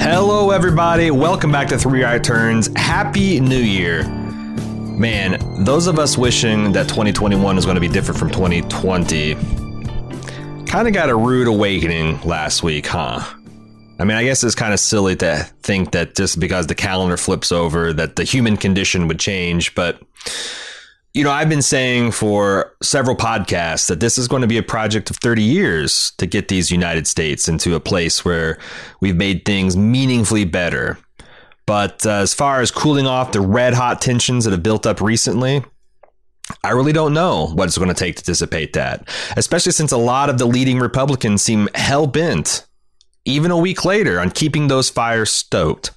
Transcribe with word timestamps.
Hello, 0.00 0.50
everybody. 0.50 1.12
Welcome 1.12 1.52
back 1.52 1.68
to 1.68 1.78
Three 1.78 2.02
Right 2.02 2.24
Turns. 2.24 2.76
Happy 2.76 3.38
New 3.38 3.56
Year. 3.56 4.02
Man, 4.08 5.64
those 5.64 5.86
of 5.86 6.00
us 6.00 6.18
wishing 6.18 6.72
that 6.72 6.88
2021 6.88 7.56
is 7.56 7.64
going 7.64 7.76
to 7.76 7.80
be 7.80 7.86
different 7.86 8.18
from 8.18 8.30
2020 8.30 9.36
kind 10.66 10.86
of 10.86 10.92
got 10.92 11.08
a 11.08 11.16
rude 11.16 11.46
awakening 11.46 12.20
last 12.22 12.62
week, 12.62 12.86
huh? 12.86 13.24
I 13.98 14.04
mean, 14.04 14.16
I 14.16 14.24
guess 14.24 14.44
it's 14.44 14.54
kind 14.54 14.72
of 14.72 14.80
silly 14.80 15.16
to 15.16 15.48
think 15.62 15.92
that 15.92 16.14
just 16.14 16.38
because 16.38 16.68
the 16.68 16.74
calendar 16.74 17.16
flips 17.16 17.50
over 17.50 17.92
that 17.92 18.16
the 18.16 18.24
human 18.24 18.56
condition 18.56 19.08
would 19.08 19.18
change, 19.18 19.74
but 19.74 20.00
you 21.14 21.24
know, 21.24 21.32
I've 21.32 21.48
been 21.48 21.62
saying 21.62 22.12
for 22.12 22.76
several 22.80 23.16
podcasts 23.16 23.88
that 23.88 23.98
this 23.98 24.18
is 24.18 24.28
going 24.28 24.42
to 24.42 24.48
be 24.48 24.58
a 24.58 24.62
project 24.62 25.10
of 25.10 25.16
30 25.16 25.42
years 25.42 26.12
to 26.18 26.26
get 26.26 26.46
these 26.46 26.70
United 26.70 27.08
States 27.08 27.48
into 27.48 27.74
a 27.74 27.80
place 27.80 28.24
where 28.24 28.58
we've 29.00 29.16
made 29.16 29.44
things 29.44 29.76
meaningfully 29.76 30.44
better. 30.44 30.96
But 31.66 32.06
uh, 32.06 32.10
as 32.10 32.34
far 32.34 32.60
as 32.60 32.70
cooling 32.70 33.06
off 33.06 33.32
the 33.32 33.40
red 33.40 33.74
hot 33.74 34.00
tensions 34.00 34.44
that 34.44 34.52
have 34.52 34.62
built 34.62 34.86
up 34.86 35.00
recently, 35.00 35.64
I 36.62 36.70
really 36.70 36.92
don't 36.92 37.14
know 37.14 37.46
what 37.46 37.66
it's 37.66 37.78
going 37.78 37.88
to 37.88 37.94
take 37.94 38.16
to 38.16 38.24
dissipate 38.24 38.74
that, 38.74 39.08
especially 39.36 39.72
since 39.72 39.92
a 39.92 39.98
lot 39.98 40.30
of 40.30 40.38
the 40.38 40.46
leading 40.46 40.78
Republicans 40.78 41.42
seem 41.42 41.68
hell 41.74 42.06
bent, 42.06 42.64
even 43.28 43.50
a 43.50 43.58
week 43.58 43.84
later, 43.84 44.18
on 44.18 44.30
keeping 44.30 44.68
those 44.68 44.90
fires 44.90 45.30
stoked. 45.30 45.90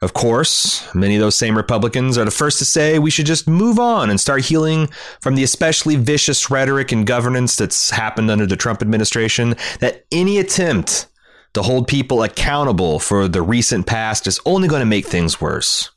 Of 0.00 0.14
course, 0.14 0.92
many 0.94 1.14
of 1.14 1.20
those 1.20 1.36
same 1.36 1.56
Republicans 1.56 2.18
are 2.18 2.24
the 2.24 2.30
first 2.32 2.58
to 2.58 2.64
say 2.64 2.98
we 2.98 3.10
should 3.10 3.26
just 3.26 3.46
move 3.46 3.78
on 3.78 4.10
and 4.10 4.20
start 4.20 4.44
healing 4.44 4.88
from 5.20 5.36
the 5.36 5.44
especially 5.44 5.94
vicious 5.94 6.50
rhetoric 6.50 6.90
and 6.90 7.06
governance 7.06 7.54
that's 7.54 7.90
happened 7.90 8.30
under 8.30 8.46
the 8.46 8.56
Trump 8.56 8.82
administration, 8.82 9.54
that 9.78 10.04
any 10.10 10.38
attempt 10.38 11.06
to 11.54 11.62
hold 11.62 11.86
people 11.86 12.22
accountable 12.22 12.98
for 12.98 13.28
the 13.28 13.42
recent 13.42 13.86
past 13.86 14.26
is 14.26 14.40
only 14.44 14.66
going 14.66 14.80
to 14.80 14.86
make 14.86 15.06
things 15.06 15.40
worse. 15.40 15.90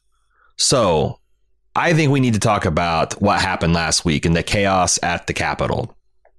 So, 0.58 1.20
I 1.76 1.94
think 1.94 2.12
we 2.12 2.20
need 2.20 2.36
to 2.36 2.40
talk 2.40 2.66
about 2.66 3.14
what 3.22 3.42
happened 3.42 3.74
last 3.74 4.06
week 4.06 4.26
and 4.26 4.36
the 4.36 4.44
chaos 4.44 5.00
at 5.02 5.28
the 5.28 5.34
Capitol. 5.34 5.96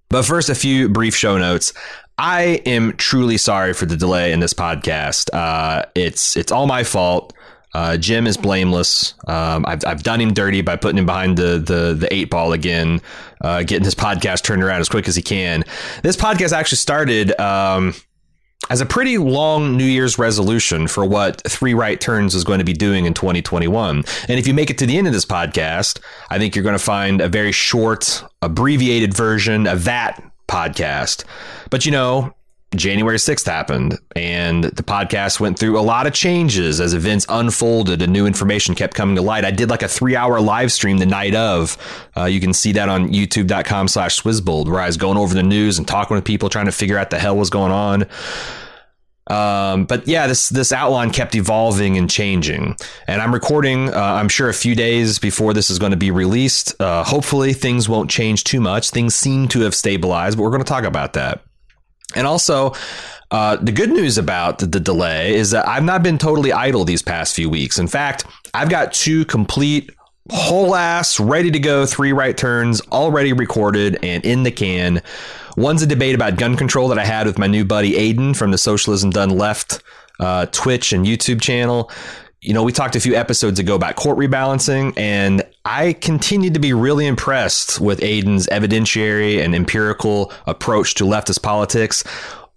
But 0.09 0.25
first, 0.25 0.49
a 0.49 0.55
few 0.55 0.89
brief 0.89 1.17
show 1.17 1.37
notes. 1.37 1.73
I 2.19 2.63
am 2.65 2.97
truly 2.97 3.37
sorry 3.37 3.75
for 3.75 3.85
the 3.85 3.97
delay 3.97 4.33
in 4.33 4.41
this 4.41 4.55
podcast. 4.55 5.29
Uh, 5.33 5.85
it's 5.95 6.37
it's 6.37 6.51
all 6.51 6.67
my 6.67 6.83
fault. 6.83 7.35
Uh, 7.75 7.99
Jim 7.99 8.27
is 8.27 8.39
blameless. 8.39 9.13
Um, 9.29 9.67
I've, 9.69 9.85
I've 9.87 10.03
done 10.03 10.19
him 10.19 10.33
dirty 10.33 10.63
by 10.63 10.77
putting 10.77 10.97
him 10.97 11.05
behind 11.05 11.37
the 11.37 11.59
the, 11.59 11.93
the 11.93 12.09
eight 12.11 12.31
ball 12.31 12.55
again, 12.55 13.03
uh, 13.43 13.65
getting 13.65 13.85
this 13.85 13.95
podcast 13.95 14.45
turned 14.45 14.63
around 14.63 14.81
as 14.81 14.89
quick 14.89 15.09
as 15.09 15.17
he 15.17 15.21
can. 15.21 15.63
This 16.03 16.17
podcast 16.17 16.53
actually 16.53 16.79
started 16.79 17.39
um, 17.39 17.93
as 18.71 18.81
a 18.81 18.87
pretty 18.87 19.19
long 19.19 19.77
New 19.77 19.85
Year's 19.85 20.19
resolution 20.19 20.89
for 20.89 21.05
what 21.05 21.43
Three 21.43 21.75
Right 21.75 22.01
Turns 22.01 22.35
is 22.35 22.45
going 22.45 22.61
to 22.61 22.65
be 22.65 22.73
doing 22.73 23.05
in 23.05 23.13
2021. 23.13 23.97
And 23.97 24.39
if 24.39 24.47
you 24.47 24.55
make 24.55 24.71
it 24.71 24.79
to 24.79 24.87
the 24.87 24.97
end 24.97 25.07
of 25.07 25.13
this 25.13 25.27
podcast, 25.27 26.01
I 26.31 26.39
think 26.39 26.57
you're 26.57 26.65
going 26.65 26.79
to 26.79 26.83
find 26.83 27.21
a 27.21 27.29
very 27.29 27.53
short, 27.53 28.25
abbreviated 28.41 29.13
version 29.13 29.67
of 29.67 29.85
that 29.85 30.23
podcast. 30.49 31.25
But 31.71 31.87
you 31.87 31.93
know, 31.93 32.35
January 32.75 33.17
6th 33.17 33.47
happened, 33.47 33.99
and 34.15 34.65
the 34.65 34.83
podcast 34.83 35.41
went 35.41 35.59
through 35.59 35.79
a 35.79 35.81
lot 35.83 36.07
of 36.07 36.13
changes 36.13 36.81
as 36.81 36.95
events 36.95 37.25
unfolded 37.29 38.03
and 38.03 38.13
new 38.13 38.27
information 38.27 38.75
kept 38.75 38.95
coming 38.95 39.17
to 39.17 39.23
light. 39.23 39.45
I 39.45 39.51
did 39.51 39.71
like 39.71 39.83
a 39.83 39.89
three 39.89 40.17
hour 40.17 40.41
live 40.41 40.73
stream 40.73 40.99
the 40.99 41.07
night 41.07 41.35
of. 41.35 41.77
Uh, 42.17 42.25
you 42.25 42.41
can 42.41 42.53
see 42.53 42.73
that 42.73 42.89
on 42.89 43.09
youtube.com 43.09 43.89
slash 43.89 44.21
swizzbold, 44.21 44.67
where 44.67 44.81
I 44.81 44.87
was 44.87 44.97
going 44.97 45.17
over 45.17 45.33
the 45.33 45.43
news 45.43 45.79
and 45.79 45.87
talking 45.87 46.17
with 46.17 46.25
people, 46.25 46.49
trying 46.49 46.67
to 46.67 46.73
figure 46.73 46.99
out 46.99 47.11
the 47.11 47.19
hell 47.19 47.37
was 47.37 47.51
going 47.51 47.73
on. 47.73 48.07
Um, 49.29 49.87
but 49.87 50.07
yeah, 50.07 50.27
this 50.27 50.49
this 50.49 50.73
outline 50.73 51.11
kept 51.11 51.35
evolving 51.35 51.97
and 51.97 52.09
changing, 52.09 52.77
and 53.09 53.21
I'm 53.21 53.35
recording. 53.35 53.93
Uh, 53.93 54.01
I'm 54.01 54.29
sure 54.29 54.49
a 54.49 54.55
few 54.55 54.77
days 54.77 55.19
before 55.19 55.53
this 55.53 55.69
is 55.69 55.81
going 55.81 55.91
to 55.91 55.97
be 55.97 56.13
released. 56.13 56.81
Uh, 56.81 57.03
hopefully, 57.03 57.53
things 57.53 57.89
won't 57.89 58.09
change 58.09 58.45
too 58.45 58.61
much. 58.61 58.91
Things 58.91 59.17
seem 59.17 59.49
to 59.49 59.61
have 59.61 59.75
stabilized, 59.75 60.37
but 60.37 60.45
we're 60.45 60.51
going 60.51 60.63
to 60.63 60.69
talk 60.69 60.85
about 60.85 61.15
that. 61.15 61.43
And 62.15 62.27
also, 62.27 62.73
uh, 63.33 63.57
the 63.57 63.73
good 63.73 63.91
news 63.91 64.17
about 64.17 64.59
the, 64.61 64.67
the, 64.67 64.79
delay 64.79 65.35
is 65.35 65.51
that 65.51 65.67
I've 65.67 65.83
not 65.83 66.05
been 66.05 66.19
totally 66.19 66.53
idle 66.53 66.85
these 66.85 67.03
past 67.03 67.35
few 67.35 67.51
weeks. 67.51 67.79
In 67.79 67.89
fact, 67.89 68.25
I've 68.55 68.71
got 68.71 68.93
two 68.93 69.25
complete, 69.25 69.91
whole 70.31 70.77
ass, 70.77 71.19
ready 71.19 71.51
to 71.51 71.59
go 71.59 71.85
three 71.85 72.13
right 72.13 72.37
turns 72.37 72.81
already 72.93 73.33
recorded 73.33 73.99
and 74.05 74.25
in 74.25 74.45
the 74.45 74.53
can. 74.53 75.03
One's 75.57 75.83
a 75.83 75.87
debate 75.87 76.15
about 76.15 76.37
gun 76.37 76.57
control 76.57 76.89
that 76.89 76.99
I 76.99 77.05
had 77.05 77.27
with 77.27 77.39
my 77.39 77.47
new 77.47 77.65
buddy 77.65 77.93
Aiden 77.93 78.37
from 78.37 78.51
the 78.51 78.59
Socialism 78.59 79.11
Done 79.11 79.31
Left 79.31 79.83
uh, 80.21 80.47
Twitch 80.47 80.93
and 80.93 81.07
YouTube 81.07 81.41
channel 81.41 81.91
you 82.47 82.55
know, 82.55 82.63
we 82.63 82.73
talked 82.73 82.95
a 82.95 83.01
few 83.01 83.17
episodes 83.17 83.59
ago 83.59 83.75
about 83.75 83.97
court 83.97 84.17
rebalancing, 84.17 84.93
and 84.97 85.43
I 85.65 85.95
continue 85.95 86.51
to 86.51 86.61
be 86.61 86.73
really 86.73 87.07
impressed 87.07 87.81
with 87.81 87.99
Aiden's 88.01 88.47
evidentiary 88.47 89.45
and 89.45 89.53
empirical 89.53 90.33
approach 90.47 90.95
to 90.95 91.05
leftist 91.05 91.43
politics. 91.43 92.05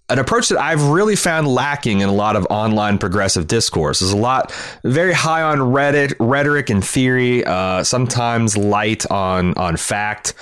An 0.10 0.20
approach 0.20 0.50
that 0.50 0.60
I've 0.60 0.84
really 0.90 1.16
found 1.16 1.48
lacking 1.48 2.02
in 2.02 2.10
a 2.10 2.14
lot 2.14 2.36
of 2.36 2.46
online 2.52 3.00
progressive 3.00 3.48
discourse. 3.48 4.00
There's 4.00 4.12
a 4.12 4.18
lot 4.18 4.52
very 4.84 5.14
high 5.14 5.42
on 5.42 5.58
Reddit, 5.58 6.14
rhetoric 6.20 6.70
and 6.70 6.86
theory, 6.86 7.44
uh, 7.44 7.84
sometimes 7.84 8.58
light 8.58 9.10
on 9.10 9.56
on 9.56 9.76
fact. 9.76 10.36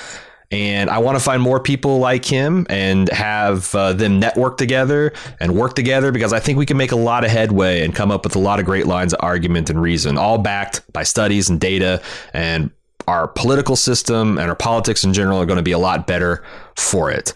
And 0.49 0.89
I 0.89 0.99
want 0.99 1.17
to 1.17 1.23
find 1.23 1.41
more 1.41 1.59
people 1.59 1.99
like 1.99 2.23
him 2.23 2.65
and 2.69 3.09
have 3.09 3.75
uh, 3.75 3.91
them 3.93 4.19
network 4.19 4.57
together 4.57 5.11
and 5.41 5.53
work 5.53 5.75
together 5.75 6.11
because 6.13 6.31
I 6.31 6.39
think 6.39 6.57
we 6.57 6.65
can 6.65 6.77
make 6.77 6.93
a 6.93 6.97
lot 6.97 7.25
of 7.25 7.31
headway 7.31 7.83
and 7.83 7.93
come 7.93 8.11
up 8.11 8.23
with 8.23 8.35
a 8.35 8.39
lot 8.39 8.59
of 8.59 8.65
great 8.65 8.87
lines 8.87 9.13
of 9.13 9.19
argument 9.21 9.69
and 9.69 9.81
reason, 9.81 10.17
all 10.17 10.37
backed 10.37 10.81
by 10.93 11.03
studies 11.03 11.49
and 11.49 11.59
data. 11.59 12.01
And 12.33 12.71
our 13.07 13.27
political 13.27 13.75
system 13.75 14.37
and 14.37 14.49
our 14.49 14.55
politics 14.55 15.03
in 15.03 15.13
general 15.13 15.41
are 15.41 15.45
going 15.45 15.57
to 15.57 15.63
be 15.63 15.71
a 15.73 15.79
lot 15.79 16.07
better 16.07 16.43
for 16.75 17.11
it. 17.11 17.33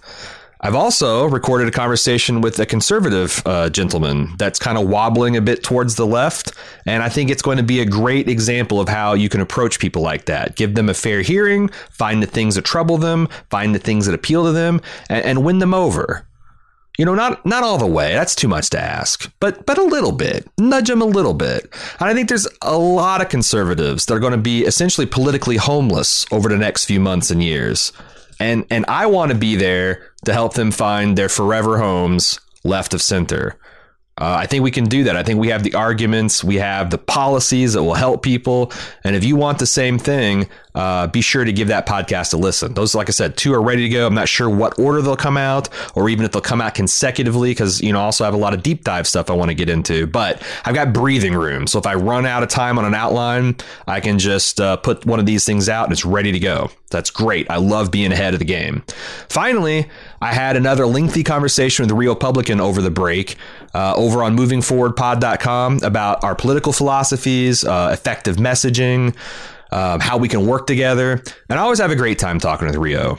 I've 0.64 0.76
also 0.76 1.26
recorded 1.26 1.68
a 1.68 1.72
conversation 1.72 2.40
with 2.40 2.60
a 2.60 2.68
conservative 2.68 3.42
uh, 3.48 3.70
gentleman 3.72 4.36
that's 4.38 4.60
kind 4.60 4.78
of 4.78 4.88
wobbling 4.88 5.36
a 5.36 5.42
bit 5.42 5.64
towards 5.64 5.96
the 5.96 6.06
left. 6.06 6.54
And 6.86 7.02
I 7.02 7.10
think 7.10 7.32
it's 7.32 7.42
going 7.42 7.58
to 7.58 7.64
be 7.64 7.80
a 7.80 7.86
great 7.86 8.30
example 8.30 8.80
of 8.80 8.88
how 8.88 9.14
you 9.14 9.28
can 9.28 9.42
approach 9.42 9.80
people 9.80 10.04
like 10.04 10.26
that. 10.26 10.56
Give 10.56 10.76
them 10.76 10.88
a 10.88 10.94
fair 10.94 11.24
hearing, 11.24 11.70
find 11.90 12.22
the 12.22 12.28
things 12.28 12.56
that 12.56 12.66
trouble 12.66 13.00
them, 13.00 13.28
find 13.50 13.74
the 13.74 13.80
things 13.80 14.06
that 14.06 14.14
appeal 14.14 14.46
to 14.46 14.52
them, 14.52 14.82
and, 15.10 15.26
and 15.26 15.44
win 15.44 15.58
them 15.58 15.74
over. 15.74 16.28
You 17.00 17.06
know, 17.06 17.16
not 17.16 17.44
not 17.44 17.64
all 17.64 17.80
the 17.80 17.88
way. 17.88 18.14
That's 18.14 18.36
too 18.36 18.50
much 18.50 18.70
to 18.72 18.80
ask, 18.80 19.32
but 19.40 19.66
but 19.66 19.80
a 19.80 19.84
little 19.84 20.12
bit. 20.12 20.48
Nudge 20.60 20.90
them 20.90 21.02
a 21.02 21.06
little 21.06 21.34
bit. 21.34 21.64
And 22.00 22.10
I 22.10 22.14
think 22.14 22.30
there's 22.30 22.48
a 22.62 22.78
lot 22.78 23.22
of 23.22 23.30
conservatives 23.30 24.06
that 24.06 24.14
are 24.14 24.20
going 24.20 24.34
to 24.34 24.38
be 24.38 24.66
essentially 24.66 25.08
politically 25.08 25.58
homeless 25.58 26.28
over 26.32 26.50
the 26.50 26.58
next 26.58 26.86
few 26.86 27.00
months 27.00 27.32
and 27.32 27.42
years 27.42 27.92
and 28.42 28.66
and 28.70 28.86
I 28.88 29.06
want 29.06 29.32
to 29.32 29.38
be 29.38 29.56
there 29.56 30.11
to 30.26 30.34
help 30.34 30.54
them 30.54 30.72
find 30.72 31.18
their 31.18 31.30
forever 31.30 31.78
homes 31.78 32.40
left 32.64 32.94
of 32.94 33.02
center. 33.02 33.58
Uh, 34.20 34.36
I 34.40 34.46
think 34.46 34.64
we 34.64 34.72
can 34.72 34.86
do 34.86 35.06
that. 35.06 35.16
I 35.16 35.24
think 35.24 35.40
we 35.40 35.48
have 35.48 35.64
the 35.64 35.74
arguments, 35.74 36.44
we 36.44 36.58
have 36.58 36.92
the 36.92 36.98
policies 36.98 37.74
that 37.74 37.84
will 37.84 37.96
help 37.96 38.22
people. 38.22 38.72
And 39.04 39.16
if 39.16 39.24
you 39.24 39.36
want 39.36 39.60
the 39.60 39.66
same 39.66 39.98
thing, 39.98 40.48
uh, 40.76 41.08
be 41.08 41.22
sure 41.22 41.44
to 41.44 41.52
give 41.52 41.68
that 41.70 41.86
podcast 41.86 42.34
a 42.34 42.38
listen. 42.38 42.74
Those, 42.74 42.96
like 42.96 43.10
I 43.10 43.12
said, 43.12 43.38
two 43.38 43.54
are 43.54 43.62
ready 43.62 43.84
to 43.84 43.90
go. 43.90 44.08
I'm 44.08 44.14
not 44.14 44.30
sure 44.30 44.50
what 44.50 44.80
order 44.80 45.02
they'll 45.02 45.16
come 45.16 45.38
out, 45.38 45.70
or 45.96 46.10
even 46.10 46.26
if 46.26 46.32
they'll 46.32 46.42
come 46.42 46.62
out 46.62 46.74
consecutively, 46.74 47.52
because 47.52 47.82
you 47.82 47.92
know, 47.92 48.00
also 48.00 48.24
have 48.24 48.34
a 48.34 48.38
lot 48.38 48.54
of 48.54 48.64
deep 48.64 48.84
dive 48.84 49.08
stuff 49.08 49.30
I 49.30 49.34
want 49.34 49.50
to 49.50 49.56
get 49.56 49.70
into. 49.70 50.08
But 50.08 50.42
I've 50.66 50.76
got 50.76 50.94
breathing 50.94 51.34
room, 51.34 51.68
so 51.68 51.80
if 51.80 51.86
I 51.86 51.96
run 51.96 52.26
out 52.26 52.44
of 52.44 52.50
time 52.50 52.78
on 52.78 52.86
an 52.86 52.96
outline, 52.96 53.56
I 53.88 54.00
can 54.00 54.20
just 54.20 54.62
uh, 54.62 54.78
put 54.78 55.06
one 55.06 55.20
of 55.20 55.26
these 55.26 55.46
things 55.46 55.70
out 55.70 55.86
and 55.86 55.94
it's 55.94 56.06
ready 56.06 56.32
to 56.32 56.40
go. 56.40 56.70
That's 56.90 57.10
great. 57.10 57.50
I 57.50 57.56
love 57.56 57.90
being 57.90 58.12
ahead 58.12 58.34
of 58.34 58.40
the 58.40 58.46
game. 58.46 58.84
Finally, 59.30 59.90
I 60.22 60.34
had 60.34 60.58
another 60.58 60.86
lengthy 60.86 61.24
conversation 61.24 61.86
with 61.86 61.96
Riopublican 61.96 62.60
over 62.60 62.82
the 62.82 62.92
break 62.92 63.38
uh, 63.74 63.94
over 63.96 64.22
on 64.24 64.38
movingforwardpod.com 64.38 65.80
about 65.84 66.24
our 66.24 66.36
political 66.36 66.74
philosophies, 66.74 67.64
uh, 67.64 67.90
effective 67.94 68.36
messaging 68.36 69.16
um, 69.72 70.00
how 70.00 70.18
we 70.18 70.28
can 70.28 70.46
work 70.46 70.68
together. 70.68 71.24
And 71.50 71.60
I 71.60 71.64
always 71.64 71.80
have 71.80 71.92
a 71.92 71.96
great 71.96 72.20
time 72.20 72.40
talking 72.40 72.68
with 72.68 72.76
Rio. 72.76 73.18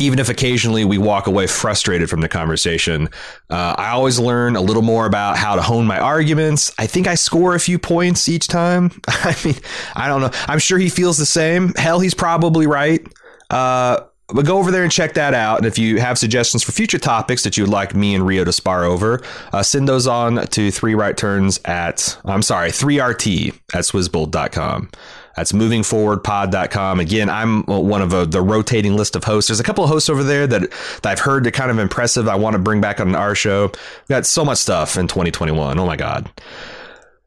Even 0.00 0.18
if 0.18 0.28
occasionally 0.28 0.84
we 0.84 0.98
walk 0.98 1.28
away 1.28 1.46
frustrated 1.46 2.10
from 2.10 2.20
the 2.20 2.28
conversation, 2.28 3.08
uh, 3.50 3.74
I 3.78 3.90
always 3.90 4.18
learn 4.18 4.56
a 4.56 4.60
little 4.60 4.82
more 4.82 5.06
about 5.06 5.36
how 5.36 5.54
to 5.54 5.62
hone 5.62 5.86
my 5.86 5.98
arguments. 5.98 6.72
I 6.76 6.86
think 6.88 7.06
I 7.06 7.14
score 7.14 7.54
a 7.54 7.60
few 7.60 7.78
points 7.78 8.28
each 8.28 8.48
time. 8.48 8.90
I 9.08 9.36
mean, 9.44 9.54
I 9.94 10.08
don't 10.08 10.20
know. 10.20 10.30
I'm 10.48 10.58
sure 10.58 10.78
he 10.78 10.88
feels 10.88 11.18
the 11.18 11.26
same. 11.26 11.72
Hell, 11.74 12.00
he's 12.00 12.14
probably 12.14 12.66
right. 12.66 13.06
Uh, 13.48 14.00
but 14.28 14.44
go 14.44 14.58
over 14.58 14.72
there 14.72 14.82
and 14.82 14.90
check 14.90 15.14
that 15.14 15.34
out. 15.34 15.58
And 15.58 15.66
if 15.66 15.78
you 15.78 16.00
have 16.00 16.18
suggestions 16.18 16.64
for 16.64 16.72
future 16.72 16.98
topics 16.98 17.44
that 17.44 17.56
you 17.56 17.62
would 17.62 17.72
like 17.72 17.94
me 17.94 18.14
and 18.14 18.26
Rio 18.26 18.44
to 18.44 18.52
spar 18.52 18.84
over, 18.84 19.22
uh, 19.52 19.62
send 19.62 19.88
those 19.88 20.06
on 20.06 20.46
to 20.48 20.70
three 20.70 20.94
right 20.94 21.16
turns 21.16 21.60
at, 21.64 22.18
I'm 22.24 22.42
sorry, 22.42 22.70
3RT 22.70 23.54
at 23.72 23.84
swizzbold.com. 23.84 24.90
That's 25.36 25.52
movingforwardpod.com. 25.52 26.98
Again, 27.00 27.28
I'm 27.28 27.62
one 27.64 28.00
of 28.00 28.14
a, 28.14 28.24
the 28.24 28.40
rotating 28.40 28.96
list 28.96 29.16
of 29.16 29.24
hosts. 29.24 29.48
There's 29.48 29.60
a 29.60 29.64
couple 29.64 29.84
of 29.84 29.90
hosts 29.90 30.08
over 30.08 30.22
there 30.22 30.46
that, 30.46 30.70
that 31.02 31.06
I've 31.06 31.20
heard 31.20 31.46
are 31.46 31.50
kind 31.50 31.70
of 31.70 31.78
impressive. 31.78 32.26
I 32.26 32.36
want 32.36 32.54
to 32.54 32.58
bring 32.58 32.80
back 32.80 33.00
on 33.00 33.14
our 33.14 33.34
show. 33.34 33.66
We 33.68 34.14
got 34.14 34.24
so 34.24 34.44
much 34.44 34.58
stuff 34.58 34.96
in 34.96 35.08
2021. 35.08 35.78
Oh 35.78 35.86
my 35.86 35.96
God. 35.96 36.30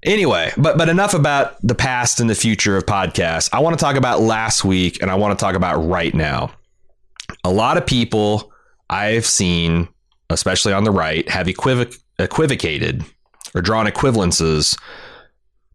Anyway, 0.02 0.52
but 0.58 0.78
but 0.78 0.88
enough 0.88 1.14
about 1.14 1.56
the 1.62 1.76
past 1.76 2.20
and 2.20 2.30
the 2.30 2.36
future 2.36 2.78
of 2.78 2.86
podcasts. 2.86 3.50
I 3.52 3.60
want 3.60 3.78
to 3.78 3.84
talk 3.84 3.96
about 3.96 4.22
last 4.22 4.64
week 4.64 5.02
and 5.02 5.12
I 5.12 5.16
want 5.16 5.38
to 5.38 5.44
talk 5.44 5.56
about 5.56 5.78
right 5.80 6.14
now. 6.14 6.52
A 7.44 7.52
lot 7.52 7.78
of 7.78 7.86
people 7.86 8.52
I've 8.90 9.26
seen, 9.26 9.90
especially 10.30 10.74
on 10.74 10.84
the 10.84 10.92
right, 10.92 11.28
have 11.30 11.48
equivoc- 11.48 12.00
equivocated 12.18 13.04
or 13.54 13.62
drawn 13.62 13.88
equivalences 13.88 14.80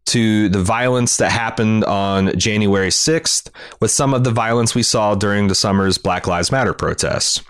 to 0.05 0.49
the 0.49 0.61
violence 0.61 1.17
that 1.17 1.31
happened 1.31 1.83
on 1.85 2.37
January 2.37 2.89
6th 2.89 3.49
with 3.79 3.91
some 3.91 4.13
of 4.13 4.23
the 4.23 4.31
violence 4.31 4.75
we 4.75 4.83
saw 4.83 5.15
during 5.15 5.47
the 5.47 5.55
summer's 5.55 5.97
Black 5.97 6.27
Lives 6.27 6.51
Matter 6.51 6.73
protests. 6.73 7.43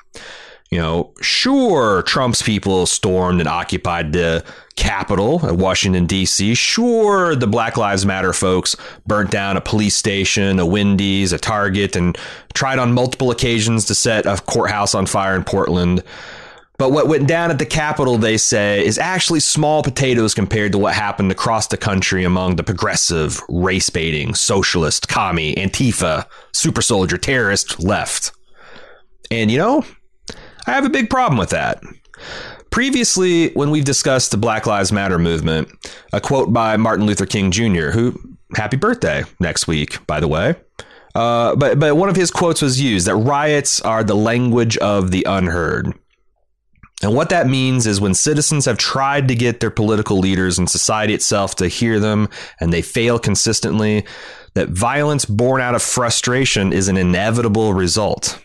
You 0.72 0.80
know, 0.80 1.14
sure, 1.22 2.02
Trump's 2.04 2.42
people 2.42 2.86
stormed 2.86 3.40
and 3.40 3.48
occupied 3.48 4.14
the 4.14 4.44
Capitol 4.76 5.46
at 5.46 5.56
Washington, 5.56 6.06
D.C. 6.06 6.56
Sure, 6.56 7.36
the 7.36 7.48
Black 7.48 7.78
Lives 7.78 8.06
Matter 8.06 8.34
folks 8.34 8.76
burnt 9.06 9.32
down 9.32 9.58
a 9.58 9.62
police 9.62 9.96
station, 9.96 10.60
a 10.60 10.66
Wendy's, 10.66 11.32
a 11.32 11.38
Target, 11.38 11.96
and 11.96 12.18
tried 12.54 12.80
on 12.80 12.94
multiple 12.94 13.32
occasions 13.32 13.86
to 13.86 13.96
set 13.96 14.26
a 14.26 14.42
courthouse 14.48 14.96
on 14.96 15.06
fire 15.06 15.36
in 15.36 15.44
Portland. 15.44 16.04
But 16.78 16.92
what 16.92 17.08
went 17.08 17.28
down 17.28 17.52
at 17.52 17.60
the 17.60 17.66
Capitol, 17.66 18.18
they 18.18 18.38
say, 18.38 18.86
is 18.86 18.98
actually 18.98 19.40
small 19.40 19.82
potatoes 19.82 20.34
compared 20.34 20.74
to 20.74 20.78
what 20.78 20.94
happened 20.94 21.32
across 21.32 21.68
the 21.68 21.78
country 21.78 22.24
among 22.24 22.58
the 22.58 22.64
progressive, 22.64 23.42
race 23.48 23.90
baiting, 23.90 24.36
socialist, 24.36 25.08
commie, 25.08 25.56
Antifa, 25.56 26.26
super 26.52 26.82
soldier, 26.82 27.18
terrorist 27.18 27.82
left. 27.82 28.32
And 29.32 29.50
you 29.50 29.58
know, 29.58 29.86
I 30.68 30.72
have 30.72 30.86
a 30.86 30.90
big 30.90 31.10
problem 31.10 31.38
with 31.38 31.52
that. 31.52 31.82
Previously, 32.72 33.52
when 33.54 33.72
we've 33.72 33.86
discussed 33.86 34.32
the 34.32 34.38
Black 34.38 34.66
Lives 34.66 34.92
Matter 34.92 35.18
movement, 35.18 35.70
a 36.12 36.20
quote 36.20 36.52
by 36.52 36.76
Martin 36.76 37.06
Luther 37.06 37.26
King 37.26 37.52
Jr., 37.52 37.92
who, 37.92 38.20
happy 38.56 38.76
birthday 38.76 39.24
next 39.40 39.66
week, 39.66 40.06
by 40.08 40.20
the 40.20 40.28
way. 40.28 40.56
Uh, 41.14 41.56
but, 41.56 41.80
but 41.80 41.96
one 41.96 42.10
of 42.10 42.18
his 42.18 42.32
quotes 42.32 42.62
was 42.62 42.82
used 42.82 43.08
that 43.08 43.16
riots 43.16 43.80
are 43.82 44.04
the 44.04 44.16
language 44.16 44.78
of 44.80 45.12
the 45.12 45.24
unheard. 45.24 45.94
And 47.04 47.14
what 47.14 47.30
that 47.30 47.48
means 47.48 47.88
is 47.88 48.00
when 48.00 48.14
citizens 48.14 48.66
have 48.66 48.78
tried 48.78 49.28
to 49.28 49.36
get 49.36 49.60
their 49.60 49.72
political 49.72 50.18
leaders 50.18 50.58
and 50.58 50.70
society 50.70 51.14
itself 51.14 51.56
to 51.56 51.68
hear 51.68 52.00
them 52.00 52.30
and 52.60 52.72
they 52.72 52.82
fail 52.82 53.20
consistently, 53.20 54.06
that 54.54 54.70
violence 54.70 55.26
born 55.26 55.62
out 55.62 55.76
of 55.76 55.84
frustration 55.84 56.72
is 56.72 56.88
an 56.88 56.96
inevitable 56.96 57.74
result. 57.74 58.42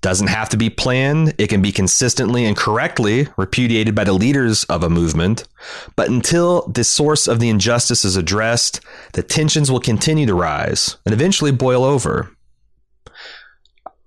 Doesn't 0.00 0.26
have 0.26 0.48
to 0.48 0.56
be 0.56 0.68
planned. 0.68 1.32
It 1.38 1.46
can 1.46 1.62
be 1.62 1.70
consistently 1.70 2.44
and 2.44 2.56
correctly 2.56 3.28
repudiated 3.36 3.94
by 3.94 4.02
the 4.02 4.12
leaders 4.12 4.64
of 4.64 4.82
a 4.82 4.90
movement. 4.90 5.46
But 5.94 6.08
until 6.08 6.66
the 6.66 6.82
source 6.82 7.28
of 7.28 7.38
the 7.38 7.48
injustice 7.48 8.04
is 8.04 8.16
addressed, 8.16 8.80
the 9.12 9.22
tensions 9.22 9.70
will 9.70 9.78
continue 9.78 10.26
to 10.26 10.34
rise 10.34 10.96
and 11.06 11.12
eventually 11.12 11.52
boil 11.52 11.84
over. 11.84 12.32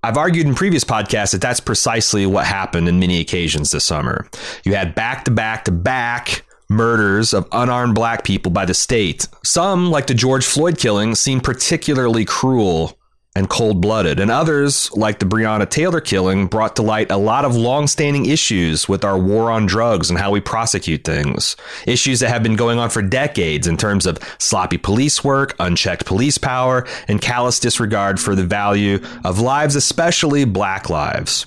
I've 0.06 0.18
argued 0.18 0.46
in 0.46 0.54
previous 0.54 0.84
podcasts 0.84 1.32
that 1.32 1.42
that's 1.42 1.60
precisely 1.60 2.28
what 2.28 2.46
happened 2.46 2.88
in 2.88 3.00
many 3.00 3.20
occasions 3.20 3.72
this 3.72 3.86
summer. 3.86 4.30
You 4.64 4.76
had 4.76 4.94
back 4.94 5.26
to 5.26 5.32
back 5.32 5.66
to 5.66 5.72
back 5.72 6.44
murders 6.70 7.34
of 7.34 7.48
unarmed 7.52 7.96
black 7.96 8.24
people 8.24 8.52
by 8.52 8.66
the 8.66 8.76
state. 8.76 9.28
Some, 9.44 9.90
like 9.90 10.06
the 10.06 10.14
George 10.14 10.46
Floyd 10.46 10.78
killing, 10.78 11.16
seemed 11.16 11.44
particularly 11.44 12.24
cruel 12.24 13.00
and 13.36 13.50
cold 13.50 13.82
blooded. 13.82 14.20
And 14.20 14.32
others, 14.32 14.92
like 14.94 15.20
the 15.20 15.26
Breonna 15.26 15.70
Taylor 15.70 16.00
killing, 16.00 16.48
brought 16.48 16.78
to 16.78 16.82
light 16.82 17.12
a 17.12 17.18
lot 17.18 17.44
of 17.44 17.56
long 17.56 17.88
standing 17.88 18.26
issues 18.26 18.88
with 18.88 19.04
our 19.04 19.18
war 19.18 19.52
on 19.52 19.66
drugs 19.66 20.10
and 20.10 20.18
how 20.18 20.32
we 20.32 20.40
prosecute 20.40 21.04
things. 21.04 21.58
Issues 21.86 22.22
that 22.22 22.30
have 22.30 22.44
been 22.44 22.56
going 22.56 22.80
on 22.80 22.90
for 22.90 23.02
decades 23.02 23.68
in 23.68 23.76
terms 23.76 24.06
of 24.06 24.20
sloppy 24.40 24.78
police 24.78 25.24
work, 25.24 25.54
unchecked 25.60 26.06
police 26.06 26.38
power, 26.38 26.88
and 27.08 27.22
callous 27.22 27.60
disregard 27.60 28.20
for 28.20 28.36
the 28.36 28.46
value 28.46 29.00
of 29.26 29.40
lives, 29.40 29.76
especially 29.76 30.46
black 30.46 30.90
lives. 30.90 31.46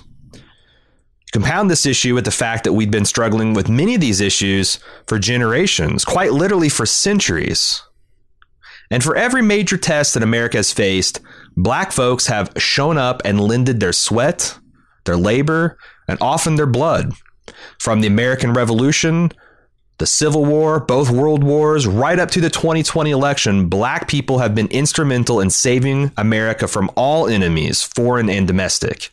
Compound 1.31 1.69
this 1.69 1.85
issue 1.85 2.15
with 2.15 2.25
the 2.25 2.31
fact 2.31 2.63
that 2.63 2.73
we've 2.73 2.89
been 2.89 3.05
struggling 3.05 3.53
with 3.53 3.69
many 3.69 3.95
of 3.95 4.01
these 4.01 4.19
issues 4.19 4.79
for 5.05 5.19
generations, 5.19 6.03
quite 6.03 6.33
literally 6.33 6.69
for 6.69 6.85
centuries. 6.85 7.83
And 8.91 9.03
for 9.03 9.15
every 9.15 9.43
major 9.43 9.77
test 9.77 10.15
that 10.15 10.23
America 10.23 10.57
has 10.57 10.73
faced, 10.73 11.21
black 11.63 11.91
folks 11.91 12.27
have 12.27 12.51
shown 12.57 12.97
up 12.97 13.21
and 13.25 13.39
lended 13.39 13.79
their 13.79 13.93
sweat, 13.93 14.57
their 15.05 15.17
labor, 15.17 15.77
and 16.07 16.17
often 16.21 16.55
their 16.55 16.65
blood. 16.65 17.13
From 17.79 18.01
the 18.01 18.07
American 18.07 18.53
Revolution, 18.53 19.31
the 19.97 20.05
Civil 20.05 20.45
War, 20.45 20.79
both 20.79 21.09
world 21.09 21.43
wars, 21.43 21.85
right 21.85 22.17
up 22.17 22.31
to 22.31 22.41
the 22.41 22.49
2020 22.49 23.11
election, 23.11 23.67
black 23.67 24.07
people 24.07 24.39
have 24.39 24.55
been 24.55 24.67
instrumental 24.67 25.41
in 25.41 25.49
saving 25.49 26.11
America 26.17 26.67
from 26.67 26.89
all 26.95 27.27
enemies, 27.27 27.83
foreign 27.83 28.29
and 28.29 28.47
domestic. 28.47 29.09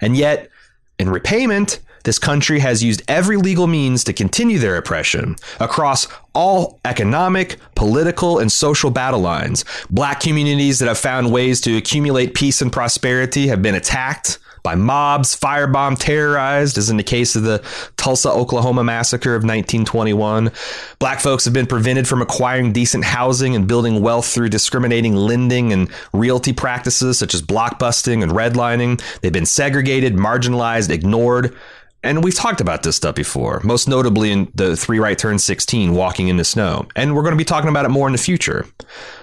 And 0.00 0.16
yet, 0.16 0.50
in 0.98 1.08
repayment, 1.08 1.78
this 2.04 2.18
country 2.18 2.60
has 2.60 2.82
used 2.82 3.02
every 3.08 3.36
legal 3.36 3.66
means 3.66 4.04
to 4.04 4.12
continue 4.12 4.58
their 4.58 4.76
oppression 4.76 5.36
across 5.58 6.06
all 6.34 6.78
economic, 6.84 7.58
political, 7.74 8.38
and 8.38 8.50
social 8.50 8.90
battle 8.90 9.20
lines. 9.20 9.64
Black 9.90 10.20
communities 10.20 10.78
that 10.78 10.88
have 10.88 10.98
found 10.98 11.32
ways 11.32 11.60
to 11.62 11.76
accumulate 11.76 12.34
peace 12.34 12.62
and 12.62 12.72
prosperity 12.72 13.48
have 13.48 13.62
been 13.62 13.74
attacked 13.74 14.38
by 14.64 14.74
mobs, 14.74 15.38
firebombed, 15.38 15.98
terrorized, 15.98 16.78
as 16.78 16.88
in 16.88 16.96
the 16.96 17.02
case 17.02 17.36
of 17.36 17.42
the 17.42 17.62
Tulsa, 17.98 18.30
Oklahoma 18.30 18.82
massacre 18.82 19.34
of 19.34 19.42
1921. 19.42 20.50
Black 20.98 21.20
folks 21.20 21.44
have 21.44 21.52
been 21.52 21.66
prevented 21.66 22.08
from 22.08 22.22
acquiring 22.22 22.72
decent 22.72 23.04
housing 23.04 23.54
and 23.54 23.68
building 23.68 24.00
wealth 24.00 24.26
through 24.26 24.48
discriminating 24.48 25.14
lending 25.14 25.70
and 25.70 25.90
realty 26.14 26.54
practices 26.54 27.18
such 27.18 27.34
as 27.34 27.42
blockbusting 27.42 28.22
and 28.22 28.32
redlining. 28.32 29.02
They've 29.20 29.30
been 29.30 29.44
segregated, 29.44 30.14
marginalized, 30.14 30.88
ignored. 30.88 31.54
And 32.04 32.22
we've 32.22 32.34
talked 32.34 32.60
about 32.60 32.82
this 32.82 32.96
stuff 32.96 33.14
before, 33.14 33.62
most 33.64 33.88
notably 33.88 34.30
in 34.30 34.52
the 34.54 34.76
Three 34.76 34.98
Right 34.98 35.16
Turn 35.16 35.38
16, 35.38 35.94
Walking 35.94 36.28
in 36.28 36.36
the 36.36 36.44
Snow. 36.44 36.86
And 36.94 37.14
we're 37.14 37.22
going 37.22 37.32
to 37.32 37.38
be 37.38 37.46
talking 37.46 37.70
about 37.70 37.86
it 37.86 37.88
more 37.88 38.06
in 38.06 38.12
the 38.12 38.18
future. 38.18 38.66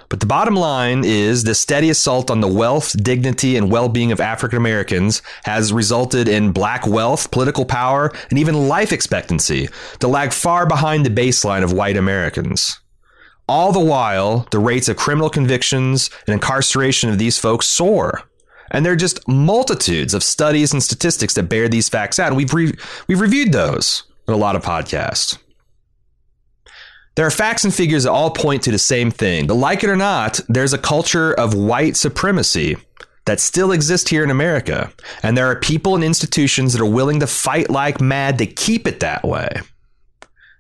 But 0.10 0.20
the 0.20 0.26
bottom 0.26 0.56
line 0.56 1.04
is 1.06 1.44
the 1.44 1.54
steady 1.54 1.92
assault 1.92 2.32
on 2.32 2.42
the 2.42 2.48
wealth, 2.48 2.96
dignity, 3.04 3.56
and 3.56 3.72
well 3.72 3.88
being 3.88 4.12
of 4.12 4.20
African 4.20 4.58
Americans 4.58 5.22
has 5.44 5.72
resulted 5.72 6.28
in 6.28 6.54
black 6.54 6.88
wealth, 6.88 7.30
political 7.30 7.66
power, 7.66 8.12
and 8.32 8.40
even 8.40 8.68
life 8.68 8.92
expectancy 8.92 9.70
to 10.00 10.08
lag 10.08 10.34
far 10.34 10.66
behind 10.66 11.06
the 11.06 11.12
baseline 11.12 11.64
of 11.64 11.72
white 11.72 11.98
Americans. 11.98 12.80
All 13.48 13.72
the 13.72 13.80
while, 13.80 14.48
the 14.50 14.60
rates 14.60 14.90
of 14.90 14.98
criminal 14.98 15.30
convictions 15.30 16.10
and 16.26 16.34
incarceration 16.34 17.12
of 17.12 17.20
these 17.20 17.38
folks 17.38 17.68
soar. 17.68 18.24
And 18.72 18.86
there 18.86 18.94
are 18.94 18.98
just 18.98 19.28
multitudes 19.28 20.14
of 20.14 20.24
studies 20.24 20.74
and 20.74 20.82
statistics 20.82 21.34
that 21.36 21.44
bear 21.44 21.70
these 21.70 21.90
facts 21.90 22.20
out. 22.20 22.34
We've, 22.34 22.54
re- 22.54 22.74
we've 23.08 23.20
reviewed 23.20 23.52
those 23.52 24.04
in 24.28 24.34
a 24.34 24.38
lot 24.38 24.56
of 24.56 24.64
podcasts. 24.64 25.38
There 27.16 27.26
are 27.26 27.32
facts 27.32 27.66
and 27.66 27.74
figures 27.74 28.04
that 28.04 28.12
all 28.12 28.32
point 28.32 28.64
to 28.64 28.72
the 28.72 28.80
same 28.80 29.12
thing. 29.12 29.46
But 29.46 29.56
like 29.56 29.84
it 29.84 29.90
or 29.90 29.98
not, 29.98 30.40
there's 30.48 30.74
a 30.74 30.78
culture 30.78 31.34
of 31.34 31.54
white 31.54 31.98
supremacy 31.98 32.78
that 33.26 33.40
still 33.40 33.72
exists 33.72 34.10
here 34.10 34.24
in 34.24 34.30
America. 34.30 34.92
And 35.22 35.38
there 35.38 35.48
are 35.48 35.60
people 35.60 35.96
and 35.96 36.04
institutions 36.04 36.74
that 36.74 36.82
are 36.82 36.90
willing 36.90 37.20
to 37.20 37.28
fight 37.28 37.70
like 37.70 38.02
mad 38.02 38.38
to 38.38 38.46
keep 38.46 38.88
it 38.88 39.02
that 39.02 39.24
way. 39.24 39.50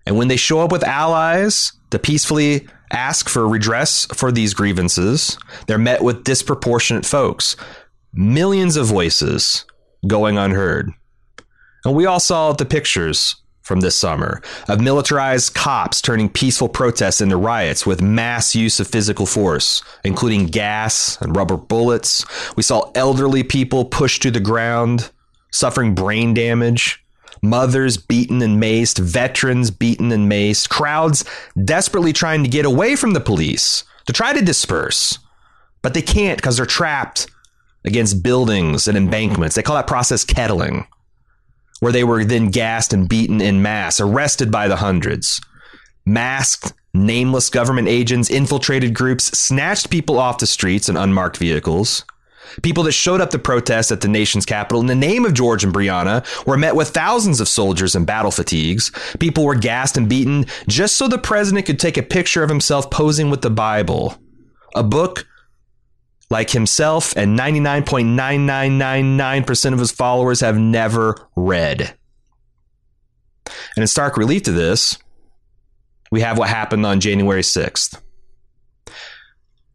And 0.05 0.17
when 0.17 0.27
they 0.27 0.37
show 0.37 0.59
up 0.59 0.71
with 0.71 0.83
allies 0.83 1.71
to 1.91 1.99
peacefully 1.99 2.67
ask 2.91 3.29
for 3.29 3.47
redress 3.47 4.05
for 4.07 4.31
these 4.31 4.53
grievances, 4.53 5.37
they're 5.67 5.77
met 5.77 6.03
with 6.03 6.23
disproportionate 6.23 7.05
folks 7.05 7.55
millions 8.13 8.77
of 8.77 8.85
voices 8.87 9.65
going 10.07 10.37
unheard. 10.37 10.91
And 11.85 11.95
we 11.95 12.05
all 12.05 12.19
saw 12.19 12.53
the 12.53 12.65
pictures 12.65 13.35
from 13.61 13.79
this 13.79 13.95
summer 13.95 14.41
of 14.67 14.81
militarized 14.81 15.53
cops 15.53 16.01
turning 16.01 16.29
peaceful 16.29 16.67
protests 16.67 17.21
into 17.21 17.37
riots 17.37 17.85
with 17.85 18.01
mass 18.01 18.55
use 18.55 18.79
of 18.79 18.87
physical 18.87 19.25
force, 19.25 19.81
including 20.03 20.47
gas 20.47 21.19
and 21.21 21.35
rubber 21.35 21.57
bullets. 21.57 22.25
We 22.55 22.63
saw 22.63 22.91
elderly 22.95 23.43
people 23.43 23.85
pushed 23.85 24.23
to 24.23 24.31
the 24.31 24.39
ground, 24.39 25.11
suffering 25.51 25.95
brain 25.95 26.33
damage, 26.33 27.03
mothers 27.41 27.97
beaten 27.97 28.41
and 28.41 28.61
maced, 28.61 28.99
veterans 28.99 29.71
beaten 29.71 30.11
and 30.11 30.29
maced, 30.29 30.69
crowds 30.69 31.23
desperately 31.63 32.13
trying 32.13 32.43
to 32.43 32.49
get 32.49 32.65
away 32.65 32.95
from 32.95 33.11
the 33.11 33.19
police 33.21 33.83
to 34.05 34.13
try 34.13 34.33
to 34.33 34.43
disperse. 34.43 35.17
But 35.81 35.93
they 35.93 36.01
can't 36.01 36.37
because 36.37 36.57
they're 36.57 36.65
trapped 36.65 37.27
against 37.83 38.23
buildings 38.23 38.87
and 38.87 38.97
embankments. 38.97 39.55
They 39.55 39.63
call 39.63 39.75
that 39.75 39.87
process 39.87 40.23
kettling, 40.23 40.87
where 41.79 41.91
they 41.91 42.03
were 42.03 42.23
then 42.23 42.49
gassed 42.49 42.93
and 42.93 43.09
beaten 43.09 43.41
in 43.41 43.61
mass, 43.61 43.99
arrested 43.99 44.51
by 44.51 44.67
the 44.67 44.77
hundreds. 44.77 45.41
Masked, 46.05 46.73
nameless 46.93 47.49
government 47.49 47.87
agents 47.87 48.29
infiltrated 48.29 48.93
groups, 48.93 49.37
snatched 49.37 49.89
people 49.89 50.19
off 50.19 50.39
the 50.39 50.47
streets 50.47 50.89
in 50.89 50.97
unmarked 50.97 51.37
vehicles. 51.37 52.05
People 52.63 52.83
that 52.83 52.91
showed 52.91 53.21
up 53.21 53.29
to 53.29 53.39
protest 53.39 53.91
at 53.91 54.01
the 54.01 54.09
nation's 54.09 54.45
capital 54.45 54.81
in 54.81 54.87
the 54.87 54.95
name 54.95 55.25
of 55.25 55.33
George 55.33 55.63
and 55.63 55.73
Breonna 55.73 56.25
were 56.45 56.57
met 56.57 56.75
with 56.75 56.89
thousands 56.89 57.39
of 57.39 57.47
soldiers 57.47 57.95
in 57.95 58.03
battle 58.03 58.31
fatigues. 58.31 58.91
People 59.19 59.45
were 59.45 59.55
gassed 59.55 59.95
and 59.95 60.09
beaten 60.09 60.45
just 60.67 60.97
so 60.97 61.07
the 61.07 61.17
president 61.17 61.65
could 61.65 61.79
take 61.79 61.97
a 61.97 62.03
picture 62.03 62.43
of 62.43 62.49
himself 62.49 62.91
posing 62.91 63.29
with 63.29 63.41
the 63.41 63.49
Bible, 63.49 64.17
a 64.75 64.83
book 64.83 65.25
like 66.31 66.49
himself 66.49 67.15
and 67.15 67.37
99.9999% 67.37 69.73
of 69.73 69.79
his 69.79 69.91
followers 69.91 70.39
have 70.39 70.57
never 70.57 71.27
read. 71.35 71.93
And 73.75 73.83
in 73.83 73.87
stark 73.87 74.17
relief 74.17 74.43
to 74.43 74.51
this, 74.51 74.97
we 76.11 76.21
have 76.21 76.37
what 76.37 76.49
happened 76.49 76.85
on 76.85 76.99
January 76.99 77.41
6th. 77.41 77.99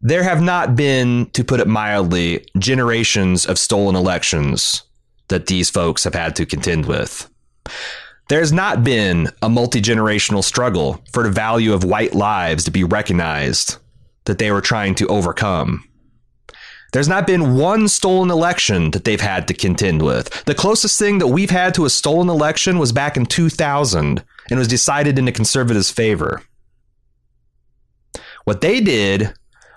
There 0.03 0.23
have 0.23 0.43
not 0.43 0.77
been, 0.77 1.31
to 1.31 1.43
put 1.45 1.61
it 1.61 1.67
mildly, 1.67 2.47
generations 2.59 3.47
of 3.47 3.59
stolen 3.59 3.97
elections 3.97 4.83
that 5.29 5.47
these 5.47 5.71
folks 5.71 6.05
have 6.05 6.15
had 6.15 6.37
to 6.37 6.47
contend 6.47 6.87
with. 6.87 7.29
There's 8.29 8.53
not 8.53 8.85
been 8.85 9.29
a 9.43 9.49
multi 9.49 9.81
generational 9.81 10.45
struggle 10.45 11.03
for 11.13 11.23
the 11.23 11.31
value 11.31 11.73
of 11.73 11.85
white 11.85 12.15
lives 12.15 12.65
to 12.65 12.71
be 12.71 12.85
recognized 12.85 13.77
that 14.25 14.39
they 14.39 14.51
were 14.51 14.61
trying 14.61 14.95
to 14.97 15.07
overcome. 15.07 15.89
There's 16.93 17.09
not 17.09 17.27
been 17.27 17.57
one 17.57 17.89
stolen 17.89 18.31
election 18.31 18.91
that 18.93 19.05
they've 19.05 19.21
had 19.21 19.49
to 19.49 19.55
contend 19.55 20.03
with. 20.03 20.45
The 20.45 20.55
closest 20.55 20.99
thing 20.99 21.19
that 21.19 21.27
we've 21.27 21.51
had 21.51 21.75
to 21.75 21.85
a 21.85 21.91
stolen 21.91 22.29
election 22.29 22.79
was 22.79 22.93
back 22.93 23.17
in 23.17 23.27
2000 23.27 24.23
and 24.51 24.59
was 24.59 24.69
decided 24.69 25.19
in 25.19 25.25
the 25.25 25.33
conservatives' 25.33 25.91
favor. 25.91 26.43
What 28.45 28.61
they 28.61 28.81
did 28.81 29.35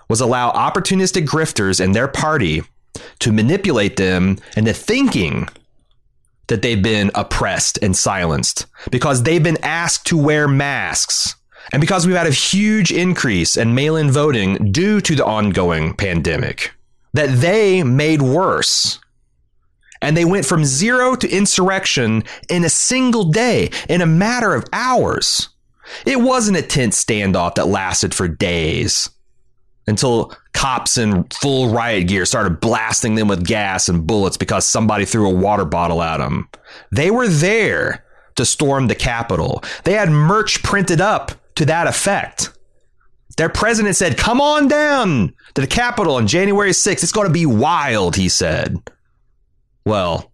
was 0.08 0.20
allow 0.20 0.52
opportunistic 0.52 1.26
grifters 1.26 1.82
and 1.82 1.94
their 1.94 2.08
party 2.08 2.62
to 3.20 3.32
manipulate 3.32 3.96
them 3.96 4.38
into 4.56 4.72
thinking 4.72 5.48
that 6.46 6.62
they've 6.62 6.82
been 6.82 7.10
oppressed 7.14 7.78
and 7.82 7.96
silenced 7.96 8.66
because 8.90 9.22
they've 9.22 9.42
been 9.42 9.62
asked 9.62 10.06
to 10.06 10.16
wear 10.16 10.48
masks. 10.48 11.36
And 11.72 11.80
because 11.80 12.06
we've 12.06 12.16
had 12.16 12.26
a 12.26 12.32
huge 12.32 12.90
increase 12.90 13.56
in 13.56 13.74
mail 13.74 13.96
in 13.96 14.10
voting 14.10 14.72
due 14.72 15.00
to 15.00 15.14
the 15.14 15.24
ongoing 15.24 15.94
pandemic 15.94 16.72
that 17.12 17.40
they 17.40 17.82
made 17.82 18.22
worse. 18.22 18.98
And 20.02 20.16
they 20.16 20.24
went 20.24 20.46
from 20.46 20.64
zero 20.64 21.14
to 21.16 21.28
insurrection 21.28 22.24
in 22.48 22.64
a 22.64 22.70
single 22.70 23.24
day, 23.24 23.70
in 23.88 24.00
a 24.00 24.06
matter 24.06 24.54
of 24.54 24.64
hours. 24.72 25.50
It 26.06 26.20
wasn't 26.20 26.56
a 26.56 26.62
tense 26.62 27.04
standoff 27.04 27.56
that 27.56 27.66
lasted 27.66 28.14
for 28.14 28.28
days 28.28 29.10
until 29.86 30.32
cops 30.54 30.96
in 30.96 31.24
full 31.24 31.70
riot 31.70 32.08
gear 32.08 32.24
started 32.24 32.60
blasting 32.60 33.16
them 33.16 33.28
with 33.28 33.46
gas 33.46 33.88
and 33.88 34.06
bullets 34.06 34.36
because 34.36 34.64
somebody 34.64 35.04
threw 35.04 35.28
a 35.28 35.34
water 35.34 35.64
bottle 35.64 36.02
at 36.02 36.18
them. 36.18 36.48
They 36.92 37.10
were 37.10 37.28
there 37.28 38.04
to 38.36 38.44
storm 38.44 38.86
the 38.86 38.94
Capitol. 38.94 39.62
They 39.84 39.94
had 39.94 40.10
merch 40.10 40.62
printed 40.62 41.00
up 41.00 41.32
to 41.56 41.66
that 41.66 41.86
effect. 41.86 42.52
Their 43.36 43.48
president 43.48 43.96
said, 43.96 44.18
Come 44.18 44.40
on 44.40 44.68
down 44.68 45.34
to 45.54 45.60
the 45.60 45.66
Capitol 45.66 46.16
on 46.16 46.26
January 46.26 46.70
6th. 46.70 47.02
It's 47.02 47.12
going 47.12 47.26
to 47.26 47.32
be 47.32 47.46
wild, 47.46 48.16
he 48.16 48.28
said. 48.28 48.78
Well, 49.84 50.30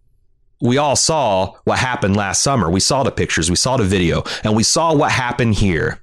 we 0.61 0.77
all 0.77 0.95
saw 0.95 1.53
what 1.63 1.79
happened 1.79 2.15
last 2.15 2.41
summer. 2.41 2.69
We 2.69 2.79
saw 2.79 3.03
the 3.03 3.11
pictures, 3.11 3.49
we 3.49 3.55
saw 3.55 3.77
the 3.77 3.83
video, 3.83 4.23
and 4.43 4.55
we 4.55 4.63
saw 4.63 4.95
what 4.95 5.11
happened 5.11 5.55
here. 5.55 6.01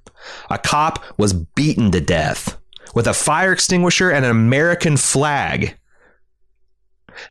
A 0.51 0.59
cop 0.59 1.03
was 1.19 1.33
beaten 1.33 1.91
to 1.91 2.01
death 2.01 2.57
with 2.95 3.07
a 3.07 3.15
fire 3.15 3.53
extinguisher 3.53 4.11
and 4.11 4.25
an 4.25 4.31
American 4.31 4.97
flag. 4.97 5.77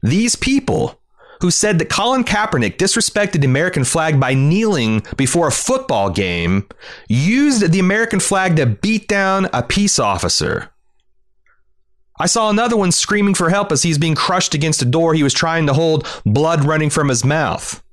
These 0.01 0.35
people 0.35 0.99
who 1.43 1.51
said 1.51 1.77
that 1.77 1.89
Colin 1.89 2.23
Kaepernick 2.23 2.77
disrespected 2.77 3.41
the 3.41 3.47
American 3.47 3.83
flag 3.83 4.17
by 4.17 4.33
kneeling 4.33 5.05
before 5.17 5.45
a 5.47 5.51
football 5.51 6.09
game 6.09 6.65
used 7.09 7.69
the 7.69 7.81
American 7.81 8.21
flag 8.21 8.55
to 8.55 8.65
beat 8.65 9.09
down 9.09 9.49
a 9.51 9.61
peace 9.61 9.99
officer. 9.99 10.69
I 12.17 12.27
saw 12.27 12.49
another 12.49 12.77
one 12.77 12.93
screaming 12.93 13.33
for 13.33 13.49
help 13.49 13.73
as 13.73 13.83
he's 13.83 13.97
being 13.97 14.15
crushed 14.15 14.53
against 14.53 14.81
a 14.83 14.85
door 14.85 15.13
he 15.13 15.21
was 15.21 15.33
trying 15.33 15.67
to 15.67 15.73
hold, 15.73 16.07
blood 16.25 16.63
running 16.63 16.89
from 16.89 17.09
his 17.09 17.25
mouth. 17.25 17.83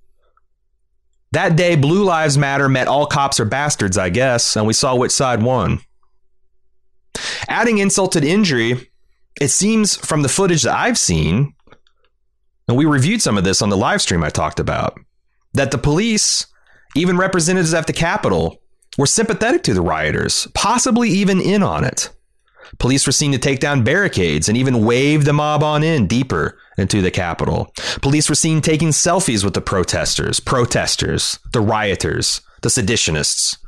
That 1.33 1.57
day, 1.57 1.75
Blue 1.75 2.05
Lives 2.05 2.39
Matter 2.39 2.69
met 2.69 2.87
all 2.87 3.07
cops 3.07 3.41
are 3.41 3.45
bastards, 3.45 3.99
I 3.99 4.11
guess, 4.11 4.55
and 4.55 4.65
we 4.65 4.75
saw 4.75 4.95
which 4.95 5.11
side 5.11 5.43
won. 5.43 5.81
Adding 7.49 7.79
insult 7.79 8.13
to 8.13 8.25
injury, 8.25 8.93
it 9.41 9.49
seems 9.49 9.97
from 9.97 10.23
the 10.23 10.29
footage 10.29 10.63
that 10.63 10.79
I've 10.79 10.99
seen, 10.99 11.55
and 12.71 12.79
we 12.79 12.85
reviewed 12.85 13.21
some 13.21 13.37
of 13.37 13.43
this 13.43 13.63
on 13.63 13.69
the 13.69 13.77
live 13.77 14.01
stream 14.01 14.23
I 14.23 14.31
talked 14.31 14.61
about, 14.61 14.97
that 15.55 15.73
the 15.73 15.77
police, 15.77 16.47
even 16.95 17.19
representatives 17.19 17.75
at 17.75 17.89
the 17.89 17.93
Capitol, 17.93 18.63
were 18.97 19.07
sympathetic 19.07 19.65
to 19.65 19.75
the 19.75 19.83
rioters, 19.83 20.47
possibly 20.55 21.09
even 21.11 21.41
in 21.41 21.65
on 21.65 21.83
it. 21.83 22.11
Police 22.79 23.07
were 23.07 23.13
seen 23.13 23.33
to 23.33 23.39
take 23.39 23.59
down 23.59 23.83
barricades 23.83 24.49
and 24.49 24.57
even 24.57 24.85
wave 24.85 25.25
the 25.25 25.33
mob 25.33 25.65
on 25.65 25.83
in 25.83 26.07
deeper 26.07 26.59
into 26.79 27.03
the 27.03 27.11
Capitol. 27.11 27.73
Police 28.03 28.29
were 28.29 28.37
seen 28.37 28.61
taking 28.61 28.91
selfies 28.91 29.43
with 29.43 29.55
the 29.55 29.61
protesters, 29.61 30.39
protesters, 30.39 31.41
the 31.53 31.61
rioters, 31.61 32.41
the 32.63 32.69
seditionists. 32.69 33.59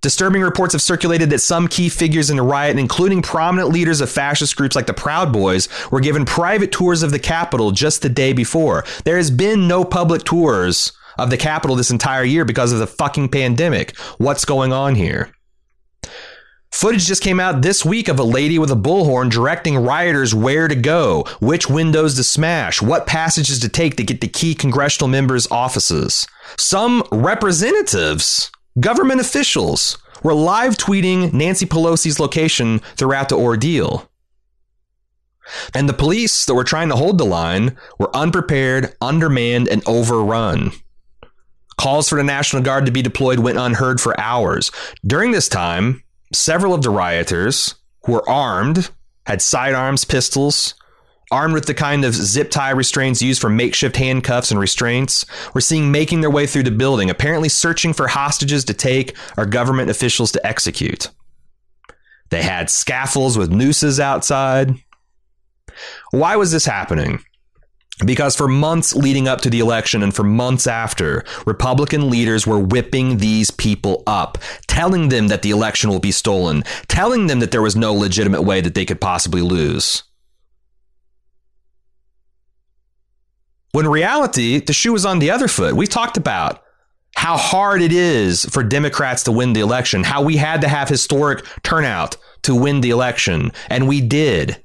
Disturbing 0.00 0.42
reports 0.42 0.74
have 0.74 0.82
circulated 0.82 1.30
that 1.30 1.40
some 1.40 1.66
key 1.66 1.88
figures 1.88 2.30
in 2.30 2.36
the 2.36 2.42
riot, 2.42 2.78
including 2.78 3.20
prominent 3.20 3.70
leaders 3.70 4.00
of 4.00 4.08
fascist 4.08 4.56
groups 4.56 4.76
like 4.76 4.86
the 4.86 4.94
Proud 4.94 5.32
Boys, 5.32 5.68
were 5.90 6.00
given 6.00 6.24
private 6.24 6.70
tours 6.70 7.02
of 7.02 7.10
the 7.10 7.18
Capitol 7.18 7.72
just 7.72 8.02
the 8.02 8.08
day 8.08 8.32
before. 8.32 8.84
There 9.04 9.16
has 9.16 9.30
been 9.30 9.66
no 9.66 9.84
public 9.84 10.22
tours 10.22 10.92
of 11.18 11.30
the 11.30 11.36
Capitol 11.36 11.74
this 11.74 11.90
entire 11.90 12.22
year 12.22 12.44
because 12.44 12.72
of 12.72 12.78
the 12.78 12.86
fucking 12.86 13.30
pandemic. 13.30 13.96
What's 14.18 14.44
going 14.44 14.72
on 14.72 14.94
here? 14.94 15.32
Footage 16.70 17.06
just 17.06 17.22
came 17.22 17.40
out 17.40 17.62
this 17.62 17.84
week 17.84 18.06
of 18.06 18.20
a 18.20 18.24
lady 18.24 18.58
with 18.58 18.70
a 18.70 18.76
bullhorn 18.76 19.30
directing 19.30 19.78
rioters 19.78 20.32
where 20.32 20.68
to 20.68 20.76
go, 20.76 21.24
which 21.40 21.68
windows 21.68 22.14
to 22.14 22.22
smash, 22.22 22.80
what 22.80 23.06
passages 23.06 23.58
to 23.60 23.68
take 23.68 23.96
to 23.96 24.04
get 24.04 24.20
to 24.20 24.28
key 24.28 24.54
congressional 24.54 25.08
members' 25.08 25.50
offices. 25.50 26.24
Some 26.56 27.02
representatives 27.10 28.52
Government 28.78 29.20
officials 29.20 29.98
were 30.22 30.34
live 30.34 30.76
tweeting 30.76 31.32
Nancy 31.32 31.66
Pelosi's 31.66 32.20
location 32.20 32.80
throughout 32.96 33.28
the 33.28 33.36
ordeal. 33.36 34.10
And 35.74 35.88
the 35.88 35.94
police 35.94 36.44
that 36.44 36.54
were 36.54 36.64
trying 36.64 36.90
to 36.90 36.96
hold 36.96 37.18
the 37.18 37.24
line 37.24 37.76
were 37.98 38.14
unprepared, 38.14 38.94
undermanned, 39.00 39.68
and 39.68 39.82
overrun. 39.86 40.72
Calls 41.78 42.08
for 42.08 42.16
the 42.16 42.24
National 42.24 42.62
Guard 42.62 42.84
to 42.86 42.92
be 42.92 43.02
deployed 43.02 43.38
went 43.38 43.58
unheard 43.58 44.00
for 44.00 44.18
hours. 44.20 44.70
During 45.06 45.30
this 45.30 45.48
time, 45.48 46.02
several 46.32 46.74
of 46.74 46.82
the 46.82 46.90
rioters 46.90 47.76
who 48.04 48.12
were 48.12 48.28
armed, 48.28 48.90
had 49.26 49.40
sidearms, 49.40 50.04
pistols, 50.04 50.74
armed 51.30 51.54
with 51.54 51.66
the 51.66 51.74
kind 51.74 52.04
of 52.04 52.14
zip 52.14 52.50
tie 52.50 52.70
restraints 52.70 53.22
used 53.22 53.40
for 53.40 53.50
makeshift 53.50 53.96
handcuffs 53.96 54.50
and 54.50 54.58
restraints, 54.58 55.26
were 55.54 55.60
seen 55.60 55.90
making 55.90 56.20
their 56.20 56.30
way 56.30 56.46
through 56.46 56.62
the 56.62 56.70
building, 56.70 57.10
apparently 57.10 57.48
searching 57.48 57.92
for 57.92 58.08
hostages 58.08 58.64
to 58.64 58.74
take 58.74 59.16
or 59.36 59.46
government 59.46 59.90
officials 59.90 60.32
to 60.32 60.46
execute. 60.46 61.10
They 62.30 62.42
had 62.42 62.70
scaffolds 62.70 63.38
with 63.38 63.50
nooses 63.50 63.98
outside. 64.00 64.74
Why 66.10 66.36
was 66.36 66.52
this 66.52 66.66
happening? 66.66 67.20
Because 68.04 68.36
for 68.36 68.46
months 68.46 68.94
leading 68.94 69.26
up 69.26 69.40
to 69.40 69.50
the 69.50 69.58
election 69.58 70.02
and 70.02 70.14
for 70.14 70.22
months 70.22 70.66
after, 70.68 71.24
Republican 71.46 72.10
leaders 72.10 72.46
were 72.46 72.58
whipping 72.58 73.18
these 73.18 73.50
people 73.50 74.04
up, 74.06 74.38
telling 74.68 75.08
them 75.08 75.28
that 75.28 75.42
the 75.42 75.50
election 75.50 75.90
will 75.90 75.98
be 75.98 76.12
stolen, 76.12 76.62
telling 76.86 77.26
them 77.26 77.40
that 77.40 77.50
there 77.50 77.62
was 77.62 77.74
no 77.74 77.92
legitimate 77.92 78.42
way 78.42 78.60
that 78.60 78.74
they 78.74 78.84
could 78.84 79.00
possibly 79.00 79.42
lose. 79.42 80.04
When 83.72 83.86
reality, 83.86 84.60
the 84.60 84.72
shoe 84.72 84.92
was 84.92 85.04
on 85.04 85.18
the 85.18 85.30
other 85.30 85.48
foot. 85.48 85.76
We 85.76 85.86
talked 85.86 86.16
about 86.16 86.62
how 87.16 87.36
hard 87.36 87.82
it 87.82 87.92
is 87.92 88.44
for 88.44 88.62
Democrats 88.62 89.24
to 89.24 89.32
win 89.32 89.52
the 89.52 89.60
election, 89.60 90.04
how 90.04 90.22
we 90.22 90.36
had 90.36 90.60
to 90.62 90.68
have 90.68 90.88
historic 90.88 91.44
turnout 91.62 92.16
to 92.42 92.54
win 92.54 92.80
the 92.80 92.90
election, 92.90 93.52
and 93.68 93.88
we 93.88 94.00
did. 94.00 94.62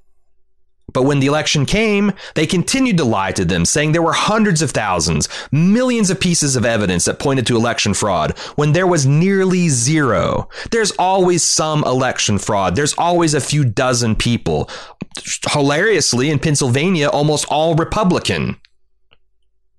But 0.94 1.04
when 1.04 1.20
the 1.20 1.26
election 1.26 1.66
came, 1.66 2.14
they 2.36 2.46
continued 2.46 2.98
to 2.98 3.04
lie 3.04 3.32
to 3.32 3.44
them, 3.44 3.66
saying 3.66 3.92
there 3.92 4.04
were 4.04 4.14
hundreds 4.14 4.62
of 4.62 4.72
thousands, 4.72 5.28
millions 5.52 6.12
of 6.12 6.20
pieces 6.20 6.56
of 6.56 6.66
evidence 6.66 7.06
that 7.06 7.20
pointed 7.20 7.48
to 7.48 7.56
election 7.56 7.96
fraud 7.96 8.38
when 8.56 8.74
there 8.74 8.86
was 8.86 9.08
nearly 9.08 9.70
zero. 9.70 10.48
There's 10.70 10.92
always 10.92 11.42
some 11.42 11.84
election 11.86 12.38
fraud. 12.38 12.76
There's 12.76 12.94
always 12.94 13.34
a 13.34 13.42
few 13.42 13.66
dozen 13.66 14.16
people. 14.16 14.70
Hilariously, 15.50 16.30
in 16.30 16.38
Pennsylvania, 16.38 17.10
almost 17.10 17.46
all 17.50 17.76
Republican. 17.76 18.58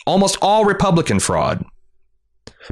Almost 0.07 0.39
all 0.43 0.65
Republican 0.65 1.21
fraud. 1.21 1.65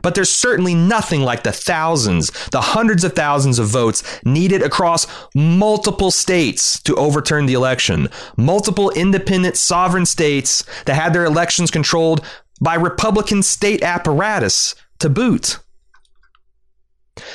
But 0.00 0.14
there's 0.14 0.30
certainly 0.30 0.74
nothing 0.74 1.22
like 1.22 1.42
the 1.42 1.52
thousands, 1.52 2.30
the 2.48 2.60
hundreds 2.60 3.04
of 3.04 3.12
thousands 3.12 3.58
of 3.58 3.68
votes 3.68 4.02
needed 4.24 4.62
across 4.62 5.06
multiple 5.34 6.10
states 6.10 6.80
to 6.82 6.94
overturn 6.96 7.46
the 7.46 7.54
election. 7.54 8.08
Multiple 8.36 8.90
independent 8.90 9.56
sovereign 9.56 10.06
states 10.06 10.64
that 10.86 10.94
had 10.94 11.12
their 11.12 11.24
elections 11.24 11.70
controlled 11.70 12.24
by 12.60 12.74
Republican 12.74 13.42
state 13.42 13.82
apparatus 13.82 14.74
to 15.00 15.10
boot. 15.10 15.58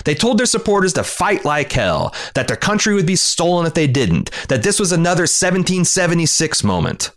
They 0.06 0.16
told 0.16 0.40
their 0.40 0.48
supporters 0.48 0.94
to 0.94 1.04
fight 1.04 1.46
like 1.46 1.72
hell, 1.72 2.14
that 2.34 2.48
their 2.48 2.58
country 2.58 2.96
would 2.96 3.06
be 3.06 3.16
stolen 3.16 3.68
if 3.68 3.76
they 3.76 3.86
didn't, 3.86 4.32
that 4.50 4.64
this 4.64 4.80
was 4.80 4.92
another 4.92 5.24
1776 5.24 6.64
moment. 6.64 7.12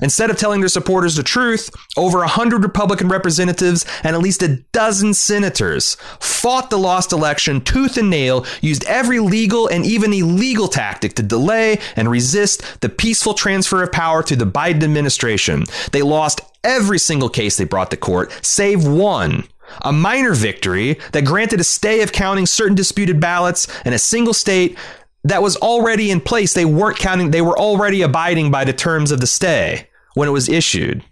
Instead 0.00 0.30
of 0.30 0.36
telling 0.36 0.60
their 0.60 0.68
supporters 0.68 1.16
the 1.16 1.22
truth, 1.22 1.70
over 1.96 2.18
100 2.18 2.62
Republican 2.62 3.08
representatives 3.08 3.84
and 4.04 4.14
at 4.14 4.22
least 4.22 4.42
a 4.42 4.56
dozen 4.72 5.12
senators 5.12 5.96
fought 6.20 6.70
the 6.70 6.78
lost 6.78 7.12
election 7.12 7.60
tooth 7.60 7.96
and 7.96 8.10
nail, 8.10 8.46
used 8.60 8.84
every 8.84 9.18
legal 9.18 9.66
and 9.68 9.84
even 9.84 10.12
illegal 10.12 10.68
tactic 10.68 11.14
to 11.14 11.22
delay 11.22 11.78
and 11.96 12.10
resist 12.10 12.80
the 12.80 12.88
peaceful 12.88 13.34
transfer 13.34 13.82
of 13.82 13.92
power 13.92 14.22
to 14.22 14.36
the 14.36 14.46
Biden 14.46 14.84
administration. 14.84 15.64
They 15.92 16.02
lost 16.02 16.40
every 16.62 16.98
single 16.98 17.28
case 17.28 17.56
they 17.56 17.64
brought 17.64 17.90
to 17.90 17.96
court, 17.96 18.32
save 18.42 18.86
one. 18.86 19.44
A 19.82 19.92
minor 19.92 20.32
victory 20.32 20.98
that 21.12 21.26
granted 21.26 21.60
a 21.60 21.64
stay 21.64 22.00
of 22.00 22.10
counting 22.10 22.46
certain 22.46 22.74
disputed 22.74 23.20
ballots 23.20 23.68
in 23.84 23.92
a 23.92 23.98
single 23.98 24.32
state 24.32 24.78
that 25.24 25.42
was 25.42 25.56
already 25.56 26.10
in 26.10 26.22
place. 26.22 26.54
They 26.54 26.64
weren't 26.64 26.96
counting, 26.96 27.32
they 27.32 27.42
were 27.42 27.58
already 27.58 28.00
abiding 28.00 28.50
by 28.50 28.64
the 28.64 28.72
terms 28.72 29.10
of 29.10 29.20
the 29.20 29.26
stay 29.26 29.87
when 30.18 30.28
it 30.28 30.32
was 30.32 30.48
issued. 30.48 31.04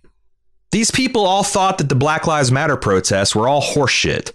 These 0.72 0.90
people 0.90 1.26
all 1.26 1.44
thought 1.44 1.78
that 1.78 1.88
the 1.88 1.94
Black 1.94 2.26
Lives 2.26 2.50
Matter 2.50 2.76
protests 2.76 3.36
were 3.36 3.46
all 3.46 3.62
horseshit. 3.62 4.32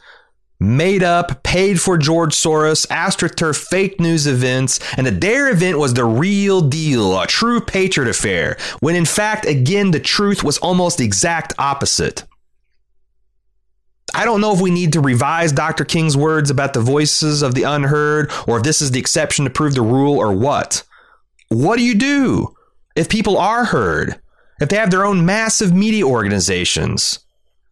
Made 0.62 1.04
up, 1.04 1.44
paid 1.44 1.82
for 1.82 1.98
George 1.98 2.34
Soros, 2.34 2.88
AstroTurf 2.88 3.68
fake 3.68 4.00
news 4.00 4.28
events, 4.28 4.80
and 4.96 5.06
the 5.06 5.12
Dare 5.12 5.50
event 5.50 5.78
was 5.78 5.94
the 5.94 6.06
real 6.06 6.62
deal, 6.62 7.20
a 7.20 7.28
true 7.28 7.60
patriot 7.60 8.10
affair, 8.10 8.56
when 8.80 8.96
in 8.96 9.04
fact, 9.04 9.46
again, 9.46 9.92
the 9.92 10.00
truth 10.00 10.42
was 10.42 10.58
almost 10.60 11.00
the 11.00 11.06
exact 11.06 11.54
opposite. 11.60 12.24
I 14.14 14.24
don't 14.24 14.40
know 14.40 14.54
if 14.54 14.62
we 14.62 14.72
need 14.72 14.94
to 14.94 15.02
revise 15.02 15.52
Dr. 15.52 15.84
King's 15.84 16.16
words 16.16 16.50
about 16.50 16.72
the 16.72 16.80
voices 16.80 17.42
of 17.42 17.56
the 17.56 17.64
unheard, 17.64 18.32
or 18.48 18.56
if 18.56 18.64
this 18.64 18.82
is 18.82 18.92
the 18.92 19.02
exception 19.02 19.44
to 19.44 19.52
prove 19.52 19.76
the 19.76 19.82
rule, 19.82 20.18
or 20.18 20.32
what. 20.32 20.84
What 21.50 21.76
do 21.76 21.84
you 21.84 21.96
do 21.96 22.56
if 22.96 23.10
people 23.10 23.38
are 23.38 23.66
heard? 23.66 24.22
If 24.62 24.70
they 24.70 24.78
have 24.78 24.92
their 24.92 25.06
own 25.06 25.26
massive 25.26 25.74
media 25.74 26.06
organizations, 26.06 27.20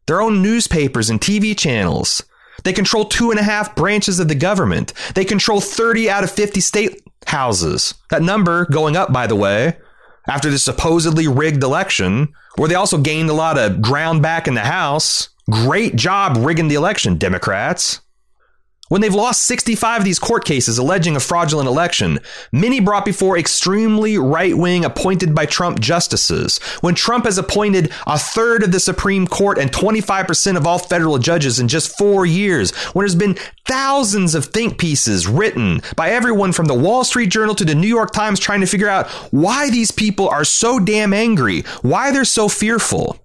their 0.08 0.22
own 0.22 0.42
newspapers 0.42 1.10
and 1.10 1.22
TV 1.22 1.58
channels, 1.58 2.24
they 2.64 2.74
control 2.74 3.06
two 3.06 3.32
and 3.32 3.40
a 3.40 3.44
half 3.44 3.76
branches 3.76 4.20
of 4.20 4.28
the 4.28 4.36
government. 4.36 4.94
They 5.16 5.24
control 5.24 5.62
30 5.62 6.10
out 6.10 6.24
of 6.24 6.32
50 6.32 6.60
state 6.60 7.02
houses. 7.28 7.94
That 8.10 8.22
number 8.22 8.66
going 8.66 8.98
up, 8.98 9.14
by 9.14 9.28
the 9.28 9.36
way, 9.36 9.78
after 10.28 10.50
the 10.50 10.60
supposedly 10.60 11.28
rigged 11.28 11.64
election, 11.64 12.34
where 12.56 12.68
they 12.68 12.76
also 12.76 12.98
gained 12.98 13.30
a 13.30 13.34
lot 13.34 13.58
of 13.58 13.82
ground 13.82 14.22
back 14.22 14.48
in 14.48 14.56
the 14.56 14.62
House. 14.62 15.30
Great 15.50 15.96
job 15.96 16.38
rigging 16.38 16.68
the 16.68 16.76
election, 16.76 17.18
Democrats. 17.18 18.02
When 18.90 19.02
they've 19.02 19.14
lost 19.14 19.44
65 19.44 20.00
of 20.00 20.04
these 20.04 20.18
court 20.18 20.46
cases 20.46 20.80
alleging 20.80 21.16
a 21.16 21.20
fraudulent 21.20 21.70
election, 21.70 22.20
many 22.52 22.80
brought 22.80 23.06
before 23.06 23.38
extremely 23.38 24.18
right 24.18 24.58
wing 24.58 24.84
appointed 24.84 25.36
by 25.36 25.46
Trump 25.46 25.80
justices, 25.80 26.58
when 26.82 26.96
Trump 26.96 27.26
has 27.26 27.38
appointed 27.38 27.92
a 28.08 28.18
third 28.18 28.64
of 28.64 28.72
the 28.72 28.80
Supreme 28.80 29.28
Court 29.28 29.60
and 29.60 29.72
25% 29.72 30.58
of 30.58 30.66
all 30.66 30.80
federal 30.80 31.20
judges 31.20 31.60
in 31.60 31.68
just 31.68 31.96
four 32.00 32.26
years, 32.26 32.76
when 32.94 33.04
there's 33.04 33.14
been 33.14 33.38
thousands 33.68 34.34
of 34.34 34.46
think 34.46 34.80
pieces 34.80 35.28
written 35.28 35.82
by 35.96 36.10
everyone 36.10 36.52
from 36.52 36.66
the 36.66 36.74
Wall 36.74 37.04
Street 37.04 37.30
Journal 37.30 37.54
to 37.56 37.66
the 37.66 37.76
New 37.76 37.88
York 37.88 38.12
Times 38.12 38.40
trying 38.40 38.62
to 38.62 38.68
figure 38.68 38.90
out 38.90 39.08
why 39.32 39.70
these 39.70 39.92
people 39.92 40.28
are 40.28 40.44
so 40.44 40.80
damn 40.80 41.14
angry, 41.14 41.62
why 41.84 42.12
they're 42.12 42.26
so 42.26 42.50
fearful. 42.50 43.24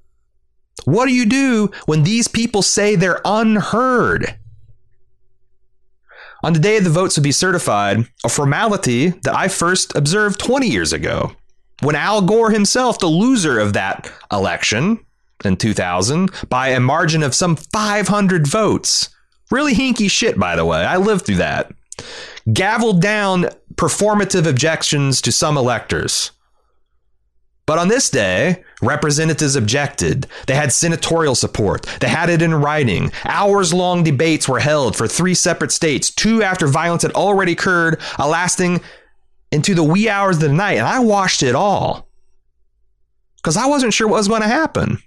What 0.85 1.07
do 1.07 1.14
you 1.14 1.24
do 1.24 1.70
when 1.87 2.03
these 2.03 2.29
people 2.29 2.61
say 2.61 2.96
they're 2.96 3.22
unheard? 3.24 4.38
On 6.44 6.52
the 6.52 6.59
day 6.59 6.78
the 6.78 6.90
votes 6.90 7.16
would 7.16 7.24
be 7.24 7.33
certified, 7.33 8.07
a 8.22 8.28
formality 8.28 9.09
that 9.09 9.35
I 9.35 9.48
first 9.48 9.96
observed 9.96 10.38
20 10.38 10.68
years 10.68 10.92
ago, 10.92 11.33
when 11.80 11.96
Al 11.96 12.20
Gore 12.20 12.50
himself, 12.50 12.98
the 12.98 13.07
loser 13.07 13.59
of 13.59 13.72
that 13.72 14.12
election 14.30 15.04
in 15.42 15.57
2000, 15.57 16.30
by 16.50 16.68
a 16.68 16.80
margin 16.80 17.22
of 17.22 17.35
some 17.35 17.57
500 17.57 18.46
votes, 18.46 19.09
really 19.50 19.72
hinky 19.74 20.11
shit, 20.11 20.38
by 20.38 20.54
the 20.54 20.66
way, 20.66 20.85
I 20.85 20.98
lived 20.98 21.24
through 21.24 21.37
that, 21.37 21.72
gavelled 22.46 23.00
down 23.00 23.46
performative 23.76 24.46
objections 24.46 25.22
to 25.22 25.33
some 25.33 25.57
electors. 25.57 26.30
But 27.64 27.78
on 27.78 27.88
this 27.88 28.11
day, 28.11 28.62
representatives 28.87 29.57
objected. 29.57 30.27
They 30.47 30.55
had 30.55 30.73
senatorial 30.73 31.35
support. 31.35 31.87
They 32.01 32.09
had 32.09 32.31
it 32.31 32.42
in 32.42 32.55
writing. 32.55 33.12
Hours 33.25 33.75
long 33.75 34.03
debates 34.03 34.49
were 34.49 34.61
held 34.61 34.97
for 34.97 35.09
three 35.09 35.35
separate 35.35 35.73
states, 35.73 36.11
two 36.11 36.42
after 36.42 36.66
violence 36.66 37.03
had 37.03 37.12
already 37.12 37.53
occurred, 37.53 38.01
lasting 38.18 38.81
into 39.51 39.75
the 39.75 39.85
wee 39.85 40.09
hours 40.09 40.37
of 40.37 40.42
the 40.42 40.49
night. 40.49 40.79
And 40.79 40.87
I 40.87 41.01
watched 41.01 41.42
it 41.42 41.55
all 41.55 42.09
because 43.37 43.57
I 43.57 43.66
wasn't 43.66 43.94
sure 43.94 44.09
what 44.09 44.18
was 44.18 44.29
going 44.29 44.42
to 44.42 44.49
happen. 44.49 44.99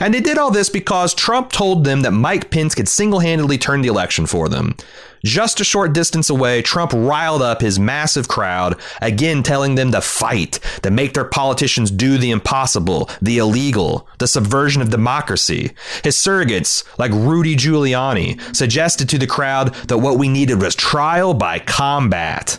And 0.00 0.14
they 0.14 0.20
did 0.20 0.38
all 0.38 0.50
this 0.50 0.68
because 0.68 1.14
Trump 1.14 1.52
told 1.52 1.84
them 1.84 2.02
that 2.02 2.12
Mike 2.12 2.50
Pence 2.50 2.74
could 2.74 2.88
single 2.88 3.20
handedly 3.20 3.58
turn 3.58 3.82
the 3.82 3.88
election 3.88 4.26
for 4.26 4.48
them. 4.48 4.76
Just 5.24 5.58
a 5.58 5.64
short 5.64 5.94
distance 5.94 6.28
away, 6.28 6.60
Trump 6.60 6.92
riled 6.92 7.40
up 7.40 7.62
his 7.62 7.78
massive 7.78 8.28
crowd, 8.28 8.78
again 9.00 9.42
telling 9.42 9.74
them 9.74 9.90
to 9.92 10.02
fight, 10.02 10.60
to 10.82 10.90
make 10.90 11.14
their 11.14 11.24
politicians 11.24 11.90
do 11.90 12.18
the 12.18 12.30
impossible, 12.30 13.08
the 13.22 13.38
illegal, 13.38 14.06
the 14.18 14.26
subversion 14.26 14.82
of 14.82 14.90
democracy. 14.90 15.72
His 16.02 16.14
surrogates, 16.14 16.84
like 16.98 17.10
Rudy 17.12 17.56
Giuliani, 17.56 18.38
suggested 18.54 19.08
to 19.08 19.18
the 19.18 19.26
crowd 19.26 19.74
that 19.88 19.98
what 19.98 20.18
we 20.18 20.28
needed 20.28 20.60
was 20.60 20.74
trial 20.74 21.32
by 21.32 21.58
combat. 21.58 22.58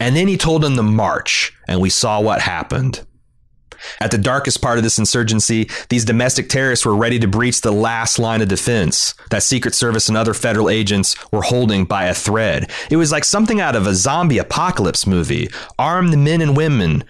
And 0.00 0.16
then 0.16 0.28
he 0.28 0.38
told 0.38 0.62
them 0.62 0.76
to 0.76 0.82
march, 0.82 1.52
and 1.68 1.78
we 1.78 1.90
saw 1.90 2.22
what 2.22 2.40
happened. 2.40 3.04
At 4.00 4.10
the 4.10 4.18
darkest 4.18 4.62
part 4.62 4.78
of 4.78 4.84
this 4.84 4.98
insurgency, 4.98 5.68
these 5.88 6.04
domestic 6.04 6.48
terrorists 6.48 6.86
were 6.86 6.96
ready 6.96 7.18
to 7.18 7.26
breach 7.26 7.60
the 7.60 7.72
last 7.72 8.18
line 8.18 8.42
of 8.42 8.48
defense 8.48 9.14
that 9.30 9.42
Secret 9.42 9.74
Service 9.74 10.08
and 10.08 10.16
other 10.16 10.34
federal 10.34 10.68
agents 10.68 11.16
were 11.32 11.42
holding 11.42 11.84
by 11.84 12.04
a 12.04 12.14
thread. 12.14 12.70
It 12.90 12.96
was 12.96 13.12
like 13.12 13.24
something 13.24 13.60
out 13.60 13.76
of 13.76 13.86
a 13.86 13.94
zombie 13.94 14.38
apocalypse 14.38 15.06
movie. 15.06 15.48
Armed 15.78 16.16
men 16.16 16.40
and 16.40 16.56
women 16.56 17.04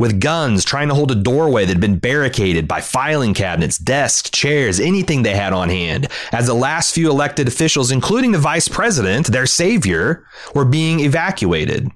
with 0.00 0.18
guns 0.18 0.64
trying 0.64 0.88
to 0.88 0.94
hold 0.94 1.10
a 1.10 1.14
doorway 1.14 1.66
that 1.66 1.74
had 1.74 1.80
been 1.80 1.98
barricaded 1.98 2.66
by 2.66 2.80
filing 2.80 3.34
cabinets, 3.34 3.76
desks, 3.76 4.30
chairs, 4.30 4.80
anything 4.80 5.22
they 5.22 5.34
had 5.34 5.52
on 5.52 5.68
hand, 5.68 6.08
as 6.32 6.46
the 6.46 6.54
last 6.54 6.94
few 6.94 7.10
elected 7.10 7.46
officials, 7.46 7.90
including 7.90 8.32
the 8.32 8.38
vice 8.38 8.66
president, 8.66 9.26
their 9.26 9.46
savior, 9.46 10.24
were 10.54 10.64
being 10.64 11.00
evacuated 11.00 11.90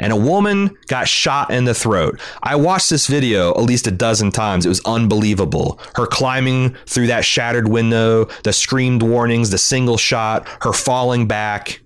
and 0.00 0.12
a 0.12 0.16
woman 0.16 0.76
got 0.88 1.06
shot 1.06 1.50
in 1.52 1.64
the 1.64 1.74
throat. 1.74 2.20
I 2.42 2.56
watched 2.56 2.90
this 2.90 3.06
video 3.06 3.50
at 3.50 3.62
least 3.62 3.86
a 3.86 3.90
dozen 3.90 4.32
times. 4.32 4.66
It 4.66 4.70
was 4.70 4.80
unbelievable. 4.84 5.78
Her 5.94 6.06
climbing 6.06 6.74
through 6.86 7.06
that 7.08 7.24
shattered 7.24 7.68
window, 7.68 8.24
the 8.42 8.52
screamed 8.52 9.02
warnings, 9.02 9.50
the 9.50 9.58
single 9.58 9.98
shot, 9.98 10.48
her 10.62 10.72
falling 10.72 11.28
back. 11.28 11.80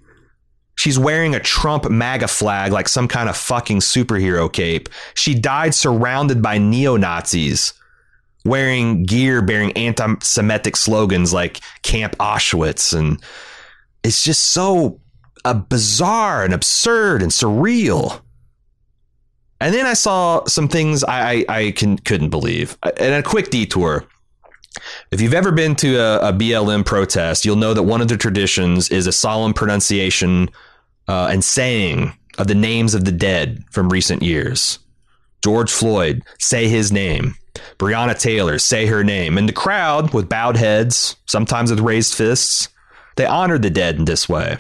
She's 0.77 0.99
wearing 0.99 1.35
a 1.35 1.41
Trump 1.41 1.89
MAGA 1.91 2.29
flag 2.29 2.73
like 2.73 2.89
some 2.89 3.09
kind 3.09 3.29
of 3.29 3.37
fucking 3.37 3.81
superhero 3.81 4.53
cape. 4.53 4.89
She 5.15 5.35
died 5.35 5.75
surrounded 5.75 6.43
by 6.43 6.59
neo 6.59 6.97
Nazis 6.97 7.75
wearing 8.45 9.05
gear 9.05 9.43
bearing 9.43 9.73
anti 9.73 10.15
Semitic 10.21 10.77
slogans 10.77 11.33
like 11.33 11.61
Camp 11.83 12.17
Auschwitz. 12.19 12.97
And 12.97 13.23
it's 14.03 14.23
just 14.23 14.47
so 14.47 15.01
a 15.45 15.55
bizarre 15.55 16.45
and 16.45 16.55
absurd 16.55 17.23
and 17.23 17.31
surreal. 17.31 18.21
And 19.61 19.75
then 19.75 19.87
I 19.87 19.95
saw 19.95 20.45
some 20.47 20.69
things 20.69 21.05
I, 21.05 21.33
I, 21.33 21.45
I 21.49 21.71
can, 21.73 21.99
couldn't 21.99 22.31
believe. 22.31 22.77
And 22.83 23.15
a 23.15 23.23
quick 23.23 23.51
detour. 23.51 24.05
If 25.11 25.21
you've 25.21 25.35
ever 25.35 25.53
been 25.53 25.77
to 25.77 25.97
a, 25.97 26.31
a, 26.31 26.33
BLM 26.33 26.85
protest, 26.85 27.45
you'll 27.45 27.57
know 27.57 27.75
that 27.75 27.85
one 27.85 28.01
of 28.01 28.09
the 28.09 28.17
traditions 28.17 28.89
is 28.89 29.07
a 29.07 29.13
solemn 29.13 29.55
pronunciation 29.55 30.51
uh, 31.07 31.29
and 31.31 31.45
saying 31.45 32.13
of 32.39 32.49
the 32.49 32.55
names 32.55 32.95
of 32.95 33.05
the 33.05 33.13
dead 33.13 33.65
from 33.71 33.89
recent 33.89 34.23
years. 34.23 34.81
George 35.45 35.71
Floyd, 35.71 36.23
say 36.41 36.69
his 36.69 36.91
name. 36.91 37.37
Breonna 37.79 38.19
Taylor, 38.19 38.59
say 38.59 38.87
her 38.87 39.05
name. 39.05 39.39
And 39.39 39.49
the 39.49 39.53
crowd, 39.53 40.13
with 40.13 40.29
bowed 40.29 40.57
heads, 40.57 41.17
sometimes 41.27 41.71
with 41.71 41.81
raised 41.81 42.15
fists, 42.15 42.69
they 43.17 43.27
honored 43.27 43.63
the 43.63 43.71
dead 43.71 43.97
in 43.97 44.07
this 44.07 44.29
way. 44.29 44.59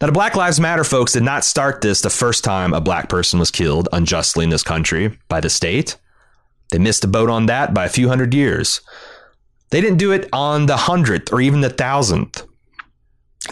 Now, 0.00 0.06
the 0.06 0.12
Black 0.12 0.36
Lives 0.36 0.60
Matter 0.60 0.84
folks 0.84 1.12
did 1.12 1.22
not 1.22 1.44
start 1.44 1.80
this 1.80 2.02
the 2.02 2.10
first 2.10 2.44
time 2.44 2.72
a 2.72 2.80
black 2.80 3.08
person 3.08 3.38
was 3.38 3.50
killed 3.50 3.88
unjustly 3.92 4.44
in 4.44 4.50
this 4.50 4.62
country 4.62 5.18
by 5.28 5.40
the 5.40 5.50
state. 5.50 5.96
They 6.70 6.78
missed 6.78 7.04
a 7.04 7.08
boat 7.08 7.30
on 7.30 7.46
that 7.46 7.72
by 7.72 7.84
a 7.84 7.90
few 7.90 8.08
hundred 8.08 8.34
years. 8.34 8.80
They 9.70 9.80
didn't 9.80 9.98
do 9.98 10.12
it 10.12 10.28
on 10.32 10.66
the 10.66 10.76
hundredth 10.76 11.32
or 11.32 11.40
even 11.40 11.60
the 11.60 11.70
thousandth. 11.70 12.46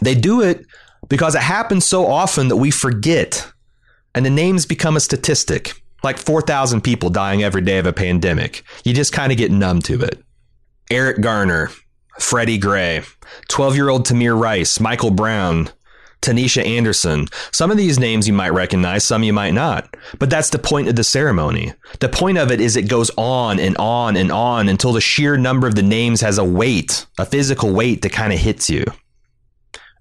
They 0.02 0.14
do 0.14 0.42
it 0.42 0.66
because 1.08 1.34
it 1.34 1.42
happens 1.42 1.84
so 1.84 2.06
often 2.06 2.48
that 2.48 2.56
we 2.56 2.70
forget, 2.70 3.50
and 4.14 4.24
the 4.24 4.30
names 4.30 4.66
become 4.66 4.96
a 4.96 5.00
statistic 5.00 5.82
like 6.04 6.18
4,000 6.18 6.82
people 6.82 7.10
dying 7.10 7.42
every 7.42 7.62
day 7.62 7.78
of 7.78 7.86
a 7.86 7.92
pandemic. 7.92 8.62
You 8.84 8.92
just 8.92 9.12
kind 9.12 9.32
of 9.32 9.38
get 9.38 9.50
numb 9.50 9.80
to 9.82 10.02
it. 10.02 10.22
Eric 10.90 11.22
Garner, 11.22 11.70
Freddie 12.20 12.58
Gray, 12.58 13.02
12 13.48 13.74
year 13.74 13.88
old 13.88 14.06
Tamir 14.06 14.38
Rice, 14.38 14.78
Michael 14.78 15.10
Brown, 15.10 15.70
Tanisha 16.24 16.64
Anderson. 16.64 17.26
Some 17.52 17.70
of 17.70 17.76
these 17.76 17.98
names 17.98 18.26
you 18.26 18.34
might 18.34 18.52
recognize, 18.52 19.04
some 19.04 19.22
you 19.22 19.32
might 19.32 19.54
not. 19.54 19.94
But 20.18 20.30
that's 20.30 20.50
the 20.50 20.58
point 20.58 20.88
of 20.88 20.96
the 20.96 21.04
ceremony. 21.04 21.72
The 22.00 22.08
point 22.08 22.38
of 22.38 22.50
it 22.50 22.60
is 22.60 22.76
it 22.76 22.88
goes 22.88 23.10
on 23.16 23.60
and 23.60 23.76
on 23.76 24.16
and 24.16 24.32
on 24.32 24.68
until 24.68 24.92
the 24.92 25.00
sheer 25.00 25.36
number 25.36 25.66
of 25.66 25.74
the 25.74 25.82
names 25.82 26.20
has 26.22 26.38
a 26.38 26.44
weight, 26.44 27.06
a 27.18 27.26
physical 27.26 27.72
weight 27.72 28.02
that 28.02 28.12
kind 28.12 28.32
of 28.32 28.38
hits 28.38 28.70
you. 28.70 28.84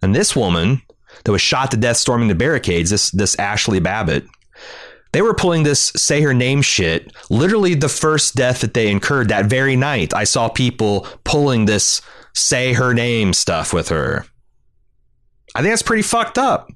And 0.01 0.15
this 0.15 0.35
woman 0.35 0.81
that 1.23 1.31
was 1.31 1.41
shot 1.41 1.71
to 1.71 1.77
death 1.77 1.97
storming 1.97 2.27
the 2.27 2.35
barricades, 2.35 2.89
this, 2.89 3.11
this 3.11 3.35
Ashli 3.35 3.81
Babbitt, 3.81 4.25
they 5.13 5.21
were 5.21 5.35
pulling 5.35 5.63
this 5.63 5.91
say 5.95 6.21
her 6.21 6.33
name 6.33 6.61
shit, 6.61 7.13
literally 7.29 7.75
the 7.75 7.87
first 7.89 8.35
death 8.35 8.61
that 8.61 8.73
they 8.73 8.89
incurred 8.89 9.29
that 9.29 9.45
very 9.45 9.75
night. 9.75 10.13
I 10.13 10.23
saw 10.23 10.49
people 10.49 11.07
pulling 11.23 11.65
this 11.65 12.01
say 12.33 12.73
her 12.73 12.93
name 12.93 13.33
stuff 13.33 13.73
with 13.73 13.89
her. 13.89 14.25
I 15.55 15.61
think 15.61 15.71
that's 15.71 15.81
pretty 15.81 16.03
fucked 16.03 16.37
up. 16.37 16.69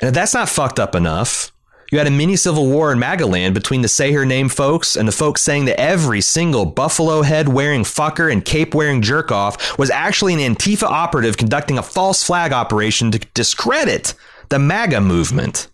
And 0.00 0.08
if 0.08 0.14
that's 0.14 0.34
not 0.34 0.48
fucked 0.48 0.78
up 0.78 0.94
enough, 0.94 1.52
you 1.90 1.98
had 1.98 2.06
a 2.06 2.10
mini 2.10 2.36
civil 2.36 2.68
war 2.68 2.92
in 2.92 2.98
Magaland 2.98 3.52
between 3.52 3.82
the 3.82 3.88
say 3.88 4.12
her 4.12 4.24
name 4.24 4.48
folks 4.48 4.96
and 4.96 5.08
the 5.08 5.12
folks 5.12 5.42
saying 5.42 5.64
that 5.64 5.80
every 5.80 6.20
single 6.20 6.64
buffalo 6.64 7.22
head 7.22 7.48
wearing 7.48 7.82
fucker 7.82 8.30
and 8.32 8.44
cape 8.44 8.74
wearing 8.74 9.02
jerk 9.02 9.32
off 9.32 9.76
was 9.76 9.90
actually 9.90 10.34
an 10.34 10.54
Antifa 10.54 10.84
operative 10.84 11.36
conducting 11.36 11.78
a 11.78 11.82
false 11.82 12.22
flag 12.22 12.52
operation 12.52 13.10
to 13.10 13.18
discredit 13.34 14.14
the 14.50 14.58
MAGA 14.60 15.00
movement. 15.00 15.66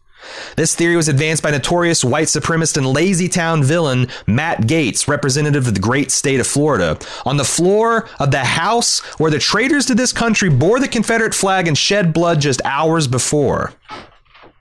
This 0.56 0.74
theory 0.74 0.96
was 0.96 1.08
advanced 1.08 1.42
by 1.42 1.50
notorious 1.50 2.04
white 2.04 2.28
supremacist 2.28 2.76
and 2.76 2.86
lazy 2.86 3.28
town 3.28 3.62
villain 3.62 4.08
Matt 4.26 4.62
Gaetz, 4.62 5.08
representative 5.08 5.66
of 5.66 5.74
the 5.74 5.80
great 5.80 6.10
state 6.10 6.40
of 6.40 6.46
Florida, 6.46 6.98
on 7.24 7.36
the 7.36 7.44
floor 7.44 8.08
of 8.18 8.30
the 8.30 8.44
house 8.44 9.00
where 9.18 9.30
the 9.30 9.38
traitors 9.38 9.86
to 9.86 9.94
this 9.94 10.12
country 10.12 10.48
bore 10.48 10.80
the 10.80 10.88
Confederate 10.88 11.34
flag 11.34 11.68
and 11.68 11.76
shed 11.76 12.12
blood 12.12 12.40
just 12.40 12.60
hours 12.64 13.06
before. 13.06 13.72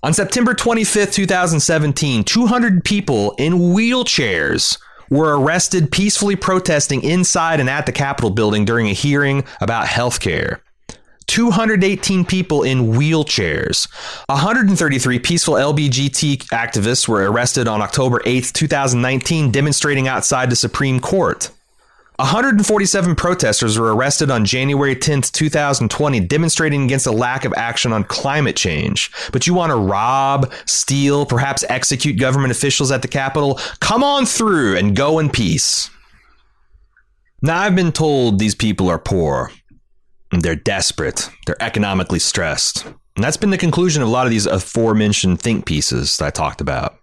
On 0.04 0.14
September 0.14 0.54
25th, 0.54 1.14
2017, 1.14 2.24
200 2.24 2.84
people 2.84 3.34
in 3.40 3.54
wheelchairs 3.54 4.78
were 5.10 5.40
arrested 5.40 5.92
peacefully 5.92 6.36
protesting 6.36 7.04
inside 7.04 7.60
and 7.60 7.70
at 7.70 7.86
the 7.86 7.92
Capitol 7.92 8.30
building 8.30 8.66
during 8.66 8.88
a 8.88 8.94
hearing 8.94 9.44
about 9.62 9.88
health 9.88 10.20
care. 10.20 10.62
218 11.36 12.24
people 12.24 12.64
in 12.64 12.94
wheelchairs. 12.94 13.90
133 14.30 15.20
peaceful 15.20 15.56
LBGT 15.56 16.38
activists 16.46 17.10
were 17.10 17.30
arrested 17.30 17.68
on 17.68 17.82
October 17.82 18.22
8, 18.24 18.52
2019, 18.54 19.52
demonstrating 19.52 20.08
outside 20.08 20.50
the 20.50 20.56
Supreme 20.56 21.02
Court. 21.02 21.50
147 22.20 23.16
protesters 23.16 23.78
were 23.78 23.94
arrested 23.94 24.32
on 24.32 24.46
January 24.46 24.96
10, 24.96 25.24
2020, 25.24 26.22
demonstrating 26.22 26.86
against 26.86 27.06
a 27.06 27.12
lack 27.12 27.44
of 27.44 27.54
action 27.58 27.92
on 27.92 28.06
climate 28.06 28.56
change. 28.56 29.12
But 29.34 29.46
you 29.46 29.54
want 29.54 29.72
to 29.72 29.76
rob, 29.76 30.54
steal, 30.66 31.26
perhaps 31.26 31.66
execute 31.68 32.18
government 32.18 32.52
officials 32.52 32.94
at 32.94 33.02
the 33.02 33.10
Capitol? 33.10 33.60
Come 33.82 34.06
on 34.06 34.26
through 34.26 34.78
and 34.78 34.96
go 34.96 35.20
in 35.20 35.30
peace. 35.30 35.90
Now, 37.42 37.60
I've 37.60 37.76
been 37.76 37.92
told 37.92 38.40
these 38.40 38.56
people 38.56 38.88
are 38.90 38.98
poor. 38.98 39.52
They're 40.40 40.56
desperate. 40.56 41.30
They're 41.46 41.62
economically 41.62 42.20
stressed. 42.20 42.86
And 42.86 43.24
that's 43.24 43.38
been 43.38 43.50
the 43.50 43.58
conclusion 43.58 44.02
of 44.02 44.08
a 44.08 44.12
lot 44.12 44.26
of 44.26 44.32
these 44.32 44.46
aforementioned 44.46 45.42
think 45.42 45.66
pieces 45.66 46.18
that 46.18 46.26
I 46.26 46.30
talked 46.32 46.62
about. 46.62 46.98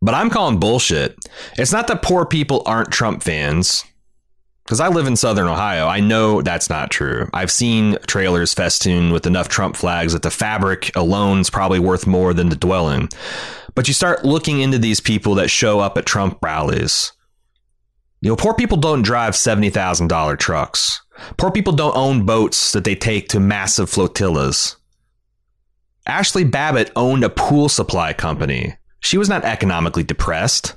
But 0.00 0.14
I'm 0.14 0.30
calling 0.30 0.60
bullshit. 0.60 1.16
It's 1.56 1.72
not 1.72 1.86
that 1.88 2.02
poor 2.02 2.26
people 2.26 2.62
aren't 2.66 2.92
Trump 2.92 3.22
fans. 3.22 3.84
Because 4.64 4.80
I 4.80 4.88
live 4.88 5.06
in 5.06 5.16
Southern 5.16 5.46
Ohio, 5.46 5.86
I 5.86 6.00
know 6.00 6.40
that's 6.40 6.70
not 6.70 6.90
true. 6.90 7.28
I've 7.34 7.50
seen 7.50 7.98
trailers 8.06 8.54
festooned 8.54 9.12
with 9.12 9.26
enough 9.26 9.48
Trump 9.48 9.76
flags 9.76 10.14
that 10.14 10.22
the 10.22 10.30
fabric 10.30 10.90
alone 10.96 11.40
is 11.40 11.50
probably 11.50 11.78
worth 11.78 12.06
more 12.06 12.32
than 12.32 12.48
the 12.48 12.56
dwelling. 12.56 13.10
But 13.74 13.88
you 13.88 13.94
start 13.94 14.24
looking 14.24 14.60
into 14.60 14.78
these 14.78 15.00
people 15.00 15.34
that 15.34 15.50
show 15.50 15.80
up 15.80 15.98
at 15.98 16.06
Trump 16.06 16.38
rallies. 16.42 17.12
You 18.22 18.30
know, 18.30 18.36
poor 18.36 18.54
people 18.54 18.78
don't 18.78 19.02
drive 19.02 19.34
$70,000 19.34 20.38
trucks. 20.38 21.02
Poor 21.36 21.50
people 21.50 21.72
don't 21.72 21.96
own 21.96 22.26
boats 22.26 22.72
that 22.72 22.84
they 22.84 22.94
take 22.94 23.28
to 23.28 23.40
massive 23.40 23.88
flotillas. 23.88 24.76
Ashli 26.08 26.48
Babbitt 26.50 26.92
owned 26.96 27.24
a 27.24 27.30
pool 27.30 27.68
supply 27.68 28.12
company. 28.12 28.76
She 29.00 29.16
was 29.16 29.28
not 29.28 29.44
economically 29.44 30.02
depressed. 30.02 30.76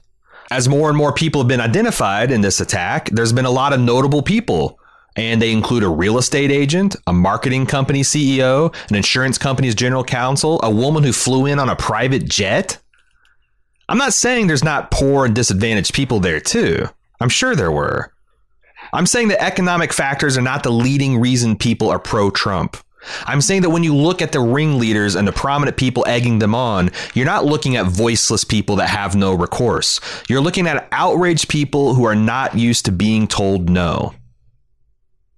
As 0.49 0.69
more 0.69 0.87
and 0.89 0.97
more 0.97 1.13
people 1.13 1.41
have 1.41 1.47
been 1.47 1.59
identified 1.59 2.31
in 2.31 2.41
this 2.41 2.61
attack, 2.61 3.09
there's 3.09 3.33
been 3.33 3.45
a 3.45 3.51
lot 3.51 3.73
of 3.73 3.81
notable 3.81 4.21
people, 4.21 4.79
and 5.17 5.41
they 5.41 5.51
include 5.51 5.83
a 5.83 5.89
real 5.89 6.17
estate 6.17 6.51
agent, 6.51 6.95
a 7.05 7.11
marketing 7.13 7.65
company 7.65 8.01
CEO, 8.01 8.73
an 8.89 8.95
insurance 8.95 9.37
company's 9.37 9.75
general 9.75 10.05
counsel, 10.05 10.61
a 10.63 10.71
woman 10.71 11.03
who 11.03 11.11
flew 11.11 11.45
in 11.45 11.59
on 11.59 11.69
a 11.69 11.75
private 11.75 12.29
jet. 12.29 12.77
I'm 13.89 13.97
not 13.97 14.13
saying 14.13 14.47
there's 14.47 14.63
not 14.63 14.91
poor 14.91 15.25
and 15.25 15.35
disadvantaged 15.35 15.93
people 15.93 16.21
there, 16.21 16.39
too. 16.39 16.87
I'm 17.19 17.29
sure 17.29 17.55
there 17.55 17.71
were. 17.71 18.13
I'm 18.93 19.05
saying 19.05 19.29
that 19.29 19.43
economic 19.43 19.93
factors 19.93 20.37
are 20.37 20.41
not 20.41 20.63
the 20.63 20.71
leading 20.71 21.19
reason 21.19 21.57
people 21.57 21.89
are 21.89 21.99
pro 21.99 22.29
Trump. 22.29 22.77
I'm 23.25 23.41
saying 23.41 23.61
that 23.61 23.69
when 23.69 23.83
you 23.83 23.95
look 23.95 24.21
at 24.21 24.31
the 24.31 24.39
ringleaders 24.39 25.15
and 25.15 25.27
the 25.27 25.31
prominent 25.31 25.77
people 25.77 26.05
egging 26.07 26.39
them 26.39 26.53
on, 26.53 26.89
you're 27.13 27.25
not 27.25 27.45
looking 27.45 27.75
at 27.75 27.85
voiceless 27.85 28.43
people 28.43 28.75
that 28.77 28.89
have 28.89 29.15
no 29.15 29.33
recourse. 29.33 29.99
You're 30.27 30.41
looking 30.41 30.67
at 30.67 30.87
outraged 30.91 31.47
people 31.49 31.93
who 31.93 32.05
are 32.05 32.15
not 32.15 32.57
used 32.57 32.85
to 32.85 32.91
being 32.91 33.27
told 33.27 33.69
no. 33.69 34.13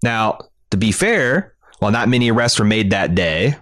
Now, 0.01 0.39
to 0.71 0.77
be 0.77 0.91
fair, 0.91 1.55
while 1.79 1.91
not 1.91 2.09
many 2.09 2.31
arrests 2.31 2.59
were 2.59 2.65
made 2.65 2.91
that 2.91 3.15
day, 3.15 3.55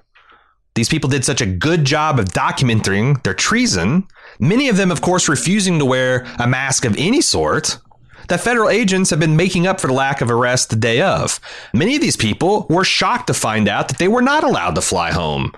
these 0.75 0.89
people 0.89 1.09
did 1.09 1.25
such 1.25 1.41
a 1.41 1.45
good 1.45 1.85
job 1.85 2.19
of 2.19 2.25
documenting 2.25 3.21
their 3.23 3.33
treason, 3.33 4.07
many 4.39 4.69
of 4.69 4.77
them, 4.77 4.91
of 4.91 5.01
course, 5.01 5.27
refusing 5.27 5.79
to 5.79 5.85
wear 5.85 6.27
a 6.37 6.47
mask 6.47 6.85
of 6.85 6.95
any 6.99 7.19
sort, 7.19 7.79
that 8.27 8.41
federal 8.41 8.69
agents 8.69 9.09
have 9.09 9.19
been 9.19 9.35
making 9.35 9.67
up 9.67 9.79
for 9.79 9.87
the 9.87 9.93
lack 9.93 10.21
of 10.21 10.29
arrest 10.29 10.69
the 10.69 10.75
day 10.75 11.01
of. 11.01 11.39
Many 11.73 11.95
of 11.95 12.01
these 12.01 12.17
people 12.17 12.65
were 12.69 12.83
shocked 12.83 13.27
to 13.27 13.33
find 13.33 13.67
out 13.67 13.87
that 13.87 13.97
they 13.97 14.07
were 14.07 14.21
not 14.21 14.43
allowed 14.43 14.75
to 14.75 14.81
fly 14.81 15.11
home 15.11 15.53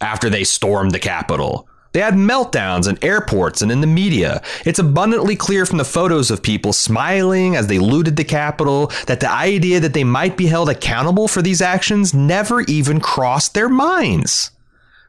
after 0.00 0.28
they 0.28 0.44
stormed 0.44 0.92
the 0.92 0.98
Capitol. 0.98 1.68
They 1.92 2.02
had 2.02 2.14
meltdowns 2.14 2.86
in 2.88 3.02
airports 3.02 3.62
and 3.62 3.72
in 3.72 3.80
the 3.80 3.86
media. 3.86 4.42
It's 4.66 4.78
abundantly 4.78 5.34
clear 5.34 5.64
from 5.64 5.78
the 5.78 5.84
photos 5.84 6.30
of 6.30 6.42
people 6.42 6.74
smiling 6.74 7.56
as 7.56 7.68
they 7.68 7.78
looted 7.78 8.16
the 8.16 8.24
Capitol 8.24 8.92
that 9.06 9.20
the 9.20 9.30
idea 9.30 9.80
that 9.80 9.94
they 9.94 10.04
might 10.04 10.36
be 10.36 10.46
held 10.46 10.68
accountable 10.68 11.26
for 11.26 11.40
these 11.40 11.62
actions 11.62 12.12
never 12.12 12.60
even 12.62 13.00
crossed 13.00 13.54
their 13.54 13.70
minds. 13.70 14.50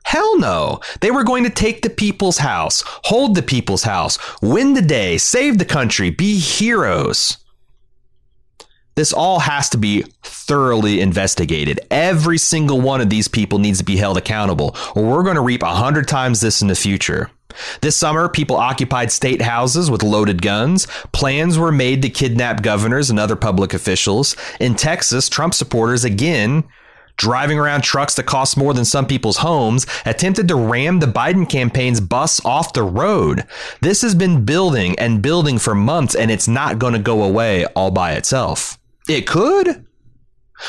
Hell 0.08 0.40
no. 0.40 0.80
They 1.02 1.12
were 1.12 1.26
going 1.26 1.44
to 1.44 1.50
take 1.50 1.82
the 1.82 1.90
people's 1.90 2.38
house, 2.38 2.82
hold 2.86 3.36
the 3.36 3.44
people's 3.44 3.84
house, 3.84 4.18
win 4.42 4.74
the 4.74 4.82
day, 4.82 5.18
save 5.18 5.58
the 5.58 5.66
country, 5.66 6.12
be 6.12 6.40
heroes. 6.40 7.36
This 8.96 9.12
all 9.12 9.40
has 9.40 9.70
to 9.72 9.78
be 9.78 10.06
thoroughly 10.24 11.02
investigated. 11.02 11.82
Every 11.92 12.38
single 12.38 12.80
one 12.80 13.02
of 13.02 13.10
these 13.10 13.28
people 13.28 13.60
needs 13.60 13.80
to 13.80 13.84
be 13.84 13.98
held 13.98 14.16
accountable, 14.16 14.78
or 14.96 15.04
we're 15.04 15.24
going 15.24 15.36
to 15.36 15.42
reap 15.42 15.62
a 15.62 15.76
hundred 15.76 16.08
times 16.08 16.40
this 16.40 16.62
in 16.62 16.70
the 16.70 16.76
future. 16.76 17.30
This 17.82 17.98
summer, 17.98 18.30
people 18.30 18.56
occupied 18.56 19.12
state 19.12 19.42
houses 19.42 19.92
with 19.92 20.04
loaded 20.04 20.42
guns. 20.42 20.88
Plans 21.12 21.60
were 21.60 21.72
made 21.74 22.02
to 22.04 22.10
kidnap 22.10 22.62
governors 22.62 23.10
and 23.10 23.20
other 23.20 23.36
public 23.36 23.74
officials. 23.74 24.38
In 24.62 24.76
Texas, 24.76 25.28
Trump 25.28 25.54
supporters 25.54 26.06
again 26.06 26.64
driving 27.18 27.60
around 27.60 27.82
trucks 27.82 28.16
that 28.16 28.26
cost 28.26 28.58
more 28.58 28.74
than 28.74 28.86
some 28.86 29.06
people's 29.06 29.38
homes, 29.38 29.86
attempted 30.06 30.48
to 30.48 30.56
ram 30.56 31.00
the 31.00 31.08
Biden 31.08 31.50
campaign's 31.50 32.00
bus 32.00 32.44
off 32.46 32.74
the 32.74 32.84
road. 32.84 33.46
This 33.82 34.02
has 34.02 34.16
been 34.16 34.46
building 34.46 34.98
and 35.00 35.22
building 35.22 35.60
for 35.60 35.76
months, 35.76 36.16
and 36.16 36.32
it's 36.32 36.48
not 36.48 36.80
going 36.80 36.94
to 36.94 37.00
go 37.00 37.24
away 37.24 37.66
all 37.76 37.92
by 37.92 38.14
itself. 38.14 38.78
It 39.10 39.28
could. 39.28 39.86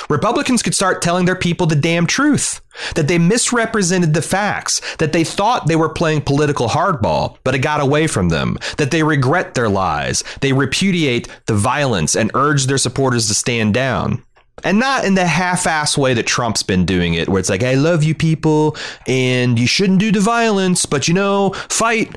Republicans 0.09 0.63
could 0.63 0.75
start 0.75 1.01
telling 1.01 1.25
their 1.25 1.35
people 1.35 1.67
the 1.67 1.75
damn 1.75 2.07
truth 2.07 2.61
that 2.95 3.09
they 3.09 3.19
misrepresented 3.19 4.15
the 4.15 4.23
facts, 4.23 4.81
that 4.97 5.13
they 5.13 5.25
thought 5.25 5.67
they 5.67 5.77
were 5.77 5.89
playing 5.89 6.21
political 6.21 6.69
hardball, 6.69 7.37
but 7.43 7.55
it 7.55 7.61
got 7.61 7.81
away 7.81 8.07
from 8.07 8.29
them, 8.29 8.57
that 8.77 8.91
they 8.91 9.03
regret 9.03 9.55
their 9.55 9.69
lies, 9.69 10.23
they 10.41 10.53
repudiate 10.53 11.29
the 11.47 11.55
violence 11.55 12.15
and 12.15 12.31
urge 12.35 12.67
their 12.67 12.79
supporters 12.79 13.27
to 13.29 13.35
stand 13.35 13.75
down. 13.75 14.23
And 14.65 14.79
not 14.79 15.05
in 15.05 15.15
the 15.15 15.27
half 15.27 15.67
ass 15.67 15.97
way 15.97 16.15
that 16.15 16.27
Trump's 16.27 16.63
been 16.63 16.85
doing 16.85 17.15
it, 17.15 17.29
where 17.29 17.41
it's 17.41 17.51
like, 17.51 17.63
I 17.63 17.75
love 17.75 18.03
you 18.03 18.15
people 18.15 18.77
and 19.07 19.59
you 19.59 19.67
shouldn't 19.67 20.01
do 20.01 20.13
the 20.13 20.21
violence, 20.21 20.87
but 20.87 21.09
you 21.09 21.15
know, 21.15 21.51
fight. 21.69 22.17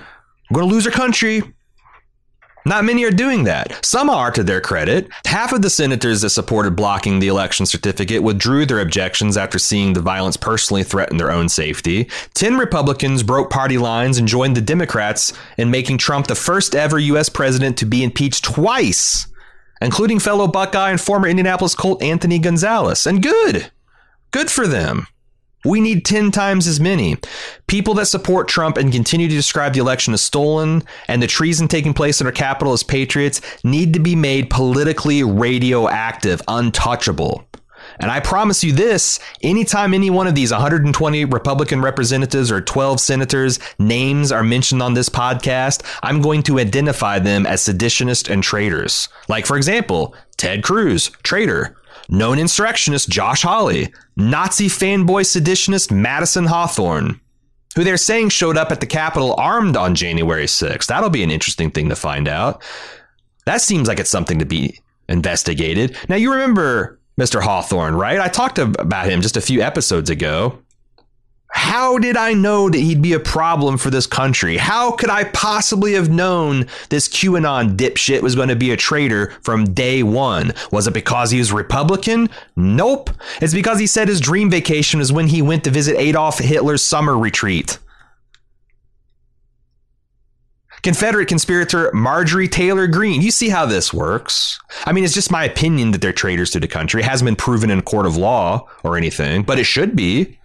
We're 0.49 0.61
to 0.61 0.67
lose 0.67 0.85
our 0.85 0.91
country. 0.91 1.43
Not 2.65 2.85
many 2.85 3.03
are 3.05 3.11
doing 3.11 3.45
that. 3.45 3.83
Some 3.83 4.09
are, 4.09 4.29
to 4.31 4.43
their 4.43 4.61
credit. 4.61 5.09
Half 5.25 5.51
of 5.51 5.63
the 5.63 5.69
senators 5.69 6.21
that 6.21 6.29
supported 6.29 6.75
blocking 6.75 7.19
the 7.19 7.27
election 7.27 7.65
certificate 7.65 8.21
withdrew 8.21 8.65
their 8.65 8.81
objections 8.81 9.35
after 9.35 9.57
seeing 9.57 9.93
the 9.93 10.01
violence 10.01 10.37
personally 10.37 10.83
threaten 10.83 11.17
their 11.17 11.31
own 11.31 11.49
safety. 11.49 12.07
Ten 12.35 12.57
Republicans 12.57 13.23
broke 13.23 13.49
party 13.49 13.79
lines 13.79 14.19
and 14.19 14.27
joined 14.27 14.55
the 14.55 14.61
Democrats 14.61 15.33
in 15.57 15.71
making 15.71 15.97
Trump 15.97 16.27
the 16.27 16.35
first 16.35 16.75
ever 16.75 16.99
U.S. 16.99 17.29
president 17.29 17.77
to 17.77 17.85
be 17.85 18.03
impeached 18.03 18.43
twice, 18.43 19.25
including 19.81 20.19
fellow 20.19 20.47
Buckeye 20.47 20.91
and 20.91 21.01
former 21.01 21.27
Indianapolis 21.27 21.75
Colt 21.75 22.01
Anthony 22.01 22.39
Gonzalez. 22.39 23.05
And 23.05 23.21
good. 23.21 23.71
Good 24.31 24.49
for 24.49 24.67
them. 24.67 25.07
We 25.63 25.79
need 25.79 26.05
10 26.05 26.31
times 26.31 26.65
as 26.65 26.79
many. 26.79 27.17
People 27.67 27.93
that 27.95 28.07
support 28.07 28.47
Trump 28.47 28.77
and 28.77 28.91
continue 28.91 29.27
to 29.27 29.35
describe 29.35 29.73
the 29.73 29.79
election 29.79 30.13
as 30.13 30.21
stolen 30.21 30.83
and 31.07 31.21
the 31.21 31.27
treason 31.27 31.67
taking 31.67 31.93
place 31.93 32.19
in 32.19 32.25
our 32.25 32.33
capital 32.33 32.73
as 32.73 32.81
patriots 32.81 33.41
need 33.63 33.93
to 33.93 33.99
be 33.99 34.15
made 34.15 34.49
politically 34.49 35.21
radioactive, 35.21 36.41
untouchable. 36.47 37.45
And 37.99 38.11
I 38.11 38.19
promise 38.19 38.63
you 38.63 38.71
this 38.71 39.19
anytime 39.41 39.93
any 39.93 40.09
one 40.09 40.27
of 40.27 40.35
these 40.35 40.51
120 40.51 41.25
Republican 41.25 41.81
representatives 41.81 42.51
or 42.51 42.61
12 42.61 42.99
senators' 42.99 43.59
names 43.79 44.31
are 44.31 44.43
mentioned 44.43 44.81
on 44.81 44.93
this 44.93 45.09
podcast, 45.09 45.83
I'm 46.03 46.21
going 46.21 46.43
to 46.43 46.59
identify 46.59 47.19
them 47.19 47.45
as 47.45 47.61
seditionists 47.61 48.29
and 48.29 48.43
traitors. 48.43 49.09
Like, 49.27 49.45
for 49.45 49.57
example, 49.57 50.15
Ted 50.37 50.63
Cruz, 50.63 51.09
traitor 51.23 51.75
known 52.09 52.37
insurrectionist 52.37 53.09
Josh 53.09 53.41
Hawley, 53.41 53.91
Nazi 54.17 54.67
fanboy 54.67 55.23
seditionist 55.23 55.91
Madison 55.91 56.45
Hawthorne, 56.45 57.19
who 57.75 57.83
they're 57.83 57.97
saying 57.97 58.29
showed 58.29 58.57
up 58.57 58.71
at 58.71 58.81
the 58.81 58.85
Capitol 58.85 59.33
armed 59.37 59.77
on 59.77 59.95
January 59.95 60.45
6th. 60.45 60.87
That'll 60.87 61.09
be 61.09 61.23
an 61.23 61.31
interesting 61.31 61.71
thing 61.71 61.89
to 61.89 61.95
find 61.95 62.27
out. 62.27 62.61
That 63.45 63.61
seems 63.61 63.87
like 63.87 63.99
it's 63.99 64.09
something 64.09 64.39
to 64.39 64.45
be 64.45 64.79
investigated. 65.07 65.97
Now, 66.09 66.17
you 66.17 66.31
remember 66.31 66.99
Mr. 67.21 67.39
Hawthorne, 67.39 67.93
right? 67.93 68.19
I 68.19 68.29
talked 68.29 68.57
about 68.57 69.07
him 69.07 69.21
just 69.21 69.37
a 69.37 69.41
few 69.41 69.61
episodes 69.61 70.09
ago. 70.09 70.57
How 71.51 71.99
did 71.99 72.17
I 72.17 72.33
know 72.33 72.67
that 72.67 72.79
he'd 72.79 73.01
be 73.01 73.13
a 73.13 73.19
problem 73.19 73.77
for 73.77 73.91
this 73.91 74.07
country? 74.07 74.57
How 74.57 74.93
could 74.93 75.11
I 75.11 75.25
possibly 75.25 75.93
have 75.93 76.09
known 76.09 76.65
this 76.89 77.07
QAnon 77.07 77.75
dipshit 77.75 78.23
was 78.23 78.33
going 78.33 78.47
to 78.47 78.55
be 78.55 78.71
a 78.71 78.77
traitor 78.77 79.33
from 79.43 79.71
day 79.71 80.01
one? 80.01 80.53
Was 80.71 80.87
it 80.87 80.95
because 80.95 81.29
he 81.29 81.37
was 81.37 81.51
Republican? 81.51 82.27
Nope. 82.55 83.11
It's 83.39 83.53
because 83.53 83.77
he 83.77 83.85
said 83.85 84.07
his 84.07 84.19
dream 84.19 84.49
vacation 84.49 84.97
was 84.99 85.13
when 85.13 85.27
he 85.27 85.43
went 85.43 85.63
to 85.65 85.69
visit 85.69 85.99
Adolf 85.99 86.39
Hitler's 86.39 86.81
summer 86.81 87.15
retreat. 87.15 87.77
Confederate 90.83 91.27
conspirator 91.27 91.91
Marjorie 91.93 92.47
Taylor 92.47 92.87
Greene. 92.87 93.21
You 93.21 93.31
see 93.31 93.49
how 93.49 93.65
this 93.65 93.93
works. 93.93 94.59
I 94.85 94.93
mean, 94.93 95.03
it's 95.03 95.13
just 95.13 95.31
my 95.31 95.43
opinion 95.43 95.91
that 95.91 96.01
they're 96.01 96.11
traitors 96.11 96.49
to 96.51 96.59
the 96.59 96.67
country. 96.67 97.01
It 97.01 97.05
hasn't 97.05 97.27
been 97.27 97.35
proven 97.35 97.69
in 97.69 97.79
a 97.79 97.83
court 97.83 98.07
of 98.07 98.17
law 98.17 98.67
or 98.83 98.97
anything, 98.97 99.43
but 99.43 99.59
it 99.59 99.65
should 99.65 99.95
be. 99.95 100.39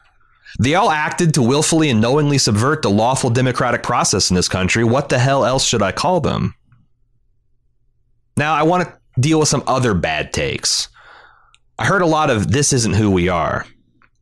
They 0.61 0.75
all 0.75 0.91
acted 0.91 1.35
to 1.35 1.43
willfully 1.43 1.91
and 1.91 2.01
knowingly 2.01 2.39
subvert 2.39 2.83
the 2.83 2.91
lawful 2.91 3.31
democratic 3.31 3.83
process 3.83 4.31
in 4.31 4.37
this 4.37 4.49
country. 4.49 4.85
What 4.85 5.09
the 5.09 5.19
hell 5.19 5.45
else 5.45 5.67
should 5.67 5.83
I 5.83 5.93
call 5.93 6.21
them? 6.21 6.55
Now, 8.37 8.55
I 8.55 8.63
want 8.63 8.87
to 8.87 9.21
deal 9.21 9.39
with 9.39 9.49
some 9.49 9.65
other 9.67 9.95
bad 9.95 10.33
takes. 10.33 10.89
I 11.79 11.87
heard 11.87 12.03
a 12.03 12.07
lot 12.07 12.31
of 12.31 12.53
this 12.53 12.73
isn't 12.73 12.95
who 12.95 13.11
we 13.11 13.29
are. 13.29 13.67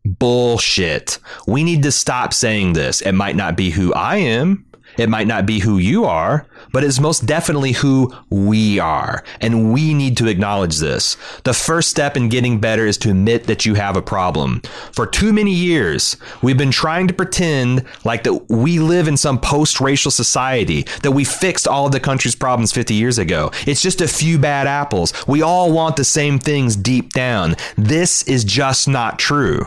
Bullshit. 0.04 1.18
We 1.46 1.64
need 1.64 1.82
to 1.84 1.92
stop 1.92 2.34
saying 2.34 2.74
this. 2.74 3.00
It 3.00 3.12
might 3.12 3.36
not 3.36 3.56
be 3.56 3.70
who 3.70 3.92
I 3.94 4.16
am. 4.16 4.63
It 4.96 5.08
might 5.08 5.26
not 5.26 5.46
be 5.46 5.60
who 5.60 5.78
you 5.78 6.04
are, 6.04 6.46
but 6.72 6.84
it's 6.84 7.00
most 7.00 7.26
definitely 7.26 7.72
who 7.72 8.12
we 8.30 8.78
are. 8.78 9.24
And 9.40 9.72
we 9.72 9.94
need 9.94 10.16
to 10.18 10.28
acknowledge 10.28 10.78
this. 10.78 11.16
The 11.44 11.54
first 11.54 11.90
step 11.90 12.16
in 12.16 12.28
getting 12.28 12.60
better 12.60 12.86
is 12.86 12.98
to 12.98 13.10
admit 13.10 13.44
that 13.44 13.64
you 13.64 13.74
have 13.74 13.96
a 13.96 14.02
problem. 14.02 14.62
For 14.92 15.06
too 15.06 15.32
many 15.32 15.52
years, 15.52 16.16
we've 16.42 16.58
been 16.58 16.70
trying 16.70 17.08
to 17.08 17.14
pretend 17.14 17.84
like 18.04 18.24
that 18.24 18.48
we 18.48 18.78
live 18.78 19.08
in 19.08 19.16
some 19.16 19.40
post-racial 19.40 20.10
society, 20.10 20.82
that 21.02 21.12
we 21.12 21.24
fixed 21.24 21.68
all 21.68 21.86
of 21.86 21.92
the 21.92 22.00
country's 22.00 22.34
problems 22.34 22.72
50 22.72 22.94
years 22.94 23.18
ago. 23.18 23.50
It's 23.66 23.82
just 23.82 24.00
a 24.00 24.08
few 24.08 24.38
bad 24.38 24.66
apples. 24.66 25.12
We 25.26 25.42
all 25.42 25.72
want 25.72 25.96
the 25.96 26.04
same 26.04 26.38
things 26.38 26.76
deep 26.76 27.12
down. 27.12 27.56
This 27.76 28.22
is 28.24 28.44
just 28.44 28.88
not 28.88 29.18
true. 29.18 29.66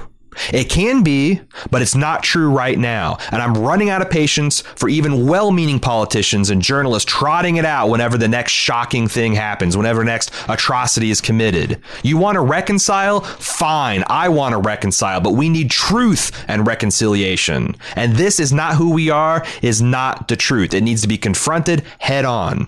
It 0.54 0.70
can 0.70 1.04
be, 1.04 1.42
but 1.72 1.82
it's 1.82 1.96
not 1.96 2.24
true 2.24 2.52
right 2.52 2.78
now. 2.78 3.18
And 3.32 3.42
I'm 3.42 3.54
running 3.54 3.90
out 3.90 4.02
of 4.02 4.10
patience 4.10 4.62
for 4.62 4.90
even 4.90 5.28
well 5.28 5.52
meaning 5.52 5.80
politicians 5.80 6.50
and 6.50 6.62
journalists 6.62 7.12
trotting 7.12 7.58
it 7.58 7.66
out 7.66 7.90
whenever 7.90 8.18
the 8.18 8.28
next 8.28 8.52
shocking 8.52 9.08
thing 9.08 9.34
happens, 9.34 9.76
whenever 9.76 10.04
next 10.04 10.32
atrocity 10.48 11.12
is 11.12 11.22
committed. 11.22 11.82
You 12.04 12.18
want 12.18 12.36
to 12.36 12.42
reconcile? 12.42 13.22
Fine, 13.22 14.04
I 14.08 14.30
want 14.30 14.54
to 14.54 14.60
reconcile, 14.60 15.22
but 15.22 15.34
we 15.34 15.50
need 15.50 15.72
truth 15.72 16.32
and 16.48 16.68
reconciliation. 16.68 17.76
And 17.96 18.16
this 18.16 18.40
is 18.40 18.54
not 18.54 18.76
who 18.76 18.92
we 18.92 19.10
are, 19.10 19.46
is 19.62 19.82
not 19.82 20.28
the 20.28 20.36
truth. 20.36 20.74
It 20.74 20.82
needs 20.82 21.02
to 21.02 21.08
be 21.08 21.18
confronted 21.18 21.84
head 22.00 22.26
on. 22.26 22.68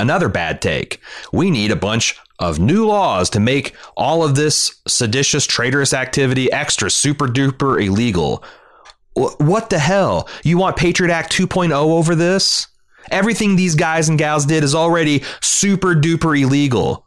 Another 0.00 0.30
bad 0.30 0.62
take. 0.62 0.98
We 1.30 1.50
need 1.50 1.70
a 1.70 1.76
bunch 1.76 2.18
of 2.38 2.58
new 2.58 2.86
laws 2.86 3.28
to 3.30 3.38
make 3.38 3.74
all 3.98 4.24
of 4.24 4.34
this 4.34 4.80
seditious, 4.88 5.46
traitorous 5.46 5.92
activity 5.92 6.50
extra 6.50 6.90
super 6.90 7.28
duper 7.28 7.84
illegal. 7.84 8.42
What 9.14 9.68
the 9.68 9.78
hell? 9.78 10.26
You 10.42 10.56
want 10.56 10.76
Patriot 10.76 11.12
Act 11.12 11.32
2.0 11.32 11.70
over 11.72 12.14
this? 12.14 12.66
Everything 13.10 13.56
these 13.56 13.74
guys 13.74 14.08
and 14.08 14.18
gals 14.18 14.46
did 14.46 14.64
is 14.64 14.74
already 14.74 15.22
super 15.42 15.94
duper 15.94 16.40
illegal. 16.40 17.06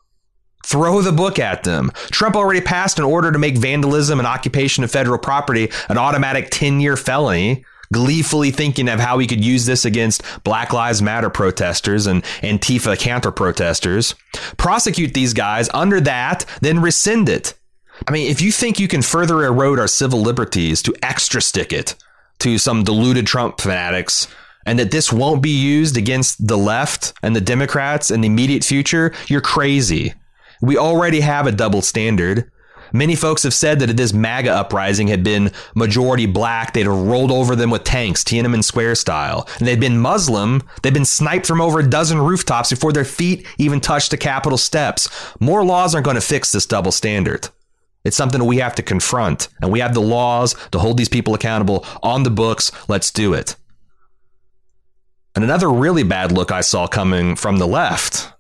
Throw 0.64 1.02
the 1.02 1.12
book 1.12 1.40
at 1.40 1.64
them. 1.64 1.92
Trump 2.12 2.36
already 2.36 2.62
passed 2.62 3.00
an 3.00 3.06
order 3.06 3.32
to 3.32 3.40
make 3.40 3.58
vandalism 3.58 4.20
and 4.20 4.28
occupation 4.28 4.84
of 4.84 4.92
federal 4.92 5.18
property 5.18 5.72
an 5.90 5.98
automatic 5.98 6.50
10 6.52 6.80
year 6.80 6.96
felony 6.96 7.66
gleefully 7.94 8.52
thinking 8.52 8.90
of 8.90 9.00
how 9.00 9.18
we 9.18 9.28
could 9.28 9.44
use 9.44 9.66
this 9.66 9.86
against 9.86 10.24
Black 10.44 10.74
Lives 10.74 11.02
Matter 11.02 11.30
protesters 11.30 12.08
and 12.08 12.24
Antifa 12.42 13.00
counter 13.00 13.32
protesters. 13.32 14.16
Prosecute 14.58 15.14
these 15.14 15.34
guys 15.34 15.70
under 15.74 16.02
that, 16.02 16.46
then 16.62 16.82
rescind 16.82 17.30
it. 17.30 17.54
I 18.08 18.12
mean, 18.12 18.30
if 18.30 18.42
you 18.42 18.52
think 18.52 18.80
you 18.80 18.88
can 18.88 19.02
further 19.02 19.46
erode 19.46 19.80
our 19.80 19.88
civil 19.88 20.22
liberties 20.22 20.82
to 20.82 20.96
extra 21.02 21.42
stick 21.42 21.72
it 21.72 21.96
to 22.40 22.58
some 22.58 22.84
deluded 22.84 23.28
Trump 23.28 23.62
fanatics, 23.62 24.28
and 24.66 24.80
that 24.80 24.92
this 24.92 25.12
won't 25.12 25.44
be 25.44 25.50
used 25.50 25.98
against 25.98 26.48
the 26.48 26.58
left 26.58 27.14
and 27.22 27.36
the 27.36 27.42
Democrats 27.42 28.10
in 28.10 28.22
the 28.22 28.28
immediate 28.28 28.64
future, 28.64 29.14
you're 29.28 29.42
crazy. 29.42 30.14
We 30.62 30.78
already 30.78 31.20
have 31.20 31.48
a 31.48 31.52
double 31.52 31.82
standard. 31.82 32.50
Many 32.96 33.16
folks 33.16 33.42
have 33.42 33.56
said 33.56 33.80
that 33.80 33.90
if 33.90 33.98
this 33.98 34.14
MAGA 34.14 34.52
uprising 34.52 35.08
had 35.08 35.24
been 35.24 35.52
majority 35.74 36.28
black, 36.28 36.74
they'd 36.74 36.86
have 36.86 36.96
rolled 36.96 37.32
over 37.32 37.56
them 37.56 37.72
with 37.72 37.84
tanks, 37.84 38.24
Tiananmen 38.24 38.64
Square 38.64 38.96
style. 38.96 39.48
And 39.58 39.68
they'd 39.68 39.80
been 39.80 39.98
Muslim, 39.98 40.62
they'd 40.84 40.94
been 40.94 41.04
sniped 41.04 41.48
from 41.48 41.60
over 41.60 41.80
a 41.80 41.90
dozen 41.90 42.20
rooftops 42.20 42.70
before 42.70 42.94
their 42.94 43.04
feet 43.04 43.48
even 43.58 43.82
touched 43.82 44.12
the 44.12 44.18
Capitol 44.18 44.60
steps. 44.60 45.10
More 45.40 45.66
laws 45.66 45.96
aren't 45.96 46.06
going 46.06 46.16
to 46.16 46.22
fix 46.22 46.52
this 46.52 46.68
double 46.68 46.92
standard. 46.92 47.50
It's 48.04 48.18
something 48.18 48.46
we 48.46 48.58
have 48.58 48.76
to 48.76 48.84
confront, 48.84 49.48
and 49.62 49.72
we 49.72 49.80
have 49.80 49.94
the 49.94 50.02
laws 50.02 50.56
to 50.72 50.80
hold 50.80 50.98
these 50.98 51.10
people 51.10 51.34
accountable 51.34 51.86
on 52.04 52.24
the 52.24 52.30
books. 52.30 52.72
Let's 52.88 53.10
do 53.10 53.34
it. 53.34 53.56
And 55.36 55.44
another 55.44 55.72
really 55.72 56.04
bad 56.04 56.32
look 56.32 56.52
I 56.52 56.62
saw 56.62 56.86
coming 56.86 57.36
from 57.36 57.58
the 57.58 57.68
left 57.68 58.32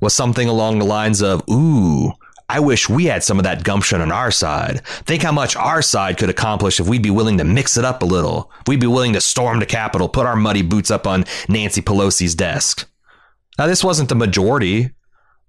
was 0.00 0.14
something 0.14 0.48
along 0.48 0.78
the 0.78 0.84
lines 0.84 1.20
of, 1.20 1.42
ooh, 1.50 2.12
I 2.50 2.60
wish 2.60 2.88
we 2.88 3.04
had 3.04 3.22
some 3.22 3.38
of 3.38 3.44
that 3.44 3.62
gumption 3.62 4.00
on 4.00 4.10
our 4.10 4.30
side. 4.30 4.80
Think 5.04 5.22
how 5.22 5.32
much 5.32 5.54
our 5.54 5.82
side 5.82 6.16
could 6.16 6.30
accomplish 6.30 6.80
if 6.80 6.88
we'd 6.88 7.02
be 7.02 7.10
willing 7.10 7.36
to 7.38 7.44
mix 7.44 7.76
it 7.76 7.84
up 7.84 8.02
a 8.02 8.06
little. 8.06 8.50
If 8.60 8.68
we'd 8.68 8.80
be 8.80 8.86
willing 8.86 9.12
to 9.12 9.20
storm 9.20 9.60
the 9.60 9.66
Capitol, 9.66 10.08
put 10.08 10.24
our 10.24 10.36
muddy 10.36 10.62
boots 10.62 10.90
up 10.90 11.06
on 11.06 11.26
Nancy 11.48 11.82
Pelosi's 11.82 12.34
desk. 12.34 12.88
Now, 13.58 13.66
this 13.66 13.84
wasn't 13.84 14.08
the 14.08 14.14
majority 14.14 14.90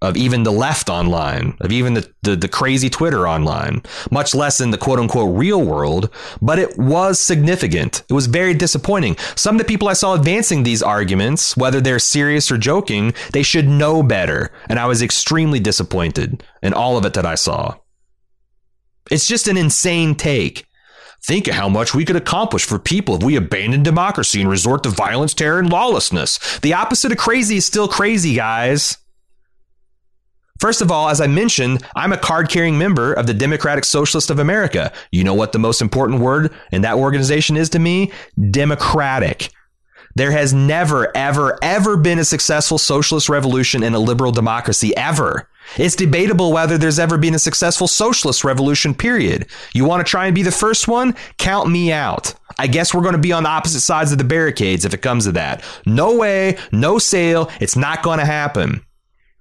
of 0.02 0.16
even 0.16 0.44
the 0.44 0.52
left 0.52 0.90
online, 0.90 1.58
of 1.60 1.72
even 1.72 1.94
the, 1.94 2.10
the, 2.22 2.36
the, 2.36 2.48
crazy 2.48 2.90
Twitter 2.90 3.28
online, 3.28 3.84
much 4.12 4.34
less 4.34 4.62
in 4.62 4.72
the 4.72 4.78
quote 4.78 5.00
unquote 5.00 5.38
real 5.38 5.62
world, 5.62 6.10
but 6.42 6.58
it 6.58 6.78
was 6.78 7.20
significant. 7.20 8.04
It 8.10 8.14
was 8.14 8.28
very 8.28 8.54
disappointing. 8.54 9.18
Some 9.36 9.56
of 9.56 9.60
the 9.60 9.68
people 9.68 9.90
I 9.90 9.94
saw 9.94 10.14
advancing 10.14 10.64
these 10.64 10.82
arguments, 10.82 11.58
whether 11.58 11.82
they're 11.82 12.00
serious 12.00 12.50
or 12.50 12.58
joking, 12.58 13.14
they 13.34 13.44
should 13.44 13.68
know 13.68 14.02
better. 14.02 14.52
And 14.70 14.80
I 14.80 14.86
was 14.86 15.02
extremely 15.02 15.60
disappointed 15.60 16.44
in 16.64 16.74
all 16.74 16.98
of 16.98 17.06
it 17.06 17.14
that 17.16 17.26
I 17.26 17.36
saw. 17.36 17.76
It's 19.12 19.28
just 19.28 19.48
an 19.48 19.58
insane 19.58 20.16
take. 20.16 20.66
Think 21.22 21.50
of 21.50 21.56
how 21.56 21.68
much 21.68 21.94
we 21.94 22.06
could 22.06 22.16
accomplish 22.16 22.64
for 22.64 22.80
people 22.80 23.16
if 23.16 23.24
we 23.24 23.36
abandon 23.36 23.84
democracy 23.84 24.40
and 24.40 24.50
resort 24.50 24.84
to 24.84 24.90
violence, 24.90 25.34
terror, 25.34 25.60
and 25.60 25.70
lawlessness. 25.70 26.60
The 26.60 26.74
opposite 26.74 27.12
of 27.12 27.18
crazy 27.18 27.58
is 27.58 27.66
still 27.66 27.90
crazy, 27.90 28.36
guys. 28.36 28.98
First 30.60 30.82
of 30.82 30.91
all, 30.91 31.10
as 31.10 31.22
I 31.22 31.28
mentioned, 31.28 31.84
I'm 31.95 32.12
a 32.12 32.17
card 32.17 32.50
carrying 32.50 32.78
member 32.78 33.13
of 33.13 33.28
the 33.28 33.34
Democratic 33.34 33.86
Socialist 33.86 34.30
of 34.30 34.39
America. 34.39 34.91
You 35.12 35.24
know 35.24 35.34
what 35.34 35.54
the 35.54 35.60
most 35.60 35.82
important 35.82 36.19
word 36.19 36.54
in 36.72 36.82
that 36.82 36.98
organization 36.98 37.56
is 37.56 37.69
to 37.69 37.80
me? 37.80 38.12
Democratic. 38.52 39.52
There 40.15 40.32
has 40.32 40.54
never, 40.54 41.15
ever, 41.15 41.58
ever 41.62 41.95
been 41.95 42.19
a 42.19 42.26
successful 42.26 42.78
socialist 42.78 43.30
revolution 43.30 43.84
in 43.84 43.93
a 43.93 44.00
liberal 44.00 44.34
democracy, 44.34 44.95
ever. 44.98 45.48
It's 45.78 45.95
debatable 45.95 46.52
whether 46.52 46.78
there's 46.78 47.00
ever 47.00 47.17
been 47.17 47.36
a 47.36 47.39
successful 47.39 47.88
socialist 47.88 48.43
revolution, 48.43 48.93
period. 48.93 49.45
You 49.74 49.86
want 49.86 50.06
to 50.06 50.10
try 50.10 50.26
and 50.26 50.36
be 50.36 50.43
the 50.43 50.52
first 50.52 50.89
one? 50.89 51.15
Count 51.38 51.69
me 51.69 51.93
out. 51.93 52.34
I 52.58 52.67
guess 52.67 52.93
we're 52.93 53.04
going 53.04 53.13
to 53.13 53.19
be 53.19 53.32
on 53.32 53.43
the 53.43 53.50
opposite 53.50 53.80
sides 53.80 54.12
of 54.12 54.17
the 54.17 54.24
barricades 54.26 54.84
if 54.84 54.93
it 54.93 55.02
comes 55.02 55.24
to 55.24 55.32
that. 55.34 55.63
No 55.86 56.17
way, 56.17 56.58
no 56.74 56.98
sale, 56.98 57.50
it's 57.62 57.78
not 57.78 58.04
going 58.04 58.19
to 58.19 58.26
happen. 58.26 58.84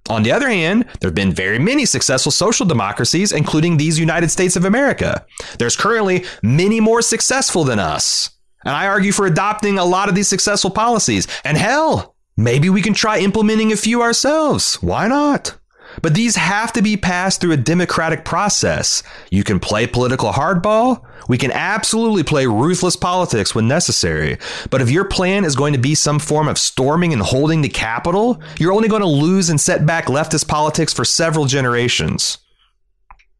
On 0.09 0.23
the 0.23 0.31
other 0.31 0.49
hand, 0.49 0.85
there 0.99 1.09
have 1.09 1.15
been 1.15 1.31
very 1.31 1.59
many 1.59 1.85
successful 1.85 2.31
social 2.31 2.65
democracies, 2.65 3.31
including 3.31 3.77
these 3.77 3.99
United 3.99 4.31
States 4.31 4.55
of 4.55 4.65
America. 4.65 5.25
There's 5.59 5.75
currently 5.75 6.25
many 6.41 6.79
more 6.79 7.01
successful 7.03 7.63
than 7.63 7.77
us. 7.77 8.31
And 8.65 8.75
I 8.75 8.87
argue 8.87 9.11
for 9.11 9.25
adopting 9.25 9.77
a 9.77 9.85
lot 9.85 10.09
of 10.09 10.15
these 10.15 10.27
successful 10.27 10.71
policies. 10.71 11.27
And 11.45 11.57
hell, 11.57 12.15
maybe 12.35 12.69
we 12.69 12.81
can 12.81 12.93
try 12.93 13.19
implementing 13.19 13.71
a 13.71 13.77
few 13.77 14.01
ourselves. 14.01 14.75
Why 14.81 15.07
not? 15.07 15.55
But 16.01 16.13
these 16.13 16.35
have 16.35 16.73
to 16.73 16.81
be 16.81 16.97
passed 16.97 17.41
through 17.41 17.51
a 17.51 17.57
democratic 17.57 18.25
process. 18.25 19.03
You 19.29 19.43
can 19.43 19.59
play 19.59 19.87
political 19.87 20.31
hardball. 20.31 21.03
We 21.27 21.37
can 21.37 21.51
absolutely 21.51 22.23
play 22.23 22.45
ruthless 22.45 22.95
politics 22.95 23.53
when 23.53 23.67
necessary. 23.67 24.37
But 24.69 24.81
if 24.81 24.89
your 24.89 25.05
plan 25.05 25.45
is 25.45 25.55
going 25.55 25.73
to 25.73 25.79
be 25.79 25.95
some 25.95 26.19
form 26.19 26.47
of 26.47 26.57
storming 26.57 27.13
and 27.13 27.21
holding 27.21 27.61
the 27.61 27.69
Capitol, 27.69 28.41
you're 28.57 28.73
only 28.73 28.87
going 28.87 29.01
to 29.01 29.07
lose 29.07 29.49
and 29.49 29.59
set 29.59 29.85
back 29.85 30.05
leftist 30.05 30.47
politics 30.47 30.93
for 30.93 31.05
several 31.05 31.45
generations. 31.45 32.37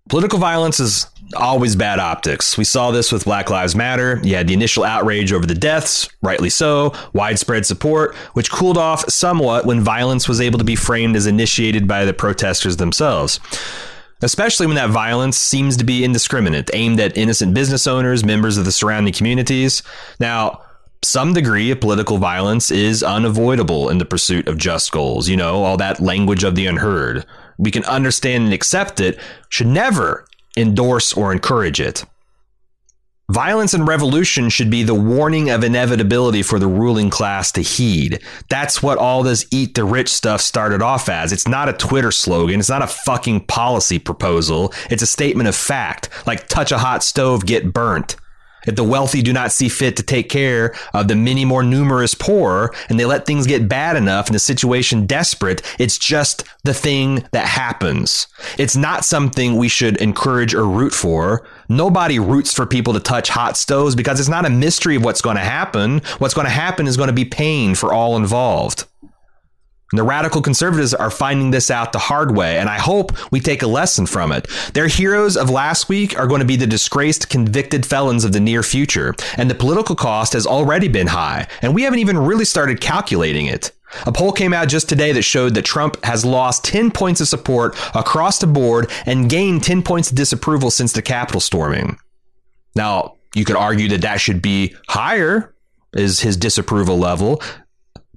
Political 0.10 0.40
violence 0.40 0.80
is 0.80 1.06
always 1.36 1.76
bad 1.76 2.00
optics. 2.00 2.58
We 2.58 2.64
saw 2.64 2.90
this 2.90 3.12
with 3.12 3.26
Black 3.26 3.52
Lives 3.52 3.76
Matter. 3.76 4.20
You 4.24 4.36
had 4.36 4.48
the 4.48 4.56
initial 4.56 4.84
outrage 4.84 5.32
over 5.32 5.46
the 5.46 5.54
deaths, 5.54 6.10
rightly 6.24 6.50
so, 6.50 6.94
widespread 7.14 7.68
support, 7.68 8.16
which 8.34 8.52
cooled 8.52 8.78
off 8.78 9.08
somewhat 9.08 9.68
when 9.68 9.82
violence 9.82 10.28
was 10.28 10.42
able 10.42 10.58
to 10.58 10.66
be 10.66 10.76
framed 10.76 11.16
as 11.16 11.28
initiated 11.28 11.88
by 11.88 12.06
the 12.06 12.14
protesters 12.14 12.78
themselves. 12.78 13.40
Especially 14.24 14.66
when 14.66 14.76
that 14.76 14.90
violence 14.90 15.38
seems 15.38 15.78
to 15.78 15.84
be 15.84 16.04
indiscriminate, 16.04 16.72
aimed 16.74 17.00
at 17.00 17.16
innocent 17.16 17.54
business 17.54 17.86
owners, 17.86 18.26
members 18.26 18.58
of 18.58 18.66
the 18.66 18.72
surrounding 18.72 19.14
communities. 19.14 19.84
Now, 20.20 20.64
some 21.04 21.34
degree 21.34 21.70
of 21.70 21.80
political 21.80 22.18
violence 22.18 22.72
is 22.72 23.04
unavoidable 23.04 23.90
in 23.90 24.00
the 24.00 24.06
pursuit 24.06 24.48
of 24.48 24.58
just 24.58 24.92
goals. 24.92 25.30
You 25.30 25.38
know, 25.38 25.64
all 25.64 25.78
that 25.78 26.02
language 26.02 26.44
of 26.44 26.56
the 26.56 26.66
unheard. 26.66 27.26
We 27.60 27.70
can 27.70 27.84
understand 27.84 28.46
and 28.46 28.54
accept 28.54 29.00
it, 29.00 29.20
should 29.50 29.68
never 29.68 30.26
endorse 30.58 31.14
or 31.14 31.32
encourage 31.32 31.80
it. 31.80 32.06
Violence 33.30 33.76
and 33.76 33.88
revolution 33.88 34.50
should 34.50 34.72
be 34.72 34.82
the 34.82 34.96
warning 34.96 35.52
of 35.52 35.64
inevitability 35.64 36.42
for 36.42 36.58
the 36.58 36.68
ruling 36.68 37.12
class 37.12 37.52
to 37.52 37.62
heed. 37.62 38.24
That's 38.50 38.82
what 38.82 38.98
all 38.98 39.22
this 39.22 39.46
eat 39.52 39.76
the 39.76 39.84
rich 39.84 40.10
stuff 40.10 40.42
started 40.42 40.82
off 40.82 41.10
as. 41.10 41.32
It's 41.32 41.48
not 41.48 41.70
a 41.70 41.74
Twitter 41.74 42.12
slogan. 42.12 42.60
It's 42.60 42.70
not 42.70 42.82
a 42.82 42.88
fucking 42.88 43.42
policy 43.42 44.00
proposal. 44.00 44.74
It's 44.90 45.04
a 45.04 45.08
statement 45.08 45.48
of 45.48 45.56
fact, 45.56 46.10
like 46.26 46.48
touch 46.48 46.72
a 46.72 46.80
hot 46.80 47.04
stove, 47.04 47.46
get 47.46 47.72
burnt. 47.72 48.16
If 48.70 48.76
the 48.76 48.84
wealthy 48.84 49.24
do 49.24 49.34
not 49.34 49.52
see 49.52 49.68
fit 49.68 49.98
to 49.98 50.04
take 50.04 50.30
care 50.30 50.76
of 50.94 51.08
the 51.08 51.16
many 51.16 51.44
more 51.44 51.64
numerous 51.64 52.14
poor 52.14 52.72
and 52.88 53.00
they 53.00 53.06
let 53.06 53.26
things 53.26 53.48
get 53.48 53.68
bad 53.68 53.96
enough 53.96 54.28
and 54.28 54.36
the 54.36 54.40
situation 54.40 55.08
desperate, 55.08 55.64
it's 55.80 55.98
just 55.98 56.44
the 56.64 56.74
thing 56.76 57.26
that 57.32 57.48
happens. 57.48 58.28
It's 58.60 58.76
not 58.76 59.04
something 59.04 59.56
we 59.56 59.70
should 59.70 59.98
encourage 59.98 60.54
or 60.54 60.68
root 60.68 60.94
for. 60.94 61.48
Nobody 61.68 62.20
roots 62.20 62.54
for 62.54 62.68
people 62.68 62.94
to 62.94 63.00
touch 63.00 63.30
hot 63.30 63.58
stoves 63.58 63.96
because 63.96 64.20
it's 64.20 64.30
not 64.30 64.46
a 64.46 64.52
mystery 64.52 64.96
of 64.98 65.04
what's 65.04 65.22
going 65.22 65.38
to 65.38 65.42
happen. 65.42 66.04
What's 66.20 66.36
going 66.36 66.46
to 66.46 66.52
happen 66.52 66.86
is 66.86 66.96
going 66.96 67.08
to 67.08 67.14
be 67.14 67.26
pain 67.26 67.74
for 67.74 67.92
all 67.92 68.18
involved. 68.18 68.86
And 69.92 69.98
the 69.98 70.04
radical 70.04 70.42
conservatives 70.42 70.94
are 70.94 71.10
finding 71.10 71.52
this 71.52 71.72
out 71.72 71.94
the 71.94 72.00
hard 72.00 72.36
way, 72.36 72.60
and 72.60 72.70
I 72.70 72.78
hope 72.78 73.12
we 73.32 73.40
take 73.40 73.64
a 73.64 73.68
lesson 73.68 74.06
from 74.06 74.32
it. 74.32 74.48
Their 74.74 74.88
heroes 74.88 75.36
of 75.36 75.50
last 75.50 75.90
week 75.90 76.18
are 76.18 76.28
going 76.28 76.42
to 76.42 76.46
be 76.46 76.56
the 76.56 76.68
disgraced 76.68 77.30
convicted 77.30 77.86
felons 77.86 78.24
of 78.24 78.32
the 78.32 78.40
near 78.40 78.62
future, 78.62 79.16
and 79.38 79.50
the 79.50 79.56
political 79.56 79.96
cost 79.96 80.34
has 80.34 80.46
already 80.46 80.88
been 80.88 81.08
high, 81.08 81.48
and 81.62 81.74
we 81.74 81.84
haven't 81.84 82.00
even 82.00 82.18
really 82.18 82.46
started 82.46 82.82
calculating 82.82 83.48
it. 83.48 83.72
A 84.06 84.12
poll 84.12 84.32
came 84.32 84.54
out 84.54 84.68
just 84.68 84.88
today 84.88 85.12
that 85.14 85.24
showed 85.24 85.56
that 85.56 85.66
Trump 85.66 86.04
has 86.06 86.24
lost 86.24 86.64
10 86.66 86.92
points 86.92 87.22
of 87.22 87.28
support 87.28 87.76
across 87.96 88.38
the 88.38 88.48
board 88.48 88.92
and 89.06 89.30
gained 89.30 89.64
10 89.64 89.82
points 89.82 90.12
of 90.12 90.16
disapproval 90.16 90.70
since 90.70 90.94
the 90.94 91.02
Capitol 91.02 91.42
storming. 91.42 91.98
Now, 92.76 93.16
you 93.34 93.46
could 93.46 93.56
argue 93.56 93.90
that 93.90 94.02
that 94.02 94.22
should 94.22 94.42
be 94.42 94.76
higher, 94.88 95.56
is 95.94 96.20
his 96.20 96.38
disapproval 96.38 97.00
level. 97.00 97.42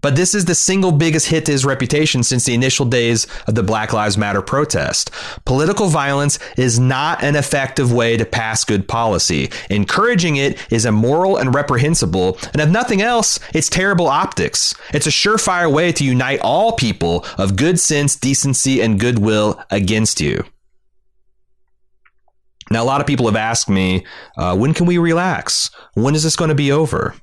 But 0.03 0.17
this 0.17 0.35
is 0.35 0.45
the 0.45 0.55
single 0.55 0.93
biggest 0.93 1.29
hit 1.29 1.47
to 1.47 1.53
his 1.53 1.65
reputation 1.65 2.23
since 2.23 2.45
the 2.45 2.55
initial 2.55 2.85
days 2.85 3.27
of 3.47 3.55
the 3.55 3.63
Black 3.63 3.93
Lives 3.93 4.19
Matter 4.19 4.43
protest. 4.43 5.11
Political 5.45 5.87
violence 5.89 6.39
is 6.59 6.79
not 6.79 7.23
an 7.23 7.37
effective 7.37 7.93
way 7.93 8.17
to 8.17 8.25
pass 8.25 8.65
good 8.65 8.89
policy. 8.89 9.51
Encouraging 9.71 10.37
it 10.37 10.59
is 10.71 10.85
immoral 10.85 11.37
and 11.37 11.55
reprehensible, 11.55 12.37
and 12.53 12.61
if 12.61 12.69
nothing 12.69 13.01
else, 13.01 13.39
it's 13.55 13.69
terrible 13.69 14.09
optics. 14.09 14.75
It's 14.93 15.07
a 15.07 15.11
surefire 15.11 15.73
way 15.73 15.93
to 15.93 16.05
unite 16.05 16.41
all 16.41 16.73
people 16.73 17.25
of 17.39 17.57
good 17.57 17.79
sense, 17.79 18.17
decency, 18.17 18.83
and 18.83 18.99
goodwill 18.99 19.63
against 19.71 20.21
you. 20.21 20.45
Now, 22.71 22.83
a 22.83 22.85
lot 22.85 23.01
of 23.01 23.07
people 23.07 23.27
have 23.27 23.37
asked 23.37 23.69
me, 23.69 24.05
uh, 24.37 24.57
when 24.57 24.75
can 24.75 24.87
we 24.87 24.99
relax? 24.99 25.71
When 25.95 26.15
is 26.15 26.23
this 26.23 26.37
going 26.37 26.49
to 26.49 26.55
be 26.55 26.73
over? 26.73 27.15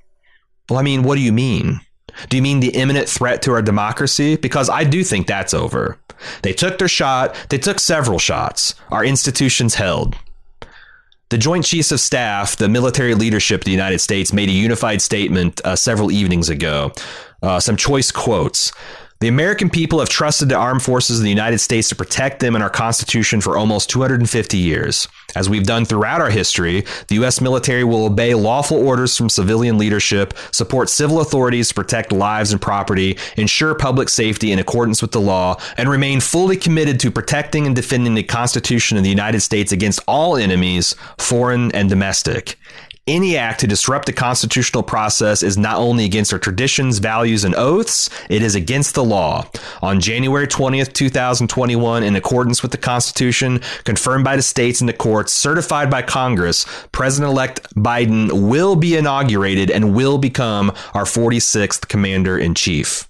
Well, 0.69 0.79
I 0.79 0.83
mean, 0.83 1.03
what 1.03 1.15
do 1.15 1.21
you 1.21 1.33
mean? 1.33 1.81
Do 2.29 2.37
you 2.37 2.43
mean 2.43 2.59
the 2.59 2.75
imminent 2.75 3.09
threat 3.09 3.41
to 3.43 3.51
our 3.51 3.61
democracy? 3.61 4.35
Because 4.35 4.69
I 4.69 4.83
do 4.83 5.03
think 5.03 5.27
that's 5.27 5.53
over. 5.53 5.97
They 6.41 6.53
took 6.53 6.77
their 6.77 6.87
shot, 6.87 7.35
they 7.49 7.57
took 7.57 7.79
several 7.79 8.19
shots. 8.19 8.75
Our 8.89 9.05
institutions 9.05 9.75
held. 9.75 10.15
The 11.29 11.37
Joint 11.37 11.63
Chiefs 11.63 11.91
of 11.91 11.99
Staff, 11.99 12.55
the 12.55 12.67
military 12.67 13.13
leadership 13.13 13.61
of 13.61 13.65
the 13.65 13.71
United 13.71 13.99
States, 13.99 14.33
made 14.33 14.49
a 14.49 14.53
unified 14.53 14.99
statement 15.01 15.61
uh, 15.63 15.75
several 15.75 16.11
evenings 16.11 16.49
ago. 16.49 16.91
Uh, 17.43 17.59
some 17.59 17.77
choice 17.77 18.11
quotes. 18.11 18.71
The 19.21 19.27
American 19.27 19.69
people 19.69 19.99
have 19.99 20.07
trusted 20.07 20.47
the 20.47 20.55
armed 20.55 20.81
forces 20.81 21.19
of 21.19 21.23
the 21.23 21.29
United 21.29 21.57
States 21.57 21.89
to 21.89 21.95
protect 21.95 22.39
them 22.39 22.55
and 22.55 22.63
our 22.63 22.69
Constitution 22.69 23.41
for 23.41 23.57
almost 23.57 23.89
250 23.89 24.57
years. 24.57 25.09
As 25.35 25.49
we've 25.49 25.65
done 25.65 25.83
throughout 25.83 26.21
our 26.21 26.29
history, 26.29 26.85
the 27.09 27.15
U.S. 27.15 27.41
military 27.41 27.83
will 27.83 28.05
obey 28.05 28.33
lawful 28.33 28.77
orders 28.77 29.17
from 29.17 29.27
civilian 29.27 29.77
leadership, 29.77 30.33
support 30.51 30.89
civil 30.89 31.19
authorities 31.19 31.67
to 31.67 31.73
protect 31.73 32.13
lives 32.13 32.53
and 32.53 32.61
property, 32.61 33.17
ensure 33.35 33.75
public 33.75 34.07
safety 34.07 34.53
in 34.53 34.59
accordance 34.59 35.01
with 35.01 35.11
the 35.11 35.19
law, 35.19 35.59
and 35.75 35.89
remain 35.89 36.21
fully 36.21 36.55
committed 36.55 36.97
to 37.01 37.11
protecting 37.11 37.67
and 37.67 37.75
defending 37.75 38.15
the 38.15 38.23
Constitution 38.23 38.97
of 38.97 39.03
the 39.03 39.09
United 39.09 39.41
States 39.41 39.73
against 39.73 39.99
all 40.07 40.37
enemies, 40.37 40.95
foreign 41.17 41.73
and 41.73 41.89
domestic. 41.89 42.57
Any 43.09 43.37
act 43.37 43.61
to 43.61 43.67
disrupt 43.67 44.05
the 44.05 44.13
constitutional 44.13 44.83
process 44.83 45.41
is 45.41 45.57
not 45.57 45.77
only 45.77 46.05
against 46.05 46.31
our 46.31 46.37
traditions, 46.37 46.99
values, 46.99 47.43
and 47.43 47.55
oaths, 47.55 48.07
it 48.29 48.43
is 48.43 48.53
against 48.53 48.93
the 48.93 49.03
law. 49.03 49.49
On 49.81 49.99
January 49.99 50.45
20th, 50.45 50.93
2021, 50.93 52.03
in 52.03 52.15
accordance 52.15 52.61
with 52.61 52.69
the 52.69 52.77
Constitution, 52.77 53.61
confirmed 53.83 54.25
by 54.25 54.35
the 54.35 54.43
states 54.43 54.79
and 54.79 54.87
the 54.87 54.93
courts, 54.93 55.33
certified 55.33 55.89
by 55.89 56.03
Congress, 56.03 56.67
President 56.91 57.31
elect 57.31 57.73
Biden 57.73 58.47
will 58.47 58.75
be 58.75 58.95
inaugurated 58.95 59.71
and 59.71 59.95
will 59.95 60.19
become 60.19 60.71
our 60.93 61.05
46th 61.05 61.87
commander 61.87 62.37
in 62.37 62.53
chief. 62.53 63.09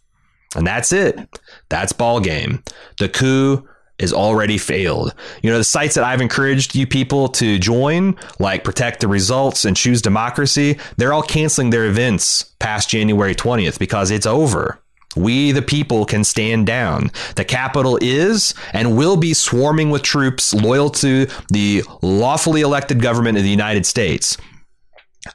And 0.56 0.66
that's 0.66 0.94
it. 0.94 1.20
That's 1.68 1.92
ball 1.92 2.22
game. 2.22 2.64
The 3.00 3.10
coup 3.10 3.68
is 4.00 4.14
already 4.14 4.58
failed. 4.58 5.14
You 5.44 5.52
know, 5.52 5.58
the 5.58 5.64
sites 5.64 5.96
that 5.96 6.04
I've 6.04 6.22
encouraged 6.22 6.76
you 6.76 6.88
people 6.88 7.28
to 7.30 7.60
join, 7.60 8.16
like 8.40 8.64
Protect 8.64 9.00
the 9.02 9.08
Results 9.08 9.66
and 9.66 9.76
Choose 9.76 10.02
Democracy, 10.02 10.78
they're 10.98 11.14
all 11.14 11.24
canceling 11.24 11.70
their 11.70 11.86
events 11.86 12.44
past 12.60 12.90
January 12.90 13.36
20th 13.36 13.80
because 13.80 14.12
it's 14.12 14.26
over. 14.26 14.80
we 15.16 15.52
the 15.52 15.62
people 15.62 16.06
can 16.06 16.24
stand 16.24 16.68
down. 16.68 17.12
The 17.36 17.46
capital 17.46 17.98
is 18.02 18.54
and 18.74 18.96
will 18.98 19.18
be 19.18 19.34
swarming 19.34 19.90
with 19.90 20.04
troops 20.04 20.54
loyal 20.54 20.90
to 20.92 21.28
the 21.50 21.84
lawfully 22.02 22.62
elected 22.62 23.02
government 23.02 23.38
of 23.38 23.44
the 23.44 23.50
United 23.50 23.86
States. 23.86 24.38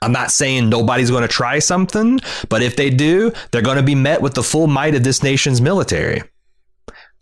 I'm 0.00 0.12
not 0.12 0.30
saying 0.30 0.68
nobody's 0.68 1.10
going 1.10 1.22
to 1.22 1.28
try 1.28 1.58
something, 1.58 2.20
but 2.48 2.62
if 2.62 2.76
they 2.76 2.88
do, 2.90 3.32
they're 3.50 3.62
going 3.62 3.76
to 3.76 3.82
be 3.82 3.94
met 3.94 4.22
with 4.22 4.34
the 4.34 4.42
full 4.42 4.66
might 4.66 4.94
of 4.94 5.04
this 5.04 5.22
nation's 5.22 5.60
military. 5.60 6.22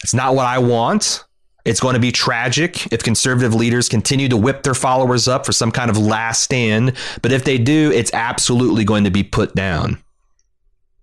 It's 0.02 0.14
not 0.14 0.34
what 0.34 0.46
I 0.46 0.58
want. 0.58 1.24
It's 1.64 1.80
going 1.80 1.94
to 1.94 2.00
be 2.00 2.10
tragic 2.10 2.92
if 2.92 3.02
conservative 3.02 3.54
leaders 3.54 3.88
continue 3.88 4.28
to 4.28 4.36
whip 4.36 4.62
their 4.62 4.74
followers 4.74 5.28
up 5.28 5.46
for 5.46 5.52
some 5.52 5.70
kind 5.70 5.90
of 5.90 5.96
last 5.96 6.42
stand. 6.42 6.94
But 7.22 7.32
if 7.32 7.44
they 7.44 7.58
do, 7.58 7.92
it's 7.92 8.12
absolutely 8.12 8.84
going 8.84 9.04
to 9.04 9.10
be 9.10 9.22
put 9.22 9.54
down. 9.54 10.02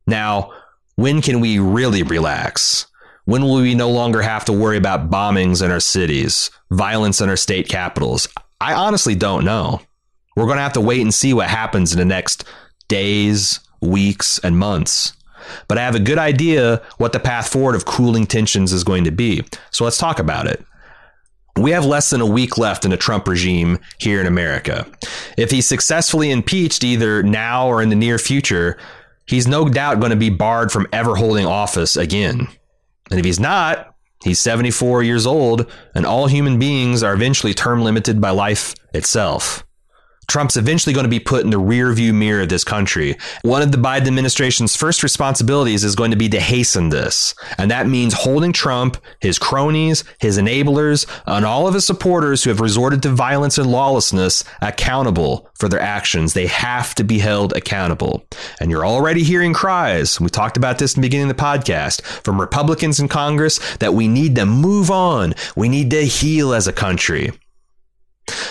Now, 0.06 0.52
when 0.96 1.22
can 1.22 1.40
we 1.40 1.60
really 1.60 2.04
relax? 2.04 2.88
When 3.24 3.44
will 3.44 3.62
we 3.62 3.76
no 3.76 3.90
longer 3.90 4.22
have 4.22 4.44
to 4.46 4.54
worry 4.54 4.76
about 4.76 5.10
bombings 5.10 5.64
in 5.64 5.72
our 5.72 5.80
cities, 5.80 6.50
violence 6.72 7.22
in 7.22 7.30
our 7.30 7.38
state 7.38 7.70
capitals? 7.70 8.28
I 8.60 8.74
honestly 8.74 9.16
don't 9.16 9.46
know. 9.46 9.82
We're 10.36 10.46
going 10.46 10.58
to 10.58 10.64
have 10.64 10.74
to 10.74 10.82
wait 10.82 11.02
and 11.02 11.14
see 11.14 11.34
what 11.34 11.48
happens 11.48 11.94
in 11.94 12.00
the 12.00 12.06
next 12.06 12.44
days, 12.88 13.60
weeks, 13.82 14.40
and 14.40 14.58
months. 14.58 15.14
But 15.68 15.78
I 15.78 15.82
have 15.82 15.96
a 15.96 16.00
good 16.00 16.18
idea 16.18 16.82
what 16.98 17.14
the 17.14 17.20
path 17.20 17.52
forward 17.52 17.76
of 17.76 17.86
cooling 17.86 18.26
tensions 18.26 18.74
is 18.74 18.84
going 18.84 19.04
to 19.04 19.12
be. 19.12 19.44
So 19.72 19.84
let's 19.84 19.98
talk 19.98 20.20
about 20.20 20.48
it. 20.48 20.64
We 21.56 21.72
have 21.72 21.86
less 21.86 22.10
than 22.10 22.22
a 22.22 22.26
week 22.26 22.58
left 22.58 22.86
in 22.86 22.92
the 22.92 22.98
Trump 22.98 23.28
regime 23.28 23.80
here 24.00 24.22
in 24.22 24.28
America. 24.28 24.88
If 25.38 25.52
he's 25.52 25.68
successfully 25.68 26.32
impeached 26.32 26.84
either 26.84 27.22
now 27.22 27.68
or 27.68 27.82
in 27.82 27.90
the 27.90 27.96
near 27.96 28.18
future, 28.18 28.78
he's 29.26 29.48
no 29.48 29.68
doubt 29.68 30.00
going 30.00 30.12
to 30.12 30.16
be 30.16 30.30
barred 30.30 30.72
from 30.72 30.88
ever 30.94 31.16
holding 31.16 31.46
office 31.46 31.98
again. 31.98 32.48
And 33.12 33.20
if 33.20 33.26
he's 33.26 33.40
not, 33.40 33.94
he's 34.24 34.40
74 34.40 35.04
years 35.04 35.26
old, 35.26 35.70
and 35.94 36.06
all 36.06 36.28
human 36.28 36.60
beings 36.60 37.04
are 37.04 37.14
eventually 37.14 37.54
term 37.54 37.82
limited 37.82 38.22
by 38.22 38.30
life 38.30 38.74
itself. 38.94 39.66
Trump's 40.30 40.58
eventually 40.58 40.94
going 40.94 41.06
to 41.06 41.10
be 41.10 41.20
put 41.20 41.44
in 41.44 41.50
the 41.50 41.58
rear 41.58 41.92
view 41.92 42.14
mirror 42.14 42.44
of 42.44 42.50
this 42.50 42.64
country. 42.64 43.18
One 43.42 43.62
of 43.62 43.72
the 43.72 43.78
Biden 43.78 44.08
administration's 44.08 44.76
first 44.76 45.04
responsibilities 45.04 45.84
is 45.84 45.96
going 45.96 46.12
to 46.12 46.18
be 46.18 46.30
to 46.30 46.40
hasten 46.40 46.90
this. 46.90 47.34
And 47.58 47.72
that 47.72 47.88
means 47.88 48.14
holding 48.14 48.54
Trump, 48.54 48.98
his 49.20 49.40
cronies, 49.40 50.04
his 50.20 50.38
enablers, 50.38 51.08
and 51.26 51.46
all 51.46 51.68
of 51.68 51.74
his 51.74 51.86
supporters 51.86 52.44
who 52.44 52.52
have 52.52 52.60
resorted 52.60 53.02
to 53.04 53.10
violence 53.10 53.58
and 53.58 53.72
lawlessness 53.72 54.44
accountable 54.62 55.50
for 55.56 55.68
their 55.68 55.82
actions. 55.82 56.34
They 56.34 56.48
have 56.48 56.94
to 56.96 57.04
be 57.04 57.20
held 57.20 57.54
accountable. 57.54 58.26
And 58.60 58.70
you're 58.70 58.86
already 58.86 59.24
hearing 59.24 59.54
cries. 59.54 60.22
We 60.22 60.30
talked 60.30 60.58
about 60.58 60.78
this 60.78 60.96
in 60.96 61.02
the 61.02 61.08
beginning 61.08 61.30
of 61.30 61.38
the 61.38 61.44
podcast 61.44 62.02
from 62.24 62.40
Republicans 62.40 63.00
in 63.00 63.08
Congress 63.08 63.60
that 63.78 63.94
we 63.94 64.08
need 64.08 64.36
to 64.36 64.46
move 64.46 64.92
on. 64.92 65.34
We 65.56 65.70
need 65.70 65.90
to 65.92 66.06
heal 66.06 66.54
as 66.54 66.68
a 66.68 66.74
country. 66.74 67.32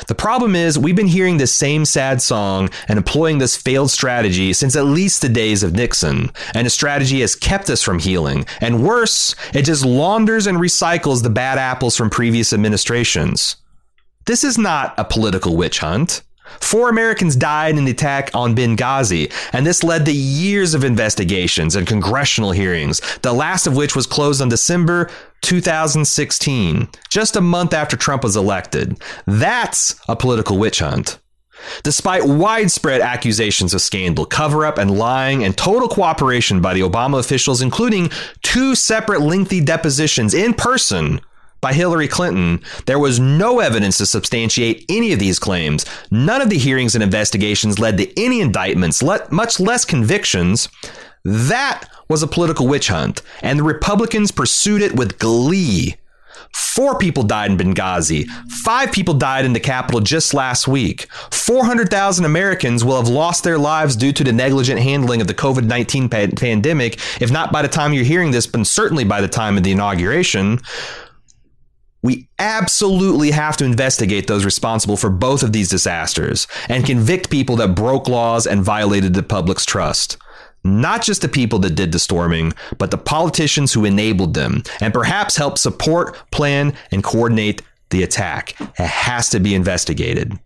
The 0.06 0.14
problem 0.14 0.54
is, 0.54 0.78
we've 0.78 0.96
been 0.96 1.06
hearing 1.06 1.36
this 1.36 1.52
same 1.52 1.84
sad 1.84 2.22
song 2.22 2.70
and 2.88 2.96
employing 2.96 3.38
this 3.38 3.56
failed 3.56 3.90
strategy 3.90 4.52
since 4.52 4.76
at 4.76 4.84
least 4.84 5.22
the 5.22 5.28
days 5.28 5.62
of 5.62 5.74
Nixon, 5.74 6.30
and 6.54 6.66
a 6.66 6.70
strategy 6.70 7.20
has 7.20 7.34
kept 7.34 7.70
us 7.70 7.82
from 7.82 7.98
healing. 7.98 8.46
And 8.60 8.82
worse, 8.82 9.34
it 9.52 9.62
just 9.62 9.84
launders 9.84 10.46
and 10.46 10.58
recycles 10.58 11.22
the 11.22 11.30
bad 11.30 11.58
apples 11.58 11.96
from 11.96 12.10
previous 12.10 12.52
administrations. 12.52 13.56
This 14.26 14.44
is 14.44 14.58
not 14.58 14.94
a 14.98 15.04
political 15.04 15.56
witch 15.56 15.78
hunt. 15.78 16.22
Four 16.60 16.88
Americans 16.88 17.36
died 17.36 17.76
in 17.76 17.84
the 17.84 17.92
attack 17.92 18.30
on 18.34 18.54
Benghazi, 18.54 19.32
and 19.52 19.66
this 19.66 19.84
led 19.84 20.06
to 20.06 20.12
years 20.12 20.74
of 20.74 20.82
investigations 20.82 21.76
and 21.76 21.86
congressional 21.86 22.52
hearings, 22.52 23.00
the 23.22 23.32
last 23.32 23.66
of 23.66 23.76
which 23.76 23.94
was 23.94 24.06
closed 24.06 24.40
on 24.40 24.48
December 24.48 25.10
2016, 25.42 26.88
just 27.08 27.36
a 27.36 27.40
month 27.40 27.72
after 27.72 27.96
Trump 27.96 28.22
was 28.22 28.36
elected. 28.36 29.00
That's 29.26 29.94
a 30.08 30.16
political 30.16 30.58
witch 30.58 30.80
hunt. 30.80 31.18
Despite 31.82 32.24
widespread 32.24 33.00
accusations 33.00 33.74
of 33.74 33.80
scandal, 33.80 34.24
cover 34.24 34.64
up, 34.64 34.78
and 34.78 34.96
lying, 34.96 35.44
and 35.44 35.56
total 35.56 35.88
cooperation 35.88 36.60
by 36.60 36.74
the 36.74 36.82
Obama 36.82 37.18
officials, 37.18 37.62
including 37.62 38.10
two 38.42 38.74
separate 38.74 39.20
lengthy 39.20 39.60
depositions 39.60 40.34
in 40.34 40.54
person 40.54 41.20
by 41.60 41.72
Hillary 41.72 42.06
Clinton, 42.06 42.62
there 42.86 43.00
was 43.00 43.18
no 43.18 43.58
evidence 43.58 43.98
to 43.98 44.06
substantiate 44.06 44.84
any 44.88 45.12
of 45.12 45.18
these 45.18 45.40
claims. 45.40 45.84
None 46.12 46.40
of 46.40 46.50
the 46.50 46.58
hearings 46.58 46.94
and 46.94 47.02
investigations 47.02 47.80
led 47.80 47.98
to 47.98 48.20
any 48.22 48.40
indictments, 48.40 49.02
much 49.02 49.58
less 49.58 49.84
convictions. 49.84 50.68
That 51.28 51.90
was 52.08 52.22
a 52.22 52.26
political 52.26 52.66
witch 52.66 52.88
hunt, 52.88 53.20
and 53.42 53.58
the 53.58 53.64
Republicans 53.64 54.30
pursued 54.30 54.80
it 54.80 54.96
with 54.96 55.18
glee. 55.18 55.96
Four 56.54 56.96
people 56.96 57.22
died 57.22 57.50
in 57.50 57.58
Benghazi. 57.58 58.26
Five 58.48 58.92
people 58.92 59.12
died 59.12 59.44
in 59.44 59.52
the 59.52 59.60
capital 59.60 60.00
just 60.00 60.32
last 60.32 60.66
week. 60.66 61.06
400,000 61.30 62.24
Americans 62.24 62.82
will 62.82 62.96
have 62.96 63.08
lost 63.08 63.44
their 63.44 63.58
lives 63.58 63.94
due 63.94 64.12
to 64.12 64.24
the 64.24 64.32
negligent 64.32 64.80
handling 64.80 65.20
of 65.20 65.26
the 65.26 65.34
COVID 65.34 65.64
19 65.64 66.08
pa- 66.08 66.28
pandemic, 66.34 66.98
if 67.20 67.30
not 67.30 67.52
by 67.52 67.60
the 67.60 67.68
time 67.68 67.92
you're 67.92 68.04
hearing 68.04 68.30
this, 68.30 68.46
but 68.46 68.66
certainly 68.66 69.04
by 69.04 69.20
the 69.20 69.28
time 69.28 69.58
of 69.58 69.64
the 69.64 69.72
inauguration. 69.72 70.60
We 72.00 72.28
absolutely 72.38 73.32
have 73.32 73.58
to 73.58 73.64
investigate 73.64 74.28
those 74.28 74.46
responsible 74.46 74.96
for 74.96 75.10
both 75.10 75.42
of 75.42 75.52
these 75.52 75.68
disasters 75.68 76.46
and 76.68 76.86
convict 76.86 77.28
people 77.28 77.56
that 77.56 77.74
broke 77.74 78.08
laws 78.08 78.46
and 78.46 78.62
violated 78.62 79.12
the 79.12 79.22
public's 79.22 79.66
trust 79.66 80.16
not 80.68 81.02
just 81.02 81.22
the 81.22 81.28
people 81.28 81.58
that 81.60 81.74
did 81.74 81.92
the 81.92 81.98
storming, 81.98 82.52
but 82.78 82.90
the 82.90 82.98
politicians 82.98 83.72
who 83.72 83.84
enabled 83.84 84.34
them 84.34 84.62
and 84.80 84.92
perhaps 84.92 85.36
helped 85.36 85.58
support, 85.58 86.16
plan, 86.30 86.74
and 86.90 87.02
coordinate 87.02 87.62
the 87.90 88.02
attack. 88.02 88.54
It 88.60 88.86
has 88.86 89.30
to 89.30 89.40
be 89.40 89.54
investigated. 89.54 90.38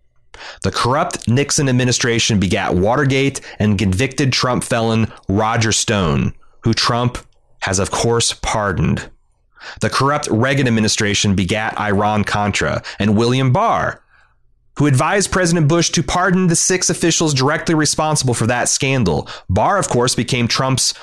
The 0.63 0.71
corrupt 0.71 1.27
Nixon 1.27 1.69
administration 1.69 2.39
begat 2.39 2.75
Watergate 2.75 3.41
and 3.59 3.77
convicted 3.77 4.33
Trump 4.33 4.63
felon 4.63 5.11
Roger 5.27 5.71
Stone, 5.71 6.33
who 6.61 6.73
Trump 6.73 7.17
has, 7.61 7.79
of 7.79 7.91
course, 7.91 8.33
pardoned. 8.33 9.09
The 9.79 9.89
corrupt 9.89 10.27
Reagan 10.29 10.67
administration 10.67 11.35
begat 11.35 11.79
Iran 11.79 12.23
Contra 12.23 12.83
and 12.99 13.15
William 13.15 13.53
Barr, 13.53 14.02
who 14.75 14.87
advised 14.87 15.31
President 15.31 15.67
Bush 15.67 15.89
to 15.91 16.03
pardon 16.03 16.47
the 16.47 16.55
six 16.55 16.89
officials 16.89 17.33
directly 17.33 17.75
responsible 17.75 18.33
for 18.33 18.47
that 18.47 18.69
scandal. 18.69 19.27
Barr, 19.49 19.77
of 19.77 19.89
course, 19.89 20.15
became 20.15 20.47
Trump's 20.47 20.93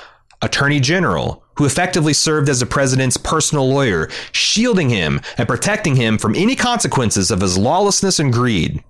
attorney 0.41 0.79
general, 0.79 1.43
who 1.55 1.65
effectively 1.65 2.13
served 2.13 2.49
as 2.49 2.59
the 2.59 2.65
president's 2.65 3.17
personal 3.17 3.69
lawyer, 3.69 4.09
shielding 4.31 4.89
him 4.89 5.21
and 5.37 5.47
protecting 5.47 5.95
him 5.95 6.17
from 6.17 6.35
any 6.35 6.55
consequences 6.55 7.31
of 7.31 7.41
his 7.41 7.57
lawlessness 7.57 8.19
and 8.19 8.33
greed. 8.33 8.83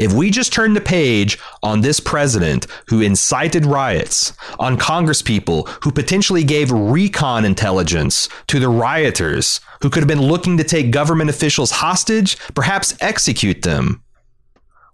If 0.00 0.14
we 0.14 0.30
just 0.30 0.50
turn 0.50 0.72
the 0.72 0.80
page 0.80 1.38
on 1.62 1.82
this 1.82 2.00
president 2.00 2.66
who 2.88 3.02
incited 3.02 3.66
riots, 3.66 4.32
on 4.58 4.78
congresspeople 4.78 5.68
who 5.84 5.92
potentially 5.92 6.42
gave 6.42 6.70
recon 6.72 7.44
intelligence 7.44 8.26
to 8.46 8.58
the 8.58 8.70
rioters 8.70 9.60
who 9.82 9.90
could 9.90 10.00
have 10.00 10.08
been 10.08 10.22
looking 10.22 10.56
to 10.56 10.64
take 10.64 10.90
government 10.90 11.28
officials 11.28 11.70
hostage, 11.70 12.38
perhaps 12.54 12.96
execute 13.02 13.60
them, 13.60 14.02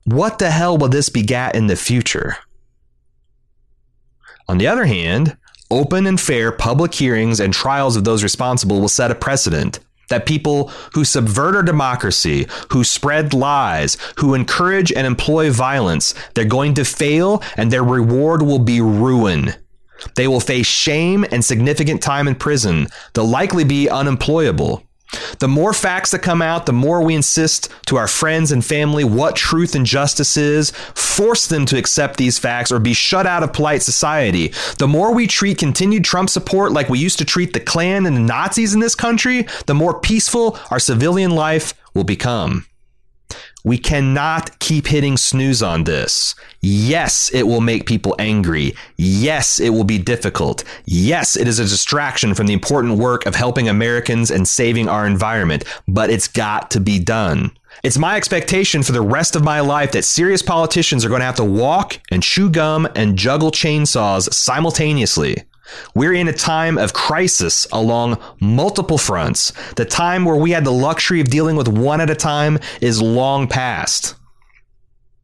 what 0.02 0.40
the 0.40 0.50
hell 0.50 0.76
will 0.76 0.88
this 0.88 1.09
begat 1.09 1.54
in 1.54 1.68
the 1.68 1.76
future? 1.76 2.38
On 4.48 4.59
the 4.59 4.66
other 4.66 4.86
hand, 4.86 5.36
open 5.70 6.09
and 6.09 6.20
fair 6.20 6.50
public 6.50 6.92
hearings 6.92 7.38
and 7.38 7.54
trials 7.54 7.94
of 7.94 8.02
those 8.02 8.24
responsible 8.24 8.80
will 8.80 8.88
set 8.88 9.12
a 9.12 9.14
precedent 9.14 9.78
that 10.09 10.26
people 10.26 10.68
who 10.94 11.04
subvert 11.04 11.57
our 11.57 11.62
democracy, 11.62 12.46
who 12.72 12.84
spread 12.84 13.34
lies, 13.34 13.96
who 14.18 14.34
encourage 14.34 14.92
and 14.92 15.07
employ 15.07 15.50
violence, 15.50 16.14
they're 16.34 16.44
going 16.44 16.74
to 16.74 16.84
fail 16.84 17.42
and 17.57 17.70
their 17.70 17.84
reward 17.84 18.42
will 18.42 18.59
be 18.59 18.80
ruin. 18.80 19.54
They 20.14 20.28
will 20.28 20.40
face 20.40 20.66
shame 20.66 21.24
and 21.30 21.44
significant 21.44 22.02
time 22.02 22.28
in 22.28 22.34
prison. 22.34 22.88
They'll 23.14 23.26
likely 23.26 23.64
be 23.64 23.88
unemployable. 23.88 24.82
The 25.39 25.49
more 25.49 25.73
facts 25.73 26.11
that 26.11 26.21
come 26.21 26.43
out, 26.43 26.67
the 26.67 26.73
more 26.73 27.03
we 27.03 27.14
insist 27.14 27.71
to 27.87 27.97
our 27.97 28.09
friends 28.09 28.53
and 28.53 28.64
family 28.64 29.05
what 29.05 29.37
truth 29.37 29.75
and 29.75 29.87
justice 29.87 30.37
is, 30.37 30.71
force 30.95 31.47
them 31.47 31.67
to 31.67 31.79
accept 31.79 32.17
these 32.17 32.39
facts 32.39 32.73
or 32.73 32.79
be 32.79 32.93
shut 32.93 33.27
out 33.27 33.43
of 33.43 33.53
polite 33.53 33.83
society. 33.83 34.53
The 34.79 34.89
more 34.89 35.14
we 35.14 35.27
treat 35.27 35.59
continued 35.59 36.05
Trump 36.05 36.31
support 36.31 36.73
like 36.73 36.89
we 36.89 36.99
used 36.99 37.19
to 37.19 37.25
treat 37.25 37.53
the 37.53 37.61
Klan 37.61 38.07
and 38.07 38.17
the 38.17 38.21
Nazis 38.21 38.75
in 38.75 38.81
this 38.81 38.95
country, 38.95 39.47
the 39.67 39.75
more 39.75 39.99
peaceful 40.01 40.59
our 40.71 40.79
civilian 40.79 41.31
life 41.31 41.75
will 41.95 42.05
become. 42.05 42.67
We 43.67 43.79
cannot 43.79 44.61
keep 44.61 44.87
hitting 44.87 45.17
snooze 45.17 45.61
on 45.61 45.83
this. 45.83 46.37
Yes, 46.61 47.31
it 47.35 47.43
will 47.43 47.61
make 47.61 47.85
people 47.85 48.14
angry. 48.17 48.77
Yes, 48.97 49.59
it 49.59 49.71
will 49.71 49.83
be 49.83 49.99
difficult. 49.99 50.62
Yes, 50.85 51.37
it 51.37 51.49
is 51.49 51.59
a 51.59 51.64
distraction 51.64 52.33
from 52.33 52.47
the 52.47 52.53
important 52.53 52.97
work 52.97 53.27
of 53.27 53.35
helping 53.35 53.69
Americans 53.69 54.31
and 54.31 54.47
saving 54.47 54.89
our 54.89 55.05
environment, 55.05 55.64
but 55.89 56.11
it's 56.11 56.29
got 56.29 56.71
to 56.71 56.81
be 56.81 57.01
done. 57.01 57.51
It's 57.83 57.99
my 57.99 58.17
expectation 58.17 58.85
for 58.85 58.93
the 58.93 59.03
rest 59.03 59.35
of 59.35 59.43
my 59.43 59.59
life 59.59 59.91
that 59.93 60.05
serious 60.05 60.43
politicians 60.43 61.05
are 61.05 61.09
going 61.09 61.21
to 61.21 61.27
have 61.27 61.35
to 61.35 61.45
walk 61.45 61.99
and 62.12 62.23
chew 62.23 62.49
gum 62.49 62.87
and 62.95 63.19
juggle 63.19 63.51
chainsaws 63.51 64.33
simultaneously. 64.33 65.43
We're 65.95 66.14
in 66.14 66.29
a 66.29 66.33
time 66.33 66.79
of 66.79 66.93
crisis 66.93 67.67
along 67.73 68.21
multiple 68.41 68.99
fronts. 68.99 69.53
The 69.75 69.85
time 69.85 70.25
where 70.25 70.37
we 70.37 70.51
had 70.51 70.64
the 70.64 70.73
luxury 70.73 71.21
of 71.21 71.29
dealing 71.29 71.57
with 71.57 71.69
one 71.69 72.01
at 72.01 72.11
a 72.11 72.14
time 72.14 72.59
is 72.81 73.01
long 73.03 73.49
past. 73.49 74.14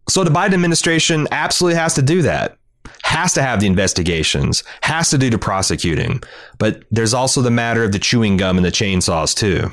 So 0.09 0.25
the 0.25 0.31
Biden 0.31 0.55
administration 0.55 1.29
absolutely 1.31 1.79
has 1.79 1.95
to 1.95 2.03
do 2.03 2.23
that. 2.23 2.57
Has 3.05 3.35
to 3.35 3.43
have 3.43 3.61
the 3.61 3.67
investigations, 3.67 4.65
has 4.83 5.11
to 5.11 5.19
do 5.19 5.31
the 5.31 5.39
prosecuting. 5.39 6.23
But 6.59 6.85
there's 6.91 7.15
also 7.15 7.43
the 7.43 7.51
matter 7.51 7.85
of 7.85 7.93
the 7.93 7.99
chewing 7.99 8.37
gum 8.37 8.57
and 8.57 8.65
the 8.65 8.71
chainsaws, 8.71 9.35
too. 9.35 9.71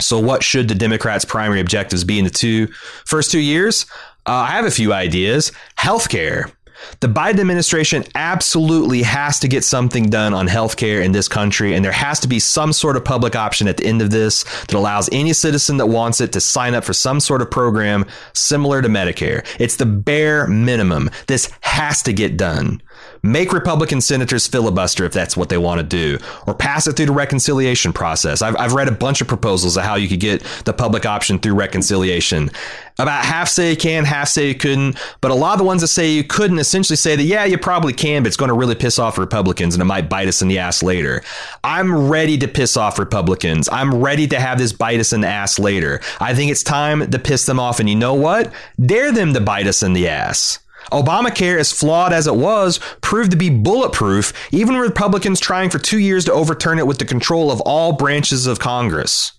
So, 0.00 0.18
what 0.18 0.42
should 0.42 0.68
the 0.68 0.74
Democrats' 0.74 1.24
primary 1.24 1.60
objectives 1.60 2.04
be 2.04 2.18
in 2.18 2.24
the 2.24 2.30
two 2.30 2.68
first 3.04 3.30
two 3.30 3.40
years? 3.40 3.86
Uh, 4.26 4.32
I 4.32 4.50
have 4.52 4.64
a 4.64 4.70
few 4.70 4.92
ideas. 4.92 5.52
Healthcare. 5.78 6.52
The 7.00 7.08
Biden 7.08 7.40
administration 7.40 8.04
absolutely 8.14 9.02
has 9.02 9.38
to 9.40 9.48
get 9.48 9.64
something 9.64 10.10
done 10.10 10.34
on 10.34 10.48
healthcare 10.48 11.04
in 11.04 11.12
this 11.12 11.28
country, 11.28 11.74
and 11.74 11.84
there 11.84 11.92
has 11.92 12.20
to 12.20 12.28
be 12.28 12.38
some 12.38 12.72
sort 12.72 12.96
of 12.96 13.04
public 13.04 13.36
option 13.36 13.68
at 13.68 13.76
the 13.76 13.86
end 13.86 14.02
of 14.02 14.10
this 14.10 14.44
that 14.44 14.74
allows 14.74 15.08
any 15.12 15.32
citizen 15.32 15.76
that 15.78 15.86
wants 15.86 16.20
it 16.20 16.32
to 16.32 16.40
sign 16.40 16.74
up 16.74 16.84
for 16.84 16.92
some 16.92 17.20
sort 17.20 17.42
of 17.42 17.50
program 17.50 18.06
similar 18.32 18.82
to 18.82 18.88
Medicare. 18.88 19.44
It's 19.58 19.76
the 19.76 19.86
bare 19.86 20.46
minimum. 20.46 21.10
This 21.26 21.50
has 21.60 22.02
to 22.02 22.12
get 22.12 22.36
done. 22.36 22.82
Make 23.24 23.52
Republican 23.52 24.00
senators 24.00 24.48
filibuster 24.48 25.04
if 25.04 25.12
that's 25.12 25.36
what 25.36 25.48
they 25.48 25.58
want 25.58 25.78
to 25.78 25.86
do, 25.86 26.18
or 26.46 26.54
pass 26.54 26.88
it 26.88 26.96
through 26.96 27.06
the 27.06 27.12
reconciliation 27.12 27.92
process. 27.92 28.42
I've, 28.42 28.56
I've 28.56 28.72
read 28.72 28.88
a 28.88 28.92
bunch 28.92 29.20
of 29.20 29.28
proposals 29.28 29.76
of 29.76 29.84
how 29.84 29.94
you 29.94 30.08
could 30.08 30.18
get 30.18 30.42
the 30.64 30.72
public 30.72 31.06
option 31.06 31.38
through 31.38 31.54
reconciliation. 31.54 32.50
About 32.98 33.24
half 33.24 33.48
say 33.48 33.70
you 33.70 33.76
can, 33.76 34.04
half 34.04 34.26
say 34.26 34.48
you 34.48 34.56
couldn't, 34.56 34.98
but 35.20 35.30
a 35.30 35.34
lot 35.34 35.52
of 35.52 35.58
the 35.58 35.64
ones 35.64 35.82
that 35.82 35.86
say 35.86 36.10
you 36.10 36.24
couldn't 36.24 36.58
essentially 36.58 36.96
say 36.96 37.14
that, 37.14 37.22
yeah, 37.22 37.44
you 37.44 37.58
probably 37.58 37.92
can, 37.92 38.24
but 38.24 38.26
it's 38.26 38.36
going 38.36 38.48
to 38.48 38.54
really 38.54 38.74
piss 38.74 38.98
off 38.98 39.18
Republicans 39.18 39.74
and 39.74 39.82
it 39.82 39.86
might 39.86 40.08
bite 40.08 40.26
us 40.26 40.42
in 40.42 40.48
the 40.48 40.58
ass 40.58 40.82
later. 40.82 41.22
I'm 41.62 42.08
ready 42.08 42.36
to 42.38 42.48
piss 42.48 42.76
off 42.76 42.98
Republicans. 42.98 43.68
I'm 43.70 44.02
ready 44.02 44.26
to 44.26 44.40
have 44.40 44.58
this 44.58 44.72
bite 44.72 44.98
us 44.98 45.12
in 45.12 45.20
the 45.20 45.28
ass 45.28 45.60
later. 45.60 46.00
I 46.20 46.34
think 46.34 46.50
it's 46.50 46.64
time 46.64 47.08
to 47.08 47.18
piss 47.20 47.46
them 47.46 47.60
off. 47.60 47.78
And 47.78 47.88
you 47.88 47.94
know 47.94 48.14
what? 48.14 48.52
Dare 48.84 49.12
them 49.12 49.32
to 49.34 49.40
bite 49.40 49.68
us 49.68 49.82
in 49.84 49.92
the 49.92 50.08
ass. 50.08 50.58
Obamacare, 50.90 51.58
as 51.58 51.72
flawed 51.72 52.12
as 52.12 52.26
it 52.26 52.36
was, 52.36 52.80
proved 53.00 53.30
to 53.30 53.36
be 53.36 53.50
bulletproof, 53.50 54.32
even 54.52 54.76
Republicans 54.76 55.40
trying 55.40 55.70
for 55.70 55.78
two 55.78 55.98
years 55.98 56.24
to 56.24 56.32
overturn 56.32 56.78
it 56.78 56.86
with 56.86 56.98
the 56.98 57.04
control 57.04 57.50
of 57.50 57.60
all 57.60 57.92
branches 57.92 58.46
of 58.46 58.58
Congress. 58.58 59.32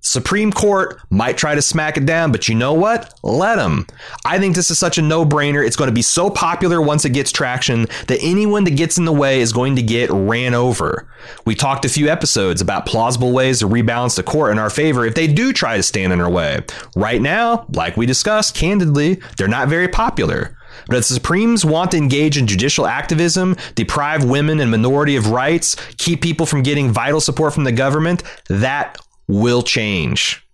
Supreme 0.00 0.50
Court 0.52 0.98
might 1.10 1.36
try 1.36 1.54
to 1.54 1.62
smack 1.62 1.96
it 1.96 2.06
down, 2.06 2.32
but 2.32 2.48
you 2.48 2.54
know 2.54 2.72
what? 2.72 3.14
Let 3.22 3.56
them. 3.56 3.86
I 4.24 4.38
think 4.38 4.54
this 4.54 4.70
is 4.70 4.78
such 4.78 4.98
a 4.98 5.02
no 5.02 5.24
brainer. 5.24 5.64
It's 5.64 5.76
going 5.76 5.88
to 5.88 5.94
be 5.94 6.02
so 6.02 6.30
popular 6.30 6.80
once 6.80 7.04
it 7.04 7.10
gets 7.10 7.30
traction 7.30 7.86
that 8.06 8.18
anyone 8.22 8.64
that 8.64 8.76
gets 8.76 8.98
in 8.98 9.04
the 9.04 9.12
way 9.12 9.40
is 9.40 9.52
going 9.52 9.76
to 9.76 9.82
get 9.82 10.10
ran 10.10 10.54
over. 10.54 11.08
We 11.44 11.54
talked 11.54 11.84
a 11.84 11.88
few 11.90 12.08
episodes 12.08 12.60
about 12.60 12.86
plausible 12.86 13.32
ways 13.32 13.58
to 13.60 13.68
rebalance 13.68 14.16
the 14.16 14.22
court 14.22 14.52
in 14.52 14.58
our 14.58 14.70
favor 14.70 15.04
if 15.04 15.14
they 15.14 15.26
do 15.26 15.52
try 15.52 15.76
to 15.76 15.82
stand 15.82 16.12
in 16.12 16.20
our 16.20 16.30
way. 16.30 16.60
Right 16.96 17.20
now, 17.20 17.66
like 17.72 17.96
we 17.96 18.06
discussed 18.06 18.54
candidly, 18.54 19.20
they're 19.36 19.48
not 19.48 19.68
very 19.68 19.88
popular. 19.88 20.56
But 20.86 20.96
if 20.96 21.08
the 21.08 21.14
Supremes 21.14 21.64
want 21.64 21.90
to 21.90 21.98
engage 21.98 22.38
in 22.38 22.46
judicial 22.46 22.86
activism, 22.86 23.56
deprive 23.74 24.24
women 24.24 24.60
and 24.60 24.70
minority 24.70 25.16
of 25.16 25.28
rights, 25.28 25.76
keep 25.98 26.22
people 26.22 26.46
from 26.46 26.62
getting 26.62 26.90
vital 26.90 27.20
support 27.20 27.52
from 27.52 27.64
the 27.64 27.72
government, 27.72 28.22
that 28.48 28.96
will 29.30 29.62
change. 29.62 30.46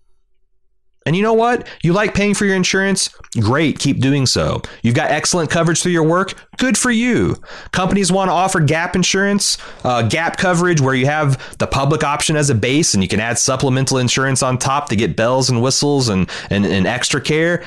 And 1.07 1.15
you 1.15 1.23
know 1.23 1.35
what? 1.35 1.69
You 1.85 1.93
like 1.93 2.15
paying 2.15 2.35
for 2.35 2.45
your 2.45 2.57
insurance? 2.57 3.11
Great, 3.41 3.79
keep 3.79 4.01
doing 4.01 4.27
so. 4.27 4.61
You've 4.83 4.97
got 4.97 5.13
excellent 5.13 5.51
coverage 5.51 5.81
through 5.81 5.93
your 5.93 6.03
work? 6.03 6.35
Good 6.57 6.77
for 6.77 6.91
you. 6.91 7.37
Companies 7.71 8.11
want 8.11 8.29
to 8.29 8.33
offer 8.33 8.59
gap 8.59 8.97
insurance, 8.97 9.57
uh, 9.85 10.03
gap 10.03 10.37
coverage 10.37 10.81
where 10.81 10.97
you 10.97 11.07
have 11.07 11.57
the 11.59 11.67
public 11.69 12.03
option 12.03 12.35
as 12.37 12.51
a 12.51 12.57
base 12.57 12.93
and 12.93 13.05
you 13.05 13.09
can 13.09 13.21
add 13.21 13.39
supplemental 13.39 13.99
insurance 13.99 14.43
on 14.43 14.59
top 14.59 14.89
to 14.89 14.97
get 14.97 15.17
bells 15.17 15.49
and 15.49 15.63
whistles 15.63 16.09
and, 16.09 16.29
and, 16.51 16.67
and 16.67 16.89
extra 16.89 17.21
care. 17.21 17.63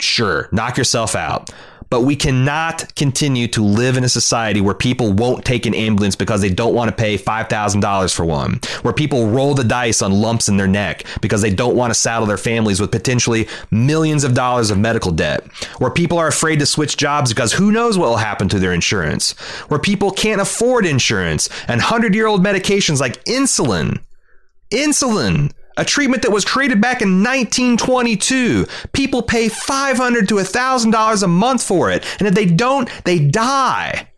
Sure, 0.00 0.48
knock 0.50 0.76
yourself 0.76 1.14
out. 1.14 1.50
But 1.92 2.04
we 2.04 2.16
cannot 2.16 2.94
continue 2.94 3.46
to 3.48 3.62
live 3.62 3.98
in 3.98 4.04
a 4.04 4.08
society 4.08 4.62
where 4.62 4.72
people 4.72 5.12
won't 5.12 5.44
take 5.44 5.66
an 5.66 5.74
ambulance 5.74 6.16
because 6.16 6.40
they 6.40 6.48
don't 6.48 6.74
want 6.74 6.88
to 6.88 6.96
pay 6.96 7.18
$5,000 7.18 8.14
for 8.14 8.24
one, 8.24 8.60
where 8.80 8.94
people 8.94 9.28
roll 9.28 9.52
the 9.52 9.62
dice 9.62 10.00
on 10.00 10.10
lumps 10.10 10.48
in 10.48 10.56
their 10.56 10.66
neck 10.66 11.04
because 11.20 11.42
they 11.42 11.54
don't 11.54 11.76
want 11.76 11.90
to 11.90 11.94
saddle 11.94 12.24
their 12.24 12.38
families 12.38 12.80
with 12.80 12.90
potentially 12.90 13.46
millions 13.70 14.24
of 14.24 14.32
dollars 14.32 14.70
of 14.70 14.78
medical 14.78 15.10
debt, 15.10 15.44
where 15.80 15.90
people 15.90 16.16
are 16.16 16.28
afraid 16.28 16.60
to 16.60 16.64
switch 16.64 16.96
jobs 16.96 17.30
because 17.30 17.52
who 17.52 17.70
knows 17.70 17.98
what 17.98 18.08
will 18.08 18.16
happen 18.16 18.48
to 18.48 18.58
their 18.58 18.72
insurance, 18.72 19.32
where 19.68 19.78
people 19.78 20.10
can't 20.10 20.40
afford 20.40 20.86
insurance 20.86 21.50
and 21.68 21.78
100 21.82 22.14
year 22.14 22.26
old 22.26 22.42
medications 22.42 23.00
like 23.00 23.22
insulin. 23.24 24.00
Insulin 24.70 25.52
a 25.76 25.84
treatment 25.84 26.22
that 26.22 26.30
was 26.32 26.44
created 26.44 26.80
back 26.80 27.02
in 27.02 27.22
1922. 27.22 28.66
People 28.92 29.22
pay 29.22 29.48
$500 29.48 30.28
to 30.28 30.34
$1,000 30.36 31.22
a 31.22 31.26
month 31.26 31.62
for 31.62 31.90
it, 31.90 32.04
and 32.18 32.28
if 32.28 32.34
they 32.34 32.46
don't, 32.46 32.88
they 33.04 33.18
die. 33.18 34.08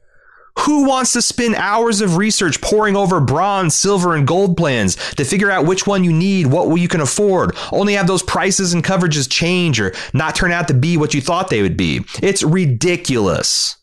Who 0.61 0.86
wants 0.86 1.12
to 1.14 1.22
spend 1.22 1.57
hours 1.57 2.00
of 2.00 2.16
research 2.16 2.61
poring 2.61 2.94
over 2.94 3.20
bronze, 3.20 3.74
silver, 3.74 4.14
and 4.14 4.26
gold 4.26 4.57
plans 4.57 4.94
to 5.14 5.24
figure 5.24 5.50
out 5.50 5.66
which 5.66 5.86
one 5.86 6.05
you 6.05 6.12
need, 6.12 6.46
what 6.46 6.72
you 6.76 6.86
can 6.86 7.00
afford, 7.00 7.57
only 7.72 7.94
have 7.94 8.07
those 8.07 8.22
prices 8.22 8.72
and 8.72 8.84
coverages 8.84 9.28
change 9.28 9.80
or 9.80 9.92
not 10.12 10.36
turn 10.36 10.52
out 10.52 10.68
to 10.68 10.74
be 10.74 10.96
what 10.96 11.12
you 11.12 11.20
thought 11.20 11.50
they 11.50 11.62
would 11.62 11.76
be? 11.76 12.05
It's 12.22 12.44
ridiculous. 12.44 13.76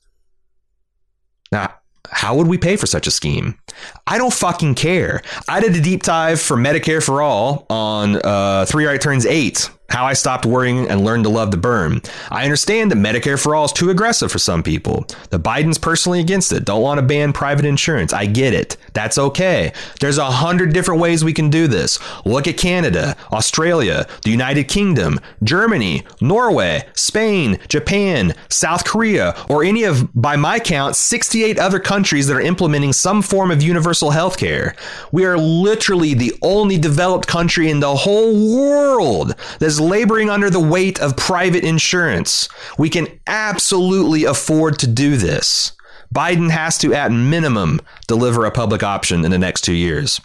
Now, 1.52 1.76
how 2.10 2.36
would 2.36 2.48
we 2.48 2.58
pay 2.58 2.78
for 2.78 2.88
such 2.88 3.06
a 3.06 3.12
scheme? 3.12 3.58
I 4.08 4.18
don't 4.18 4.34
fucking 4.34 4.76
care. 4.76 5.22
I 5.48 5.60
did 5.60 5.76
a 5.76 5.82
deep 5.82 6.04
dive 6.04 6.42
for 6.42 6.58
Medicare 6.58 7.04
for 7.04 7.22
All 7.22 7.66
on 7.70 8.18
uh, 8.18 8.66
Three 8.66 8.86
Right 8.86 9.00
Turns 9.00 9.26
8 9.26 9.70
how 9.92 10.06
I 10.06 10.14
stopped 10.14 10.46
worrying 10.46 10.90
and 10.90 11.04
learned 11.04 11.26
to 11.26 11.30
love 11.30 11.52
the 11.52 11.58
Bern. 11.58 12.02
I 12.30 12.44
understand 12.44 12.92
that 12.92 12.98
Medicare 12.98 13.42
for 13.42 13.56
all 13.56 13.66
is 13.66 13.74
too 13.74 13.90
aggressive 13.90 14.32
for 14.32 14.40
some 14.40 14.64
people. 14.64 15.06
The 15.30 15.40
Biden's 15.40 15.78
personally 15.78 16.20
against 16.20 16.52
it, 16.52 16.66
don't 16.66 16.82
want 16.82 17.00
to 17.00 17.06
ban 17.06 17.34
private 17.34 17.66
insurance. 17.66 18.14
I 18.14 18.26
get 18.26 18.54
it. 18.54 18.78
That's 18.94 19.18
okay. 19.18 19.74
There's 20.00 20.18
a 20.18 20.32
hundred 20.32 20.74
different 20.74 21.02
ways 21.02 21.24
we 21.24 21.34
can 21.34 21.50
do 21.50 21.68
this. 21.68 22.00
Look 22.26 22.48
at 22.48 22.58
Canada, 22.58 23.16
Australia, 23.32 24.08
the 24.24 24.32
United 24.32 24.66
Kingdom, 24.66 25.20
Germany, 25.44 26.04
Norway, 26.22 26.88
Spain, 26.94 27.60
Japan, 27.68 28.34
South 28.50 28.86
Korea, 28.86 29.36
or 29.50 29.64
any 29.64 29.84
of, 29.84 30.10
by 30.14 30.36
my 30.36 30.60
count, 30.60 30.96
68 30.96 31.60
other 31.60 31.80
countries 31.80 32.28
that 32.28 32.38
are 32.38 32.42
implementing 32.42 32.94
some 32.94 33.22
form 33.22 33.52
of 33.52 33.62
universal 33.62 34.12
health 34.12 34.38
care. 34.38 34.76
We 35.12 35.26
are 35.26 35.38
literally 35.38 36.14
the 36.14 36.34
only 36.42 36.78
developed 36.78 37.28
country 37.28 37.70
in 37.70 37.80
the 37.80 37.96
whole 37.96 38.56
world 38.58 39.36
that's 39.60 39.81
laboring 39.82 40.30
under 40.30 40.50
the 40.50 40.60
weight 40.60 41.00
of 41.00 41.18
private 41.18 41.64
insurance. 41.64 42.48
We 42.78 42.90
can 42.90 43.08
absolutely 43.28 44.24
afford 44.24 44.80
to 44.80 44.88
do 44.88 45.18
this. 45.18 45.74
Biden 46.14 46.50
has 46.50 46.78
to, 46.80 46.94
at 46.94 47.12
minimum, 47.12 47.82
deliver 48.08 48.46
a 48.46 48.52
public 48.52 48.84
option 48.84 49.26
in 49.26 49.32
the 49.32 49.38
next 49.38 49.62
two 49.62 49.74
years. 49.74 50.20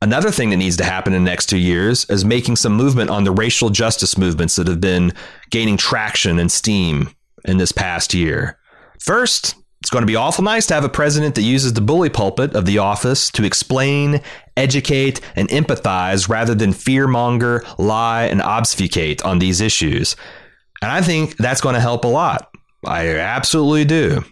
Another 0.00 0.30
thing 0.30 0.50
that 0.50 0.58
needs 0.58 0.76
to 0.76 0.84
happen 0.84 1.12
in 1.12 1.24
the 1.24 1.30
next 1.30 1.46
two 1.46 1.58
years 1.58 2.04
is 2.08 2.24
making 2.24 2.56
some 2.56 2.74
movement 2.74 3.10
on 3.10 3.24
the 3.24 3.32
racial 3.32 3.68
justice 3.68 4.16
movements 4.16 4.54
that 4.56 4.68
have 4.68 4.80
been 4.80 5.12
gaining 5.50 5.76
traction 5.76 6.38
and 6.38 6.52
steam 6.52 7.10
in 7.44 7.56
this 7.56 7.72
past 7.72 8.14
year. 8.14 8.58
First, 9.00 9.56
it's 9.80 9.90
going 9.90 10.02
to 10.02 10.06
be 10.06 10.16
awful 10.16 10.44
nice 10.44 10.66
to 10.66 10.74
have 10.74 10.84
a 10.84 10.88
president 10.88 11.34
that 11.36 11.42
uses 11.42 11.72
the 11.72 11.80
bully 11.80 12.10
pulpit 12.10 12.54
of 12.54 12.66
the 12.66 12.78
office 12.78 13.30
to 13.30 13.44
explain, 13.44 14.20
educate, 14.58 15.20
and 15.36 15.48
empathize 15.48 16.28
rather 16.28 16.54
than 16.54 16.72
fearmonger, 16.72 17.64
lie, 17.78 18.24
and 18.24 18.42
obfuscate 18.42 19.24
on 19.24 19.38
these 19.38 19.60
issues. 19.60 20.16
And 20.82 20.90
I 20.90 21.00
think 21.00 21.36
that's 21.36 21.60
going 21.60 21.74
to 21.74 21.80
help 21.80 22.04
a 22.04 22.08
lot. 22.08 22.50
I 22.84 23.08
absolutely 23.16 23.84
do. 23.84 24.24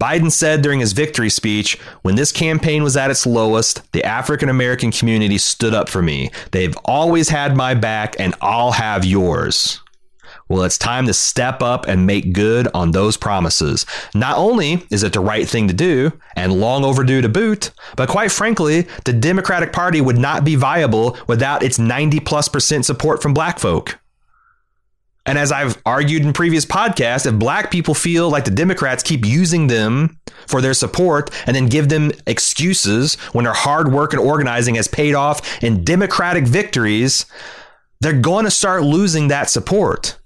Biden 0.00 0.30
said 0.32 0.62
during 0.62 0.80
his 0.80 0.92
victory 0.92 1.30
speech, 1.30 1.78
when 2.02 2.16
this 2.16 2.32
campaign 2.32 2.82
was 2.82 2.96
at 2.96 3.10
its 3.10 3.26
lowest, 3.26 3.92
the 3.92 4.04
African 4.04 4.48
American 4.48 4.90
community 4.90 5.38
stood 5.38 5.74
up 5.74 5.88
for 5.88 6.02
me. 6.02 6.30
They've 6.50 6.76
always 6.84 7.28
had 7.28 7.56
my 7.56 7.74
back, 7.74 8.16
and 8.18 8.34
I'll 8.40 8.72
have 8.72 9.04
yours. 9.04 9.81
Well, 10.52 10.64
it's 10.64 10.76
time 10.76 11.06
to 11.06 11.14
step 11.14 11.62
up 11.62 11.88
and 11.88 12.06
make 12.06 12.34
good 12.34 12.68
on 12.74 12.90
those 12.90 13.16
promises. 13.16 13.86
Not 14.14 14.36
only 14.36 14.86
is 14.90 15.02
it 15.02 15.14
the 15.14 15.20
right 15.20 15.48
thing 15.48 15.66
to 15.68 15.72
do 15.72 16.12
and 16.36 16.52
long 16.52 16.84
overdue 16.84 17.22
to 17.22 17.28
boot, 17.30 17.70
but 17.96 18.10
quite 18.10 18.30
frankly, 18.30 18.86
the 19.06 19.14
Democratic 19.14 19.72
Party 19.72 20.02
would 20.02 20.18
not 20.18 20.44
be 20.44 20.54
viable 20.54 21.16
without 21.26 21.62
its 21.62 21.78
90 21.78 22.20
plus 22.20 22.50
percent 22.50 22.84
support 22.84 23.22
from 23.22 23.32
black 23.32 23.58
folk. 23.58 23.98
And 25.24 25.38
as 25.38 25.50
I've 25.50 25.80
argued 25.86 26.20
in 26.20 26.34
previous 26.34 26.66
podcasts, 26.66 27.24
if 27.24 27.38
black 27.38 27.70
people 27.70 27.94
feel 27.94 28.28
like 28.28 28.44
the 28.44 28.50
Democrats 28.50 29.02
keep 29.02 29.24
using 29.24 29.68
them 29.68 30.20
for 30.46 30.60
their 30.60 30.74
support 30.74 31.30
and 31.46 31.56
then 31.56 31.70
give 31.70 31.88
them 31.88 32.12
excuses 32.26 33.14
when 33.32 33.46
their 33.46 33.54
hard 33.54 33.90
work 33.90 34.12
and 34.12 34.20
organizing 34.20 34.74
has 34.74 34.86
paid 34.86 35.14
off 35.14 35.62
in 35.64 35.82
Democratic 35.82 36.44
victories, 36.44 37.24
they're 38.02 38.12
going 38.12 38.44
to 38.44 38.50
start 38.50 38.82
losing 38.82 39.28
that 39.28 39.48
support. 39.48 40.18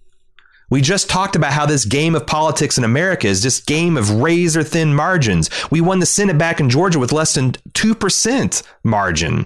We 0.69 0.81
just 0.81 1.09
talked 1.09 1.37
about 1.37 1.53
how 1.53 1.67
this 1.67 1.85
game 1.85 2.15
of 2.15 2.27
politics 2.27 2.77
in 2.77 2.85
America 2.85 3.29
is 3.29 3.41
just 3.41 3.67
game 3.67 3.97
of 3.97 4.11
razor 4.11 4.63
thin 4.65 4.95
margins. 4.95 5.49
We 5.71 5.81
won 5.81 6.01
the 6.01 6.07
Senate 6.07 6.39
back 6.39 6.59
in 6.59 6.71
Georgia 6.71 6.99
with 6.99 7.13
less 7.13 7.35
than 7.35 7.53
2% 7.53 8.63
margin. 8.83 9.45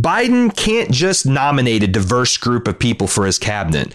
Biden 0.00 0.54
can't 0.56 0.90
just 0.90 1.26
nominate 1.26 1.82
a 1.82 1.86
diverse 1.86 2.36
group 2.36 2.66
of 2.66 2.78
people 2.78 3.06
for 3.06 3.26
his 3.26 3.38
cabinet. 3.38 3.94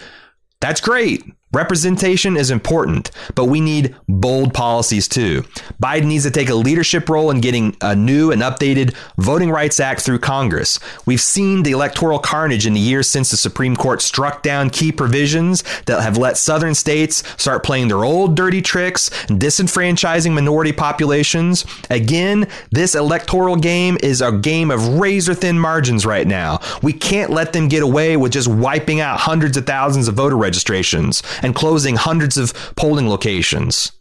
That's 0.60 0.80
great. 0.80 1.24
Representation 1.52 2.36
is 2.36 2.52
important, 2.52 3.10
but 3.34 3.46
we 3.46 3.60
need 3.60 3.96
bold 4.08 4.54
policies 4.54 5.08
too. 5.08 5.42
Biden 5.82 6.04
needs 6.04 6.22
to 6.22 6.30
take 6.30 6.48
a 6.48 6.54
leadership 6.54 7.08
role 7.08 7.28
in 7.28 7.40
getting 7.40 7.76
a 7.80 7.96
new 7.96 8.30
and 8.30 8.40
updated 8.40 8.94
Voting 9.18 9.50
Rights 9.50 9.80
Act 9.80 10.02
through 10.02 10.20
Congress. 10.20 10.78
We've 11.06 11.20
seen 11.20 11.64
the 11.64 11.72
electoral 11.72 12.20
carnage 12.20 12.68
in 12.68 12.74
the 12.74 12.80
years 12.80 13.08
since 13.08 13.32
the 13.32 13.36
Supreme 13.36 13.74
Court 13.74 14.00
struck 14.00 14.44
down 14.44 14.70
key 14.70 14.92
provisions 14.92 15.64
that 15.86 16.00
have 16.02 16.16
let 16.16 16.36
southern 16.36 16.76
states 16.76 17.24
start 17.36 17.64
playing 17.64 17.88
their 17.88 18.04
old 18.04 18.36
dirty 18.36 18.62
tricks 18.62 19.10
and 19.28 19.40
disenfranchising 19.40 20.32
minority 20.32 20.72
populations. 20.72 21.66
Again, 21.90 22.46
this 22.70 22.94
electoral 22.94 23.56
game 23.56 23.98
is 24.04 24.20
a 24.20 24.30
game 24.30 24.70
of 24.70 25.00
razor 25.00 25.34
thin 25.34 25.58
margins 25.58 26.06
right 26.06 26.28
now. 26.28 26.60
We 26.80 26.92
can't 26.92 27.32
let 27.32 27.52
them 27.52 27.66
get 27.66 27.82
away 27.82 28.16
with 28.16 28.30
just 28.30 28.46
wiping 28.46 29.00
out 29.00 29.18
hundreds 29.18 29.56
of 29.56 29.66
thousands 29.66 30.06
of 30.06 30.14
voter 30.14 30.36
registrations 30.36 31.24
and 31.42 31.54
closing 31.54 31.96
hundreds 31.96 32.36
of 32.36 32.52
polling 32.76 33.08
locations. 33.08 33.92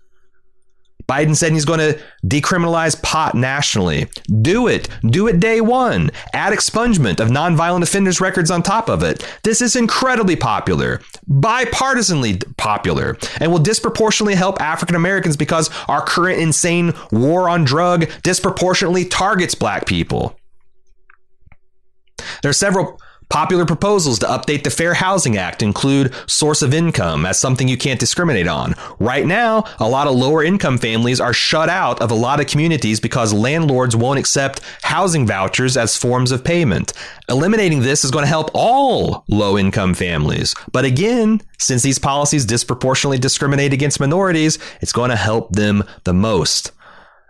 Biden 1.10 1.36
said 1.36 1.54
he's 1.54 1.66
going 1.66 1.80
to 1.80 2.00
decriminalize 2.24 3.02
pot 3.02 3.34
nationally. 3.34 4.08
Do 4.44 4.68
it. 4.68 4.88
Do 5.02 5.28
it 5.28 5.40
day 5.40 5.60
one. 5.60 6.12
Add 6.34 6.54
expungement 6.54 7.20
of 7.20 7.30
nonviolent 7.30 7.82
offenders' 7.82 8.22
records 8.22 8.52
on 8.52 8.62
top 8.62 8.90
of 8.90 9.02
it. 9.02 9.26
This 9.44 9.60
is 9.60 9.76
incredibly 9.76 10.36
popular, 10.36 11.02
bipartisanly 11.28 12.56
popular, 12.58 13.18
and 13.40 13.52
will 13.52 13.58
disproportionately 13.58 14.36
help 14.36 14.62
African 14.62 14.96
Americans 14.96 15.36
because 15.36 15.72
our 15.88 16.06
current 16.06 16.40
insane 16.40 16.94
war 17.12 17.50
on 17.50 17.64
drug 17.64 18.08
disproportionately 18.22 19.04
targets 19.04 19.56
black 19.56 19.88
people. 19.88 20.38
There 22.44 22.50
are 22.50 22.54
several 22.54 23.02
Popular 23.30 23.64
proposals 23.64 24.18
to 24.18 24.26
update 24.26 24.64
the 24.64 24.72
Fair 24.72 24.96
Housing 24.96 25.38
Act 25.38 25.62
include 25.62 26.16
source 26.26 26.64
of 26.64 26.74
income 26.74 27.28
as 27.28 27.40
something 27.40 27.68
you 27.68 27.78
can't 27.78 28.00
discriminate 28.00 28.48
on. 28.48 28.74
Right 28.98 29.24
now, 29.24 29.66
a 29.78 29.88
lot 29.88 30.08
of 30.08 30.16
lower 30.16 30.44
income 30.44 30.80
families 30.80 31.22
are 31.22 31.32
shut 31.32 31.70
out 31.70 32.02
of 32.02 32.10
a 32.10 32.16
lot 32.16 32.40
of 32.40 32.48
communities 32.48 33.00
because 33.00 33.32
landlords 33.32 33.96
won't 33.96 34.18
accept 34.18 34.62
housing 34.82 35.28
vouchers 35.28 35.78
as 35.78 35.96
forms 35.96 36.32
of 36.32 36.44
payment. 36.44 36.92
Eliminating 37.30 37.82
this 37.82 38.04
is 38.04 38.10
going 38.10 38.24
to 38.24 38.28
help 38.28 38.50
all 38.56 39.26
low 39.28 39.60
income 39.60 39.94
families. 39.94 40.56
But 40.72 40.86
again, 40.86 41.40
since 41.60 41.84
these 41.84 42.00
policies 42.00 42.46
disproportionately 42.46 43.20
discriminate 43.20 43.74
against 43.74 44.00
minorities, 44.00 44.58
it's 44.82 44.92
going 44.92 45.12
to 45.12 45.16
help 45.16 45.52
them 45.52 45.84
the 46.04 46.14
most. 46.14 46.72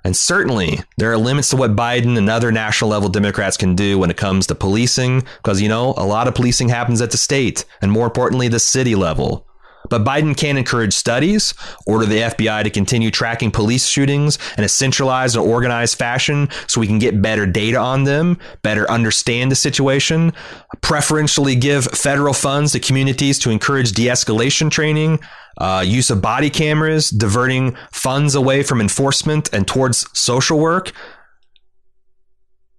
And 0.03 0.15
certainly, 0.15 0.79
there 0.97 1.11
are 1.11 1.17
limits 1.17 1.49
to 1.49 1.57
what 1.57 1.75
Biden 1.75 2.17
and 2.17 2.29
other 2.29 2.51
national 2.51 2.89
level 2.89 3.09
Democrats 3.09 3.57
can 3.57 3.75
do 3.75 3.99
when 3.99 4.09
it 4.09 4.17
comes 4.17 4.47
to 4.47 4.55
policing, 4.55 5.21
because, 5.37 5.61
you 5.61 5.67
know, 5.67 5.93
a 5.97 6.05
lot 6.05 6.27
of 6.27 6.35
policing 6.35 6.69
happens 6.69 7.01
at 7.01 7.11
the 7.11 7.17
state 7.17 7.65
and 7.81 7.91
more 7.91 8.05
importantly, 8.05 8.47
the 8.47 8.59
city 8.59 8.95
level. 8.95 9.45
But 9.89 10.03
Biden 10.03 10.35
can 10.35 10.57
encourage 10.57 10.93
studies, 10.93 11.53
order 11.85 12.05
the 12.05 12.19
FBI 12.19 12.63
to 12.63 12.69
continue 12.69 13.11
tracking 13.11 13.51
police 13.51 13.85
shootings 13.85 14.37
in 14.57 14.63
a 14.63 14.69
centralized 14.69 15.35
and 15.35 15.45
organized 15.45 15.97
fashion 15.97 16.49
so 16.67 16.79
we 16.79 16.87
can 16.87 16.99
get 16.99 17.21
better 17.21 17.45
data 17.45 17.77
on 17.77 18.03
them, 18.03 18.37
better 18.61 18.89
understand 18.89 19.51
the 19.51 19.55
situation, 19.55 20.33
preferentially 20.81 21.55
give 21.55 21.85
federal 21.85 22.33
funds 22.33 22.71
to 22.73 22.79
communities 22.79 23.39
to 23.39 23.49
encourage 23.49 23.91
de 23.91 24.07
escalation 24.07 24.69
training, 24.71 25.19
uh, 25.57 25.83
use 25.85 26.09
of 26.09 26.21
body 26.21 26.49
cameras, 26.49 27.09
diverting 27.09 27.75
funds 27.91 28.35
away 28.35 28.63
from 28.63 28.79
enforcement 28.79 29.49
and 29.53 29.67
towards 29.67 30.07
social 30.17 30.59
work. 30.59 30.91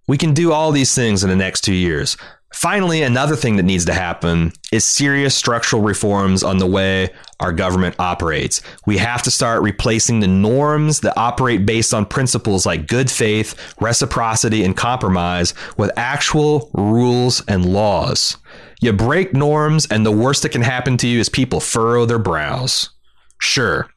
We 0.08 0.18
can 0.18 0.34
do 0.34 0.52
all 0.52 0.72
these 0.72 0.94
things 0.94 1.22
in 1.22 1.30
the 1.30 1.36
next 1.36 1.60
two 1.60 1.74
years. 1.74 2.16
Finally, 2.52 3.02
another 3.02 3.36
thing 3.36 3.56
that 3.56 3.62
needs 3.62 3.84
to 3.84 3.94
happen 3.94 4.52
is 4.72 4.84
serious 4.84 5.36
structural 5.36 5.82
reforms 5.82 6.42
on 6.42 6.58
the 6.58 6.66
way 6.66 7.08
our 7.38 7.52
government 7.52 7.94
operates. 7.98 8.60
We 8.86 8.98
have 8.98 9.22
to 9.22 9.30
start 9.30 9.62
replacing 9.62 10.18
the 10.18 10.26
norms 10.26 11.00
that 11.00 11.16
operate 11.16 11.64
based 11.64 11.94
on 11.94 12.06
principles 12.06 12.66
like 12.66 12.88
good 12.88 13.08
faith, 13.08 13.54
reciprocity, 13.80 14.64
and 14.64 14.76
compromise 14.76 15.54
with 15.76 15.92
actual 15.96 16.70
rules 16.74 17.42
and 17.46 17.72
laws. 17.72 18.36
You 18.80 18.92
break 18.94 19.32
norms, 19.32 19.86
and 19.86 20.04
the 20.04 20.10
worst 20.10 20.42
that 20.42 20.52
can 20.52 20.62
happen 20.62 20.96
to 20.98 21.06
you 21.06 21.20
is 21.20 21.28
people 21.28 21.60
furrow 21.60 22.04
their 22.04 22.18
brows. 22.18 22.90
Sure, 23.38 23.88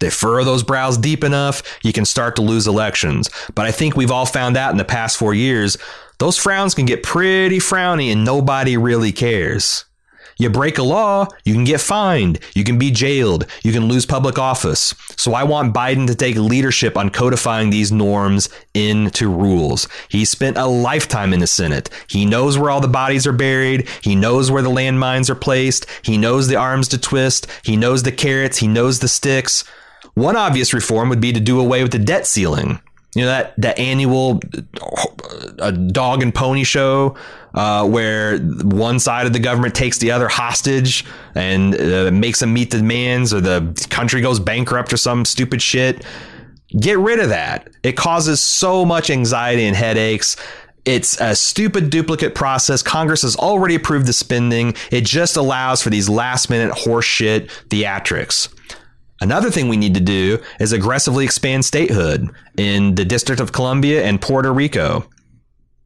they 0.00 0.10
furrow 0.10 0.44
those 0.44 0.62
brows 0.62 0.96
deep 0.96 1.24
enough, 1.24 1.62
you 1.82 1.92
can 1.92 2.04
start 2.04 2.36
to 2.36 2.42
lose 2.42 2.66
elections. 2.66 3.30
But 3.54 3.66
I 3.66 3.72
think 3.72 3.96
we've 3.96 4.10
all 4.10 4.26
found 4.26 4.56
out 4.56 4.70
in 4.70 4.78
the 4.78 4.84
past 4.84 5.16
four 5.16 5.34
years, 5.34 5.76
those 6.22 6.38
frowns 6.38 6.72
can 6.72 6.86
get 6.86 7.02
pretty 7.02 7.58
frowny 7.58 8.12
and 8.12 8.24
nobody 8.24 8.76
really 8.76 9.10
cares. 9.10 9.86
You 10.38 10.50
break 10.50 10.78
a 10.78 10.84
law, 10.84 11.26
you 11.44 11.52
can 11.52 11.64
get 11.64 11.80
fined, 11.80 12.38
you 12.54 12.62
can 12.62 12.78
be 12.78 12.92
jailed, 12.92 13.44
you 13.64 13.72
can 13.72 13.86
lose 13.86 14.06
public 14.06 14.38
office. 14.38 14.94
So 15.16 15.34
I 15.34 15.42
want 15.42 15.74
Biden 15.74 16.06
to 16.06 16.14
take 16.14 16.36
leadership 16.36 16.96
on 16.96 17.10
codifying 17.10 17.70
these 17.70 17.90
norms 17.90 18.48
into 18.72 19.28
rules. 19.28 19.88
He 20.10 20.24
spent 20.24 20.56
a 20.56 20.66
lifetime 20.66 21.32
in 21.32 21.40
the 21.40 21.48
Senate. 21.48 21.90
He 22.06 22.24
knows 22.24 22.56
where 22.56 22.70
all 22.70 22.80
the 22.80 22.86
bodies 22.86 23.26
are 23.26 23.32
buried, 23.32 23.88
he 24.00 24.14
knows 24.14 24.48
where 24.48 24.62
the 24.62 24.70
landmines 24.70 25.28
are 25.28 25.34
placed, 25.34 25.86
he 26.02 26.16
knows 26.18 26.46
the 26.46 26.54
arms 26.54 26.86
to 26.90 26.98
twist, 26.98 27.48
he 27.64 27.76
knows 27.76 28.04
the 28.04 28.12
carrots, 28.12 28.58
he 28.58 28.68
knows 28.68 29.00
the 29.00 29.08
sticks. 29.08 29.64
One 30.14 30.36
obvious 30.36 30.72
reform 30.72 31.08
would 31.08 31.20
be 31.20 31.32
to 31.32 31.40
do 31.40 31.58
away 31.58 31.82
with 31.82 31.90
the 31.90 31.98
debt 31.98 32.28
ceiling. 32.28 32.78
You 33.14 33.22
know 33.22 33.28
that 33.28 33.54
that 33.58 33.78
annual 33.78 34.40
uh, 35.58 35.70
dog 35.70 36.22
and 36.22 36.34
pony 36.34 36.64
show 36.64 37.16
uh, 37.54 37.86
where 37.86 38.38
one 38.38 38.98
side 38.98 39.26
of 39.26 39.32
the 39.32 39.38
government 39.38 39.74
takes 39.74 39.98
the 39.98 40.10
other 40.10 40.28
hostage 40.28 41.04
and 41.34 41.78
uh, 41.78 42.10
makes 42.10 42.40
them 42.40 42.54
meet 42.54 42.70
the 42.70 42.78
demands, 42.78 43.34
or 43.34 43.40
the 43.40 43.86
country 43.90 44.22
goes 44.22 44.40
bankrupt 44.40 44.92
or 44.92 44.96
some 44.96 45.24
stupid 45.24 45.60
shit. 45.60 46.04
Get 46.80 46.98
rid 46.98 47.18
of 47.18 47.28
that. 47.28 47.68
It 47.82 47.98
causes 47.98 48.40
so 48.40 48.84
much 48.86 49.10
anxiety 49.10 49.66
and 49.66 49.76
headaches. 49.76 50.36
It's 50.84 51.20
a 51.20 51.36
stupid 51.36 51.90
duplicate 51.90 52.34
process. 52.34 52.82
Congress 52.82 53.22
has 53.22 53.36
already 53.36 53.74
approved 53.74 54.06
the 54.06 54.12
spending. 54.12 54.74
It 54.90 55.04
just 55.04 55.36
allows 55.36 55.82
for 55.82 55.90
these 55.90 56.08
last 56.08 56.50
minute 56.50 56.74
horseshit 56.74 57.50
theatrics. 57.68 58.48
Another 59.22 59.52
thing 59.52 59.68
we 59.68 59.76
need 59.76 59.94
to 59.94 60.00
do 60.00 60.42
is 60.58 60.72
aggressively 60.72 61.24
expand 61.24 61.64
statehood 61.64 62.28
in 62.56 62.96
the 62.96 63.04
District 63.04 63.40
of 63.40 63.52
Columbia 63.52 64.02
and 64.02 64.20
Puerto 64.20 64.52
Rico. 64.52 65.08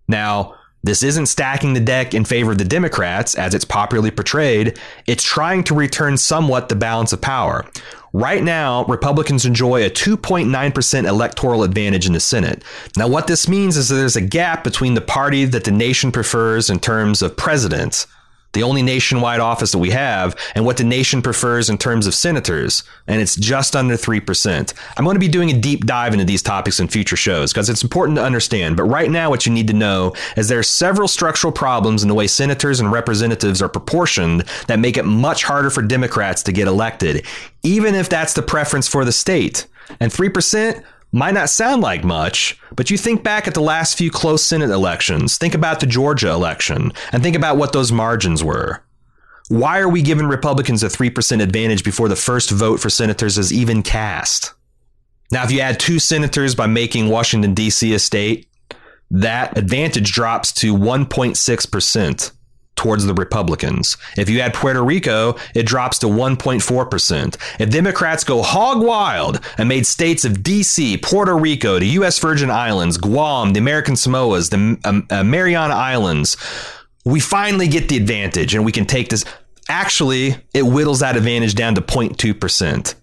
Now, 0.09 0.55
this 0.83 1.03
isn't 1.03 1.27
stacking 1.27 1.75
the 1.75 1.81
deck 1.81 2.15
in 2.15 2.25
favor 2.25 2.53
of 2.53 2.59
the 2.59 2.65
Democrats, 2.65 3.35
as 3.35 3.53
it's 3.53 3.67
popularly 3.67 4.11
portrayed. 4.11 4.79
It's 5.07 5.23
trying 5.23 5.65
to 5.65 5.75
return 5.75 6.17
somewhat 6.17 6.71
the 6.71 6.77
balance 6.77 7.13
of 7.13 7.21
power. 7.21 7.67
Right 8.15 8.43
now, 8.43 8.87
Republicans 8.87 9.45
enjoy 9.45 9.85
a 9.85 9.91
2.9% 9.91 11.07
electoral 11.07 11.63
advantage 11.63 12.07
in 12.07 12.15
the 12.15 12.21
Senate. 12.21 12.65
Now, 12.97 13.07
what 13.07 13.27
this 13.27 13.49
means 13.49 13.77
is 13.77 13.91
that 13.91 13.97
there's 13.97 14.17
a 14.17 14.23
gap 14.23 14.65
between 14.65 14.95
the 14.95 15.03
party 15.03 15.45
that 15.45 15.65
the 15.65 15.73
nation 15.73 16.11
prefers 16.11 16.71
in 16.71 16.81
terms 16.81 17.21
of 17.21 17.37
presidents 17.37 18.07
the 18.57 18.63
only 18.63 18.83
nationwide 18.83 19.39
office 19.39 19.71
that 19.73 19.79
we 19.79 19.91
have, 19.91 20.35
and 20.55 20.65
what 20.65 20.79
the 20.79 20.85
nation 20.85 21.21
prefers 21.21 21.69
in 21.69 21.77
terms 21.77 22.07
of 22.07 22.15
senators, 22.15 22.83
and 23.07 23.21
it's 23.21 23.37
just 23.37 23.77
under 23.77 23.95
3%. 23.95 24.75
I'm 24.97 25.05
going 25.05 25.15
to 25.15 25.21
be 25.21 25.29
doing 25.29 25.51
a 25.51 25.61
deep 25.61 25.85
dive 25.85 26.15
into 26.15 26.25
these 26.25 26.43
topics 26.43 26.81
in 26.81 26.89
future 26.89 27.17
shows 27.17 27.53
because 27.53 27.69
it's 27.69 27.83
important 27.83 28.17
to 28.17 28.25
understand. 28.25 28.77
But 28.77 28.85
right 28.85 29.11
now, 29.11 29.29
what 29.29 29.45
you 29.45 29.53
need 29.53 29.67
to 29.69 29.75
know 29.75 30.15
is 30.37 30.49
there 30.49 30.59
are 30.59 30.65
several 30.65 31.07
structural 31.07 31.53
problems 31.53 32.03
in 32.03 32.09
the 32.09 32.15
way 32.15 32.27
senators 32.27 32.81
and 32.81 32.91
representatives 32.91 33.61
are 33.61 33.69
proportioned 33.69 34.45
that 34.67 34.79
make 34.79 34.97
it 34.97 35.05
much 35.05 35.45
harder 35.45 35.69
for 35.69 35.83
Democrats 35.83 36.43
to 36.45 36.53
get 36.53 36.67
elected, 36.67 37.27
even 37.63 37.95
if 37.95 38.09
that's 38.09 38.33
the 38.33 38.43
preference 38.43 38.89
for 38.89 39.05
the 39.05 39.13
state. 39.13 39.67
And 40.01 40.11
3%, 40.11 40.83
might 41.17 41.33
not 41.33 41.49
sound 41.49 41.81
like 41.81 42.05
much, 42.05 42.61
but 42.75 42.91
you 42.91 42.99
think 42.99 43.23
back 43.23 43.49
at 43.49 43.55
the 43.55 43.61
last 43.63 43.97
few 43.97 44.11
close 44.11 44.45
Senate 44.45 44.69
elections, 44.69 45.39
think 45.39 45.55
about 45.55 45.81
the 45.81 45.87
Georgia 45.87 46.31
election, 46.31 46.93
and 47.11 47.23
think 47.23 47.35
about 47.35 47.57
what 47.57 47.73
those 47.73 47.91
margins 47.91 48.45
were. 48.45 48.83
Why 49.49 49.79
are 49.79 49.89
we 49.89 50.03
giving 50.03 50.27
Republicans 50.27 50.83
a 50.83 50.89
3% 50.89 51.43
advantage 51.43 51.85
before 51.85 52.11
the 52.11 52.17
first 52.17 52.51
vote 52.51 52.81
for 52.81 52.91
senators 52.91 53.39
is 53.39 53.51
even 53.51 53.83
cast? 53.83 54.53
Now, 55.33 55.43
if 55.43 55.51
you 55.51 55.61
add 55.61 55.81
two 55.81 55.99
senators 55.99 56.55
by 56.55 56.67
making 56.67 57.09
Washington, 57.09 57.55
D.C. 57.55 57.95
a 57.95 57.99
state, 57.99 58.47
that 59.11 59.57
advantage 59.57 60.13
drops 60.13 60.53
to 60.53 60.77
1.6% 60.77 62.33
towards 62.77 63.07
the 63.07 63.15
Republicans. 63.15 63.97
If 64.17 64.29
you 64.31 64.41
add 64.41 64.55
Puerto 64.55 64.85
Rico, 64.85 65.37
it 65.55 65.67
drops 65.67 65.99
to 66.01 66.07
1.4%. 66.07 67.37
If 67.59 67.71
Democrats 67.71 68.23
go 68.23 68.43
hog 68.43 68.83
wild 68.83 69.41
and 69.59 69.69
made 69.69 69.87
states 69.87 70.25
of 70.25 70.35
DC, 70.35 71.03
Puerto 71.03 71.35
Rico, 71.37 71.79
the 71.79 71.89
U.S. 71.89 72.19
Virgin 72.19 72.51
Islands, 72.51 72.99
Guam, 72.99 73.55
the 73.55 73.59
American 73.59 73.95
Samoas, 73.95 74.51
the 74.51 74.79
um, 74.89 75.07
uh, 75.11 75.25
Mariana 75.25 75.75
Islands, 75.75 76.37
we 77.05 77.21
finally 77.21 77.69
get 77.69 77.89
the 77.89 77.97
advantage 77.97 78.55
and 78.55 78.65
we 78.65 78.73
can 78.73 78.85
take 78.85 79.09
this. 79.09 79.25
Actually, 79.69 80.37
it 80.55 80.63
whittles 80.63 81.01
that 81.01 81.17
advantage 81.17 81.55
down 81.55 81.75
to 81.75 81.81
0.2%. 81.81 82.95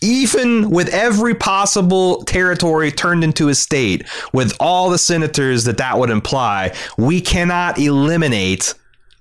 Even 0.00 0.70
with 0.70 0.88
every 0.90 1.34
possible 1.34 2.22
territory 2.22 2.92
turned 2.92 3.24
into 3.24 3.48
a 3.48 3.54
state, 3.54 4.06
with 4.32 4.56
all 4.60 4.90
the 4.90 4.98
senators 4.98 5.64
that 5.64 5.78
that 5.78 5.98
would 5.98 6.08
imply, 6.08 6.72
we 6.96 7.20
cannot 7.20 7.78
eliminate 7.78 8.74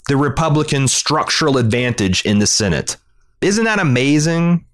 the 0.08 0.18
Republican 0.18 0.88
structural 0.88 1.58
advantage 1.58 2.24
in 2.24 2.40
the 2.40 2.48
Senate. 2.48 2.98
Isn't 3.42 3.66
that 3.66 3.80
amazing? 3.80 4.66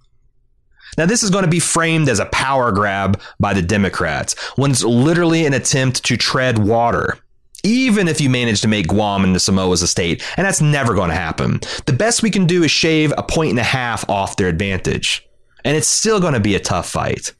Now, 0.97 1.05
this 1.05 1.23
is 1.23 1.31
going 1.31 1.43
to 1.43 1.49
be 1.49 1.59
framed 1.59 2.07
as 2.07 2.19
a 2.19 2.25
power 2.27 2.71
grab 2.71 3.19
by 3.39 3.53
the 3.53 3.61
Democrats 3.61 4.39
when 4.57 4.71
it's 4.71 4.83
literally 4.83 5.45
an 5.45 5.53
attempt 5.53 6.03
to 6.05 6.17
tread 6.17 6.59
water. 6.59 7.17
Even 7.63 8.07
if 8.07 8.19
you 8.19 8.29
manage 8.29 8.61
to 8.61 8.67
make 8.67 8.87
Guam 8.89 9.23
into 9.23 9.39
Samoa's 9.39 9.81
a 9.81 9.87
state, 9.87 10.21
and 10.35 10.45
that's 10.45 10.61
never 10.61 10.93
going 10.93 11.09
to 11.09 11.15
happen. 11.15 11.61
The 11.85 11.93
best 11.93 12.21
we 12.21 12.29
can 12.29 12.45
do 12.45 12.63
is 12.63 12.71
shave 12.71 13.13
a 13.17 13.23
point 13.23 13.51
and 13.51 13.59
a 13.59 13.63
half 13.63 14.07
off 14.09 14.35
their 14.35 14.49
advantage. 14.49 15.25
And 15.63 15.77
it's 15.77 15.87
still 15.87 16.19
going 16.19 16.33
to 16.33 16.41
be 16.41 16.55
a 16.55 16.59
tough 16.59 16.89
fight. 16.89 17.33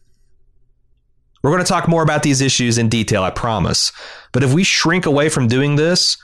We're 1.44 1.52
going 1.52 1.64
to 1.64 1.70
talk 1.70 1.90
more 1.90 2.04
about 2.04 2.24
these 2.24 2.40
issues 2.40 2.78
in 2.78 2.88
detail, 2.88 3.22
I 3.22 3.32
promise. 3.32 3.92
But 4.32 4.44
if 4.44 4.54
we 4.54 4.64
shrink 4.64 5.06
away 5.06 5.28
from 5.28 5.50
doing 5.50 5.76
this, 5.76 6.18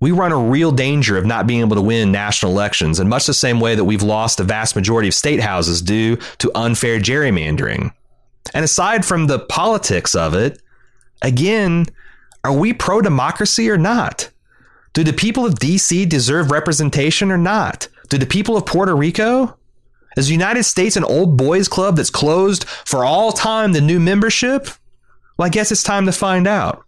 we 0.00 0.10
run 0.10 0.32
a 0.32 0.38
real 0.38 0.72
danger 0.72 1.16
of 1.16 1.24
not 1.24 1.46
being 1.46 1.60
able 1.60 1.76
to 1.76 1.82
win 1.82 2.12
national 2.12 2.52
elections 2.52 3.00
in 3.00 3.08
much 3.08 3.26
the 3.26 3.34
same 3.34 3.60
way 3.60 3.74
that 3.74 3.84
we've 3.84 4.02
lost 4.02 4.38
the 4.38 4.44
vast 4.44 4.76
majority 4.76 5.08
of 5.08 5.14
state 5.14 5.40
houses 5.40 5.80
due 5.80 6.16
to 6.38 6.52
unfair 6.54 6.98
gerrymandering. 6.98 7.92
And 8.52 8.64
aside 8.64 9.04
from 9.04 9.26
the 9.26 9.38
politics 9.38 10.14
of 10.14 10.34
it, 10.34 10.60
again, 11.22 11.86
are 12.44 12.52
we 12.52 12.72
pro 12.72 13.00
democracy 13.00 13.70
or 13.70 13.78
not? 13.78 14.30
Do 14.92 15.02
the 15.02 15.12
people 15.12 15.44
of 15.44 15.54
DC 15.54 16.08
deserve 16.08 16.50
representation 16.50 17.30
or 17.30 17.38
not? 17.38 17.88
Do 18.08 18.18
the 18.18 18.26
people 18.26 18.56
of 18.56 18.66
Puerto 18.66 18.94
Rico? 18.94 19.58
Is 20.16 20.28
the 20.28 20.32
United 20.32 20.64
States 20.64 20.96
an 20.96 21.04
old 21.04 21.36
boys 21.36 21.68
club 21.68 21.96
that's 21.96 22.08
closed 22.08 22.64
for 22.64 23.04
all 23.04 23.32
time 23.32 23.74
to 23.74 23.80
new 23.80 24.00
membership? 24.00 24.68
Well, 25.36 25.46
I 25.46 25.50
guess 25.50 25.70
it's 25.70 25.82
time 25.82 26.06
to 26.06 26.12
find 26.12 26.46
out. 26.46 26.85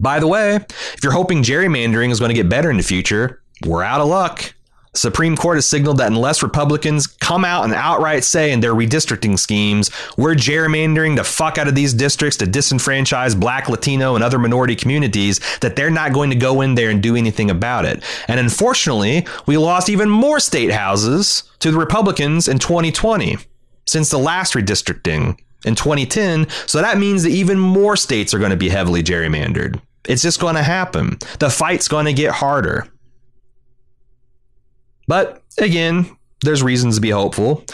By 0.00 0.20
the 0.20 0.28
way, 0.28 0.56
if 0.56 1.02
you're 1.02 1.12
hoping 1.12 1.42
gerrymandering 1.42 2.10
is 2.10 2.20
going 2.20 2.28
to 2.28 2.34
get 2.34 2.48
better 2.48 2.70
in 2.70 2.76
the 2.76 2.82
future, 2.82 3.42
we're 3.66 3.82
out 3.82 4.00
of 4.00 4.06
luck. 4.06 4.54
The 4.92 5.00
Supreme 5.00 5.36
Court 5.36 5.56
has 5.56 5.66
signaled 5.66 5.98
that 5.98 6.06
unless 6.06 6.42
Republicans 6.42 7.06
come 7.06 7.44
out 7.44 7.64
and 7.64 7.74
outright 7.74 8.24
say 8.24 8.52
in 8.52 8.60
their 8.60 8.74
redistricting 8.74 9.38
schemes, 9.38 9.90
we're 10.16 10.34
gerrymandering 10.34 11.16
the 11.16 11.24
fuck 11.24 11.58
out 11.58 11.68
of 11.68 11.74
these 11.74 11.92
districts 11.92 12.36
to 12.38 12.46
disenfranchise 12.46 13.38
black, 13.38 13.68
Latino, 13.68 14.14
and 14.14 14.22
other 14.22 14.38
minority 14.38 14.76
communities, 14.76 15.40
that 15.60 15.76
they're 15.76 15.90
not 15.90 16.12
going 16.12 16.30
to 16.30 16.36
go 16.36 16.60
in 16.60 16.74
there 16.74 16.90
and 16.90 17.02
do 17.02 17.16
anything 17.16 17.50
about 17.50 17.84
it. 17.84 18.02
And 18.28 18.40
unfortunately, 18.40 19.26
we 19.46 19.58
lost 19.58 19.88
even 19.88 20.08
more 20.08 20.40
state 20.40 20.70
houses 20.70 21.42
to 21.58 21.70
the 21.70 21.78
Republicans 21.78 22.48
in 22.48 22.58
2020 22.58 23.36
since 23.86 24.10
the 24.10 24.18
last 24.18 24.54
redistricting 24.54 25.38
in 25.64 25.74
2010. 25.74 26.48
So 26.66 26.80
that 26.80 26.98
means 26.98 27.24
that 27.24 27.30
even 27.30 27.58
more 27.58 27.96
states 27.96 28.32
are 28.32 28.38
going 28.38 28.52
to 28.52 28.56
be 28.56 28.68
heavily 28.68 29.02
gerrymandered. 29.02 29.80
It's 30.08 30.22
just 30.22 30.40
going 30.40 30.56
to 30.56 30.62
happen. 30.62 31.18
The 31.38 31.50
fight's 31.50 31.86
going 31.86 32.06
to 32.06 32.12
get 32.12 32.32
harder. 32.32 32.88
But 35.06 35.42
again, 35.58 36.16
there's 36.42 36.62
reasons 36.62 36.96
to 36.96 37.00
be 37.00 37.10
hopeful. 37.10 37.64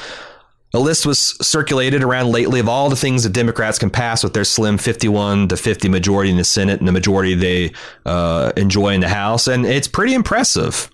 A 0.74 0.80
list 0.80 1.06
was 1.06 1.18
circulated 1.40 2.02
around 2.02 2.32
lately 2.32 2.58
of 2.58 2.68
all 2.68 2.90
the 2.90 2.96
things 2.96 3.22
that 3.22 3.32
Democrats 3.32 3.78
can 3.78 3.90
pass 3.90 4.24
with 4.24 4.34
their 4.34 4.44
slim 4.44 4.76
51 4.76 5.48
to 5.48 5.56
50 5.56 5.88
majority 5.88 6.32
in 6.32 6.36
the 6.36 6.44
Senate 6.44 6.80
and 6.80 6.88
the 6.88 6.92
majority 6.92 7.34
they 7.34 7.72
uh, 8.04 8.50
enjoy 8.56 8.94
in 8.94 9.00
the 9.00 9.08
House, 9.08 9.46
and 9.46 9.64
it's 9.64 9.86
pretty 9.86 10.14
impressive. 10.14 10.90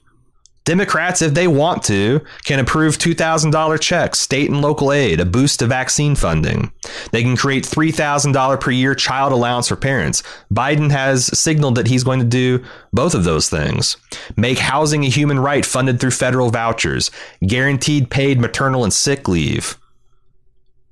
Democrats, 0.70 1.20
if 1.20 1.34
they 1.34 1.48
want 1.48 1.82
to, 1.82 2.20
can 2.44 2.60
approve 2.60 2.96
$2,000 2.96 3.80
checks, 3.80 4.20
state 4.20 4.48
and 4.48 4.62
local 4.62 4.92
aid, 4.92 5.18
a 5.18 5.24
boost 5.24 5.58
to 5.58 5.66
vaccine 5.66 6.14
funding. 6.14 6.70
They 7.10 7.24
can 7.24 7.36
create 7.36 7.64
$3,000 7.64 8.60
per 8.60 8.70
year 8.70 8.94
child 8.94 9.32
allowance 9.32 9.66
for 9.66 9.74
parents. 9.74 10.22
Biden 10.54 10.92
has 10.92 11.26
signaled 11.36 11.74
that 11.74 11.88
he's 11.88 12.04
going 12.04 12.20
to 12.20 12.24
do 12.24 12.62
both 12.92 13.16
of 13.16 13.24
those 13.24 13.50
things. 13.50 13.96
Make 14.36 14.60
housing 14.60 15.02
a 15.02 15.08
human 15.08 15.40
right 15.40 15.66
funded 15.66 15.98
through 15.98 16.12
federal 16.12 16.50
vouchers, 16.50 17.10
guaranteed 17.44 18.08
paid 18.08 18.40
maternal 18.40 18.84
and 18.84 18.92
sick 18.92 19.26
leave. 19.26 19.76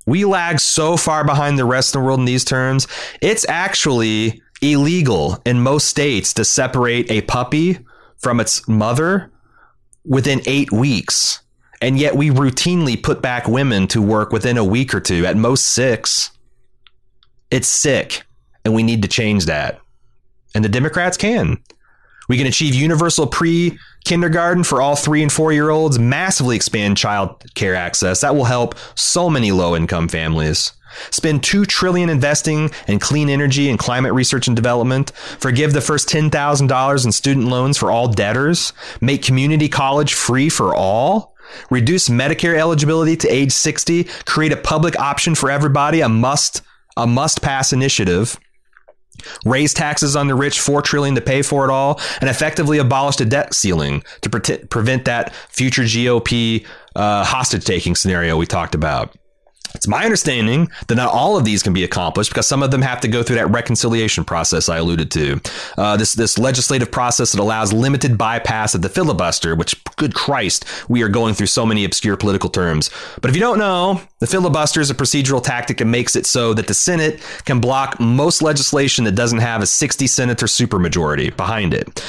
We 0.07 0.25
lag 0.25 0.59
so 0.59 0.97
far 0.97 1.23
behind 1.23 1.57
the 1.57 1.65
rest 1.65 1.91
of 1.91 2.01
the 2.01 2.05
world 2.05 2.19
in 2.19 2.25
these 2.25 2.45
terms. 2.45 2.89
It's 3.23 3.49
actually 3.49 4.43
illegal 4.61 5.41
in 5.47 5.61
most 5.61 5.87
states 5.87 6.35
to 6.35 6.45
separate 6.45 7.09
a 7.13 7.23
puppy 7.23 7.79
from 8.17 8.41
its 8.41 8.67
mother 8.67 9.31
within 10.09 10.41
eight 10.47 10.73
weeks. 10.73 11.43
And 11.81 11.99
yet 11.99 12.17
we 12.17 12.31
routinely 12.31 13.01
put 13.01 13.23
back 13.23 13.47
women 13.47 13.87
to 13.89 14.03
work 14.03 14.33
within 14.33 14.57
a 14.57 14.65
week 14.65 14.93
or 14.93 15.01
two, 15.01 15.25
at 15.27 15.37
most 15.37 15.69
six. 15.69 16.33
It's 17.51 17.69
sick, 17.69 18.25
and 18.65 18.75
we 18.75 18.83
need 18.83 19.03
to 19.03 19.09
change 19.09 19.47
that. 19.47 19.81
And 20.55 20.65
the 20.65 20.69
Democrats 20.69 21.17
can. 21.17 21.59
We 22.29 22.37
can 22.37 22.47
achieve 22.47 22.75
universal 22.75 23.27
pre 23.27 23.79
kindergarten 24.05 24.65
for 24.65 24.83
all 24.83 24.97
three 24.97 25.23
and 25.23 25.33
four 25.33 25.53
year 25.53 25.71
olds, 25.71 25.99
massively 25.99 26.57
expand 26.57 26.97
child 26.97 27.43
care 27.55 27.75
access. 27.75 28.21
That 28.21 28.35
will 28.35 28.45
help 28.45 28.75
so 28.97 29.31
many 29.31 29.53
low 29.53 29.77
income 29.77 30.09
families. 30.09 30.73
Spend 31.11 31.43
2 31.43 31.65
trillion 31.65 32.09
investing 32.09 32.71
in 32.87 32.99
clean 32.99 33.29
energy 33.29 33.69
and 33.69 33.79
climate 33.79 34.13
research 34.13 34.47
and 34.47 34.57
development. 34.57 35.11
Forgive 35.39 35.73
the 35.73 35.81
first 35.81 36.09
$10,000 36.09 37.05
in 37.05 37.13
student 37.13 37.47
loans 37.47 37.79
for 37.79 37.91
all 37.91 38.09
debtors. 38.09 38.73
Make 39.01 39.23
community 39.23 39.69
college 39.69 40.15
free 40.15 40.49
for 40.49 40.75
all. 40.75 41.35
Reduce 41.71 42.09
Medicare 42.09 42.59
eligibility 42.59 43.17
to 43.17 43.29
age 43.29 43.53
60. 43.53 44.05
Create 44.27 44.53
a 44.53 44.57
public 44.57 44.99
option 44.99 45.35
for 45.35 45.51
everybody, 45.51 46.01
a 46.01 46.09
must 46.09 46.63
a 46.97 47.07
must 47.07 47.41
pass 47.41 47.73
initiative 47.73 48.39
raise 49.45 49.75
taxes 49.75 50.17
on 50.17 50.29
the 50.29 50.35
rich 50.35 50.61
4 50.61 50.83
trillion 50.83 51.15
to 51.15 51.21
pay 51.21 51.43
for 51.43 51.65
it 51.69 51.71
all 51.71 52.01
and 52.21 52.31
effectively 52.31 52.79
abolish 52.79 53.17
the 53.17 53.25
debt 53.25 53.53
ceiling 53.55 54.03
to 54.21 54.31
pre- 54.31 54.59
prevent 54.67 55.05
that 55.07 55.35
future 55.49 55.83
GOP 55.83 56.65
uh, 56.95 57.25
hostage 57.25 57.65
taking 57.65 57.95
scenario 57.95 58.37
we 58.37 58.47
talked 58.47 58.75
about 58.75 59.17
it's 59.75 59.89
my 59.89 60.05
understanding 60.05 60.71
that 60.87 60.95
not 60.95 61.13
all 61.13 61.37
of 61.37 61.45
these 61.45 61.63
can 61.63 61.73
be 61.73 61.85
accomplished 61.85 62.31
because 62.31 62.47
some 62.47 62.63
of 62.63 62.71
them 62.71 62.83
have 62.83 63.01
to 63.01 63.09
go 63.09 63.23
through 63.23 63.37
that 63.37 63.51
reconciliation 63.51 64.25
process 64.25 64.69
I 64.69 64.79
alluded 64.79 65.11
to. 65.13 65.41
Uh, 65.77 65.97
this 65.97 66.15
this 66.15 66.39
legislative 66.39 66.91
process 66.91 67.33
that 67.33 67.41
allows 67.41 67.73
limited 67.73 68.19
bypass 68.19 68.75
of 68.75 68.83
the 68.83 68.89
filibuster, 68.89 69.55
which, 69.55 69.83
good 69.97 70.15
Christ, 70.15 70.65
we 70.89 71.03
are 71.03 71.09
going 71.09 71.35
through 71.35 71.47
so 71.47 71.67
many 71.67 71.85
obscure 71.85 72.17
political 72.17 72.51
terms. 72.51 72.91
But 73.21 73.31
if 73.31 73.37
you 73.37 73.41
don't 73.41 73.59
know, 73.59 74.01
the 74.19 74.27
filibuster 74.27 74.81
is 74.81 74.91
a 74.91 74.95
procedural 74.95 75.43
tactic 75.43 75.79
that 75.79 75.85
makes 75.85 76.17
it 76.17 76.27
so 76.27 76.55
that 76.55 76.67
the 76.67 76.75
Senate 76.75 77.21
can 77.45 77.61
block 77.61 78.01
most 78.01 78.43
legislation 78.43 79.05
that 79.05 79.13
doesn't 79.13 79.39
have 79.39 79.63
a 79.63 79.67
60 79.67 80.07
senator 80.07 80.47
supermajority 80.47 81.37
behind 81.37 81.75
it. 81.75 82.03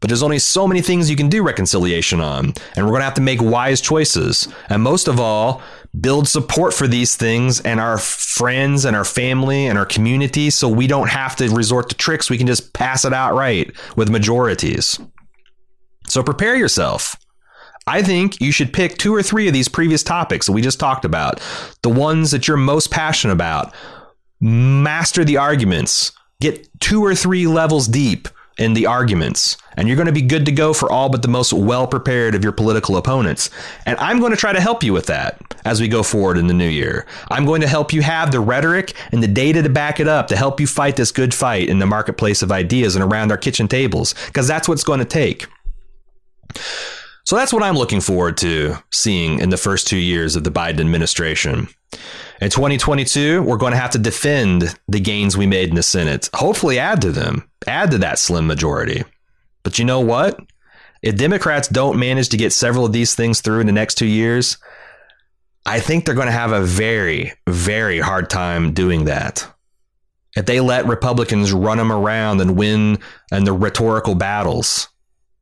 But 0.00 0.08
there's 0.08 0.22
only 0.22 0.38
so 0.38 0.68
many 0.68 0.82
things 0.82 1.08
you 1.10 1.16
can 1.16 1.28
do 1.28 1.42
reconciliation 1.42 2.20
on, 2.20 2.52
and 2.76 2.84
we're 2.84 2.92
going 2.92 3.00
to 3.00 3.06
have 3.06 3.14
to 3.14 3.20
make 3.20 3.40
wise 3.40 3.80
choices. 3.80 4.48
And 4.68 4.82
most 4.82 5.08
of 5.08 5.18
all, 5.18 5.62
build 6.00 6.28
support 6.28 6.74
for 6.74 6.86
these 6.86 7.16
things 7.16 7.60
and 7.60 7.80
our 7.80 7.98
friends 7.98 8.84
and 8.84 8.96
our 8.96 9.04
family 9.04 9.66
and 9.66 9.78
our 9.78 9.86
community 9.86 10.50
so 10.50 10.68
we 10.68 10.86
don't 10.86 11.08
have 11.08 11.36
to 11.36 11.48
resort 11.48 11.88
to 11.88 11.96
tricks. 11.96 12.28
We 12.28 12.38
can 12.38 12.46
just 12.46 12.72
pass 12.72 13.04
it 13.04 13.12
outright 13.12 13.72
with 13.96 14.10
majorities. 14.10 14.98
So 16.06 16.22
prepare 16.22 16.56
yourself. 16.56 17.16
I 17.86 18.02
think 18.02 18.40
you 18.40 18.50
should 18.50 18.72
pick 18.72 18.98
two 18.98 19.14
or 19.14 19.22
three 19.22 19.46
of 19.46 19.54
these 19.54 19.68
previous 19.68 20.02
topics 20.02 20.46
that 20.46 20.52
we 20.52 20.60
just 20.60 20.80
talked 20.80 21.04
about, 21.04 21.40
the 21.82 21.88
ones 21.88 22.32
that 22.32 22.48
you're 22.48 22.56
most 22.56 22.90
passionate 22.90 23.32
about. 23.32 23.72
Master 24.40 25.24
the 25.24 25.36
arguments, 25.36 26.12
get 26.40 26.68
two 26.80 27.04
or 27.04 27.14
three 27.14 27.46
levels 27.46 27.86
deep 27.86 28.28
in 28.58 28.74
the 28.74 28.86
arguments, 28.86 29.56
and 29.76 29.86
you're 29.86 29.96
going 29.96 30.06
to 30.06 30.12
be 30.12 30.22
good 30.22 30.46
to 30.46 30.52
go 30.52 30.72
for 30.72 30.90
all 30.90 31.08
but 31.08 31.22
the 31.22 31.28
most 31.28 31.52
well 31.52 31.86
prepared 31.86 32.34
of 32.34 32.42
your 32.42 32.52
political 32.52 32.96
opponents. 32.96 33.50
And 33.84 33.98
I'm 33.98 34.18
going 34.18 34.30
to 34.30 34.36
try 34.36 34.52
to 34.52 34.60
help 34.60 34.82
you 34.82 34.92
with 34.92 35.06
that 35.06 35.38
as 35.64 35.80
we 35.80 35.88
go 35.88 36.02
forward 36.02 36.38
in 36.38 36.46
the 36.46 36.54
new 36.54 36.68
year. 36.68 37.06
I'm 37.30 37.44
going 37.44 37.60
to 37.60 37.68
help 37.68 37.92
you 37.92 38.02
have 38.02 38.32
the 38.32 38.40
rhetoric 38.40 38.94
and 39.12 39.22
the 39.22 39.28
data 39.28 39.62
to 39.62 39.68
back 39.68 40.00
it 40.00 40.08
up 40.08 40.28
to 40.28 40.36
help 40.36 40.60
you 40.60 40.66
fight 40.66 40.96
this 40.96 41.12
good 41.12 41.34
fight 41.34 41.68
in 41.68 41.78
the 41.78 41.86
marketplace 41.86 42.42
of 42.42 42.50
ideas 42.50 42.96
and 42.96 43.04
around 43.04 43.30
our 43.30 43.38
kitchen 43.38 43.68
tables, 43.68 44.14
because 44.26 44.48
that's 44.48 44.68
what's 44.68 44.84
going 44.84 45.00
to 45.00 45.04
take. 45.04 45.46
So 47.24 47.36
that's 47.36 47.52
what 47.52 47.62
I'm 47.62 47.76
looking 47.76 48.00
forward 48.00 48.36
to 48.38 48.76
seeing 48.92 49.40
in 49.40 49.50
the 49.50 49.56
first 49.56 49.88
two 49.88 49.98
years 49.98 50.36
of 50.36 50.44
the 50.44 50.50
Biden 50.50 50.80
administration. 50.80 51.68
In 52.38 52.50
2022, 52.50 53.40
we're 53.42 53.56
going 53.56 53.72
to 53.72 53.78
have 53.78 53.92
to 53.92 53.98
defend 53.98 54.78
the 54.88 55.00
gains 55.00 55.38
we 55.38 55.46
made 55.46 55.70
in 55.70 55.74
the 55.74 55.82
Senate, 55.82 56.28
hopefully 56.34 56.78
add 56.78 57.00
to 57.00 57.10
them, 57.10 57.48
add 57.66 57.90
to 57.92 57.98
that 57.98 58.18
slim 58.18 58.46
majority. 58.46 59.04
But 59.62 59.78
you 59.78 59.86
know 59.86 60.00
what? 60.00 60.38
If 61.00 61.16
Democrats 61.16 61.68
don't 61.68 61.98
manage 61.98 62.28
to 62.30 62.36
get 62.36 62.52
several 62.52 62.84
of 62.84 62.92
these 62.92 63.14
things 63.14 63.40
through 63.40 63.60
in 63.60 63.66
the 63.66 63.72
next 63.72 63.94
two 63.94 64.06
years, 64.06 64.58
I 65.64 65.80
think 65.80 66.04
they're 66.04 66.14
going 66.14 66.26
to 66.26 66.32
have 66.32 66.52
a 66.52 66.60
very, 66.60 67.32
very 67.48 68.00
hard 68.00 68.28
time 68.28 68.74
doing 68.74 69.06
that. 69.06 69.50
If 70.36 70.44
they 70.44 70.60
let 70.60 70.86
Republicans 70.86 71.54
run 71.54 71.78
them 71.78 71.90
around 71.90 72.42
and 72.42 72.54
win 72.54 72.98
and 73.32 73.46
the 73.46 73.54
rhetorical 73.54 74.14
battles, 74.14 74.88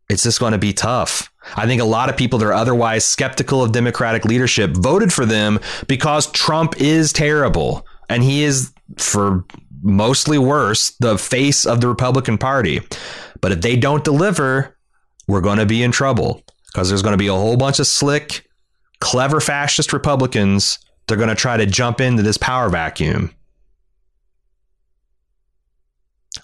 it's 0.08 0.22
just 0.22 0.38
going 0.38 0.52
to 0.52 0.58
be 0.58 0.72
tough. 0.72 1.28
I 1.56 1.66
think 1.66 1.80
a 1.80 1.86
lot 1.86 2.08
of 2.08 2.16
people 2.16 2.38
that 2.38 2.46
are 2.46 2.52
otherwise 2.52 3.04
skeptical 3.04 3.62
of 3.62 3.72
Democratic 3.72 4.24
leadership 4.24 4.72
voted 4.72 5.12
for 5.12 5.26
them 5.26 5.60
because 5.86 6.30
Trump 6.32 6.80
is 6.80 7.12
terrible 7.12 7.86
and 8.08 8.22
he 8.22 8.44
is, 8.44 8.72
for 8.96 9.44
mostly 9.82 10.38
worse, 10.38 10.90
the 11.00 11.18
face 11.18 11.66
of 11.66 11.80
the 11.80 11.88
Republican 11.88 12.38
Party. 12.38 12.80
But 13.40 13.52
if 13.52 13.60
they 13.60 13.76
don't 13.76 14.04
deliver, 14.04 14.76
we're 15.28 15.40
going 15.40 15.58
to 15.58 15.66
be 15.66 15.82
in 15.82 15.92
trouble 15.92 16.42
because 16.66 16.88
there's 16.88 17.02
going 17.02 17.12
to 17.12 17.18
be 17.18 17.28
a 17.28 17.32
whole 17.32 17.56
bunch 17.56 17.78
of 17.78 17.86
slick, 17.86 18.46
clever 19.00 19.40
fascist 19.40 19.92
Republicans. 19.92 20.78
They're 21.06 21.18
going 21.18 21.28
to 21.28 21.34
try 21.34 21.56
to 21.56 21.66
jump 21.66 22.00
into 22.00 22.22
this 22.22 22.38
power 22.38 22.68
vacuum. 22.70 23.34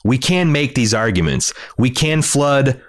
We 0.05 0.19
can 0.19 0.53
make 0.53 0.75
these 0.75 0.95
arguments. 0.95 1.53
We 1.77 1.91
can 1.91 2.23
flood 2.23 2.81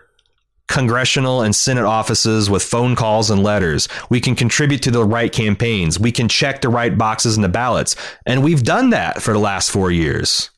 congressional 0.72 1.42
and 1.42 1.54
Senate 1.54 1.84
offices 1.84 2.50
with 2.50 2.64
phone 2.64 2.96
calls 2.96 3.30
and 3.30 3.44
letters. 3.44 3.90
We 4.10 4.22
can 4.22 4.36
contribute 4.36 4.82
to 4.84 4.92
the 4.92 5.04
right 5.04 5.32
campaigns. 5.32 6.00
We 6.00 6.12
can 6.12 6.30
check 6.30 6.62
the 6.62 6.70
right 6.70 6.98
boxes 6.98 7.36
in 7.36 7.42
the 7.42 7.50
ballots. 7.50 7.96
And 8.26 8.42
we've 8.42 8.64
done 8.64 8.92
that 8.92 9.22
for 9.22 9.34
the 9.34 9.40
last 9.40 9.70
four 9.70 9.92
years. 9.92 10.50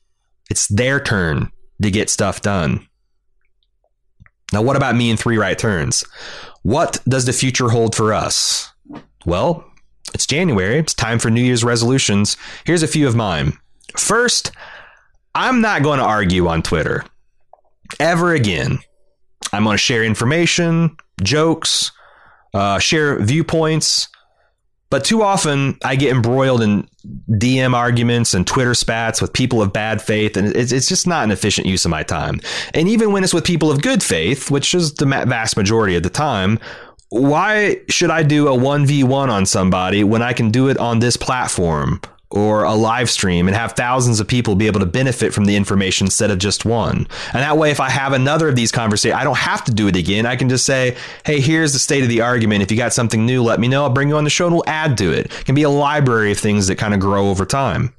It's 0.51 0.68
their 0.68 0.99
turn 0.99 1.51
to 1.82 1.89
get 1.89 2.11
stuff 2.11 2.41
done. 2.41 2.88
Now, 4.53 4.61
what 4.61 4.78
about 4.78 4.95
me 4.95 5.09
and 5.09 5.20
three 5.20 5.38
right 5.38 5.57
turns? 5.57 6.05
What 6.61 6.99
does 7.07 7.26
the 7.26 7.34
future 7.34 7.70
hold 7.70 7.95
for 7.95 8.14
us? 8.14 8.72
Well, 9.26 9.66
it's 10.14 10.28
January. 10.28 10.78
It's 10.78 10.93
time 10.93 11.18
for 11.18 11.32
New 11.32 11.41
Year's 11.41 11.64
resolutions. 11.64 12.38
Here's 12.66 12.84
a 12.84 12.88
few 12.88 13.07
of 13.07 13.16
mine. 13.16 13.53
First, 13.97 14.51
I'm 15.34 15.59
not 15.59 15.82
going 15.82 15.97
to 15.97 16.05
argue 16.05 16.47
on 16.47 16.61
Twitter 16.61 17.03
ever 17.99 18.34
again. 18.34 18.78
I'm 19.54 19.64
going 19.64 19.76
to 19.76 19.78
share 19.78 20.04
information, 20.04 20.97
jokes, 21.22 21.91
uh, 22.54 22.80
share 22.80 23.20
viewpoints. 23.20 24.10
But 24.89 25.06
too 25.06 25.24
often 25.24 25.78
I 25.84 25.95
get 25.95 26.12
embroiled 26.12 26.62
in 26.62 26.88
DM 27.32 27.74
arguments 27.74 28.34
and 28.34 28.45
Twitter 28.45 28.74
spats 28.76 29.22
with 29.22 29.34
people 29.34 29.62
of 29.62 29.74
bad 29.74 30.01
faith, 30.01 30.38
and 30.38 30.56
it's, 30.56 30.72
it's 30.72 30.88
just 30.88 31.08
not 31.08 31.24
an 31.24 31.32
efficient 31.32 31.66
use 31.66 31.86
of 31.86 31.91
my 31.91 32.04
time. 32.04 32.39
And 32.74 32.88
even 32.88 33.12
when 33.12 33.24
it's 33.24 33.34
with 33.34 33.43
people 33.43 33.72
of 33.72 33.82
good 33.82 34.04
faith, 34.04 34.51
which 34.51 34.76
is 34.76 34.93
the 34.95 35.06
vast 35.06 35.58
majority 35.58 35.95
of 35.95 36.04
the 36.04 36.12
time, 36.12 36.60
why 37.10 37.80
should 37.89 38.10
I 38.10 38.24
do 38.24 38.47
a 38.47 38.58
1v1 38.58 39.30
on 39.30 39.45
somebody 39.45 40.04
when 40.04 40.22
I 40.22 40.34
can 40.34 40.51
do 40.51 40.68
it 40.70 40.78
on 40.78 40.99
this 40.99 41.18
platform 41.18 41.99
or 42.34 42.63
a 42.63 42.73
live 42.73 43.09
stream 43.09 43.47
and 43.47 43.55
have 43.55 43.73
thousands 43.73 44.19
of 44.19 44.27
people 44.27 44.55
be 44.55 44.67
able 44.67 44.79
to 44.79 44.86
benefit 44.86 45.34
from 45.34 45.45
the 45.45 45.55
information 45.55 46.07
instead 46.07 46.31
of 46.31 46.39
just 46.39 46.65
one. 46.65 47.07
And 47.31 47.41
that 47.41 47.57
way, 47.57 47.69
if 47.69 47.79
I 47.79 47.89
have 47.89 48.11
another 48.11 48.49
of 48.49 48.55
these 48.55 48.71
conversations, 48.71 49.19
I 49.19 49.23
don't 49.23 49.38
have 49.38 49.63
to 49.65 49.73
do 49.73 49.88
it 49.88 49.95
again. 49.95 50.25
I 50.25 50.36
can 50.36 50.49
just 50.49 50.65
say, 50.65 50.97
hey, 51.25 51.39
here's 51.39 51.73
the 51.73 51.79
state 51.79 52.01
of 52.01 52.09
the 52.09 52.21
argument. 52.21 52.63
If 52.63 52.71
you 52.71 52.77
got 52.77 52.91
something 52.91 53.25
new, 53.25 53.43
let 53.43 53.59
me 53.59 53.67
know. 53.67 53.84
I'll 53.84 53.89
bring 53.91 54.09
you 54.09 54.17
on 54.17 54.23
the 54.23 54.31
show 54.31 54.47
and 54.47 54.55
we'll 54.55 54.63
add 54.67 54.97
to 54.97 55.11
it. 55.11 55.27
It 55.27 55.45
can 55.45 55.55
be 55.55 55.63
a 55.63 55.69
library 55.69 56.31
of 56.31 56.39
things 56.39 56.67
that 56.67 56.77
kind 56.77 56.93
of 56.93 56.99
grow 56.99 57.29
over 57.29 57.45
time. 57.45 57.93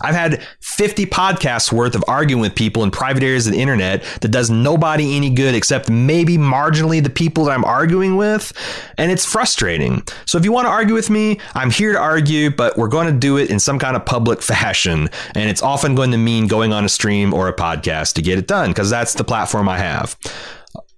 I've 0.00 0.14
had 0.14 0.42
50 0.60 1.06
podcasts 1.06 1.72
worth 1.72 1.94
of 1.94 2.04
arguing 2.06 2.40
with 2.40 2.54
people 2.54 2.82
in 2.82 2.90
private 2.90 3.22
areas 3.22 3.46
of 3.46 3.54
the 3.54 3.60
internet 3.60 4.02
that 4.20 4.28
does 4.28 4.50
nobody 4.50 5.16
any 5.16 5.30
good 5.30 5.54
except 5.54 5.88
maybe 5.88 6.36
marginally 6.36 7.02
the 7.02 7.10
people 7.10 7.44
that 7.44 7.52
I'm 7.52 7.64
arguing 7.64 8.16
with. 8.16 8.52
And 8.98 9.10
it's 9.10 9.24
frustrating. 9.24 10.02
So 10.26 10.38
if 10.38 10.44
you 10.44 10.52
want 10.52 10.66
to 10.66 10.70
argue 10.70 10.94
with 10.94 11.08
me, 11.08 11.40
I'm 11.54 11.70
here 11.70 11.92
to 11.92 11.98
argue, 11.98 12.50
but 12.50 12.76
we're 12.76 12.88
going 12.88 13.06
to 13.06 13.18
do 13.18 13.38
it 13.38 13.50
in 13.50 13.58
some 13.58 13.78
kind 13.78 13.96
of 13.96 14.04
public 14.04 14.42
fashion. 14.42 15.08
And 15.34 15.48
it's 15.48 15.62
often 15.62 15.94
going 15.94 16.10
to 16.10 16.18
mean 16.18 16.46
going 16.46 16.72
on 16.72 16.84
a 16.84 16.88
stream 16.88 17.32
or 17.32 17.48
a 17.48 17.54
podcast 17.54 18.14
to 18.14 18.22
get 18.22 18.38
it 18.38 18.46
done 18.46 18.70
because 18.70 18.90
that's 18.90 19.14
the 19.14 19.24
platform 19.24 19.68
I 19.68 19.78
have. 19.78 20.16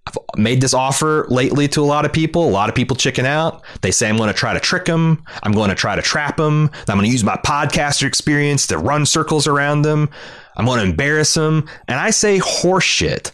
I've 0.08 0.38
made 0.38 0.60
this 0.60 0.72
offer 0.72 1.26
lately 1.28 1.68
to 1.68 1.82
a 1.82 1.84
lot 1.84 2.04
of 2.04 2.12
people. 2.12 2.48
A 2.48 2.50
lot 2.50 2.68
of 2.68 2.74
people 2.74 2.96
chicken 2.96 3.26
out. 3.26 3.62
They 3.82 3.90
say 3.90 4.08
I'm 4.08 4.16
going 4.16 4.28
to 4.28 4.34
try 4.34 4.54
to 4.54 4.60
trick 4.60 4.86
them. 4.86 5.22
I'm 5.42 5.52
going 5.52 5.68
to 5.68 5.74
try 5.74 5.96
to 5.96 6.02
trap 6.02 6.36
them. 6.36 6.70
I'm 6.88 6.96
going 6.96 7.06
to 7.06 7.12
use 7.12 7.24
my 7.24 7.36
podcaster 7.36 8.06
experience 8.06 8.66
to 8.68 8.78
run 8.78 9.04
circles 9.04 9.46
around 9.46 9.82
them. 9.82 10.08
I'm 10.56 10.64
going 10.64 10.78
to 10.78 10.86
embarrass 10.86 11.34
them. 11.34 11.68
And 11.86 12.00
I 12.00 12.10
say 12.10 12.38
horseshit. 12.38 13.32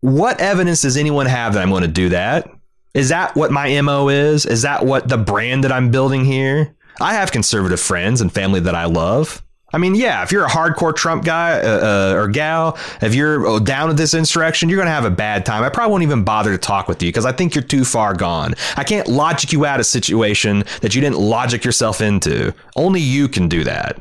What 0.00 0.40
evidence 0.40 0.82
does 0.82 0.96
anyone 0.96 1.26
have 1.26 1.54
that 1.54 1.62
I'm 1.62 1.70
going 1.70 1.82
to 1.82 1.88
do 1.88 2.10
that? 2.10 2.48
Is 2.94 3.08
that 3.08 3.34
what 3.34 3.50
my 3.50 3.80
MO 3.80 4.08
is? 4.08 4.46
Is 4.46 4.62
that 4.62 4.86
what 4.86 5.08
the 5.08 5.18
brand 5.18 5.64
that 5.64 5.72
I'm 5.72 5.90
building 5.90 6.24
here? 6.24 6.74
I 7.00 7.14
have 7.14 7.32
conservative 7.32 7.80
friends 7.80 8.20
and 8.20 8.32
family 8.32 8.60
that 8.60 8.74
I 8.74 8.84
love. 8.84 9.43
I 9.74 9.78
mean, 9.78 9.96
yeah, 9.96 10.22
if 10.22 10.30
you're 10.30 10.44
a 10.44 10.48
hardcore 10.48 10.94
Trump 10.94 11.24
guy 11.24 11.60
uh, 11.60 12.12
uh, 12.12 12.14
or 12.14 12.28
gal, 12.28 12.78
if 13.02 13.12
you're 13.12 13.44
oh, 13.44 13.58
down 13.58 13.88
with 13.88 13.96
this 13.96 14.14
insurrection, 14.14 14.68
you're 14.68 14.76
going 14.76 14.86
to 14.86 14.92
have 14.92 15.04
a 15.04 15.10
bad 15.10 15.44
time. 15.44 15.64
I 15.64 15.68
probably 15.68 15.90
won't 15.90 16.04
even 16.04 16.22
bother 16.22 16.52
to 16.52 16.58
talk 16.58 16.86
with 16.86 17.02
you 17.02 17.08
because 17.08 17.26
I 17.26 17.32
think 17.32 17.56
you're 17.56 17.64
too 17.64 17.84
far 17.84 18.14
gone. 18.14 18.54
I 18.76 18.84
can't 18.84 19.08
logic 19.08 19.52
you 19.52 19.66
out 19.66 19.76
of 19.76 19.80
a 19.80 19.84
situation 19.84 20.62
that 20.80 20.94
you 20.94 21.00
didn't 21.00 21.18
logic 21.18 21.64
yourself 21.64 22.00
into. 22.00 22.54
Only 22.76 23.00
you 23.00 23.26
can 23.26 23.48
do 23.48 23.64
that. 23.64 24.00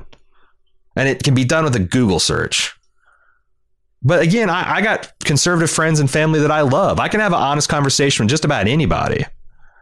And 0.96 1.10
it 1.10 1.24
can 1.24 1.34
be 1.34 1.44
done 1.44 1.64
with 1.64 1.76
a 1.76 1.80
Google 1.80 2.20
search. 2.20 2.76
But 4.04 4.22
again, 4.22 4.52
I, 4.52 4.76
I 4.76 4.82
got 4.82 5.12
conservative 5.22 5.72
friends 5.72 6.00
and 6.00 6.12
family 6.12 6.40
that 6.42 6.52
I 6.52 6.62
love. 6.62 7.00
I 7.00 7.08
can 7.08 7.20
have 7.20 7.34
an 7.34 7.40
honest 7.40 7.68
conversation 7.68 8.26
with 8.26 8.30
just 8.30 8.46
about 8.46 8.68
anybody. 8.68 9.26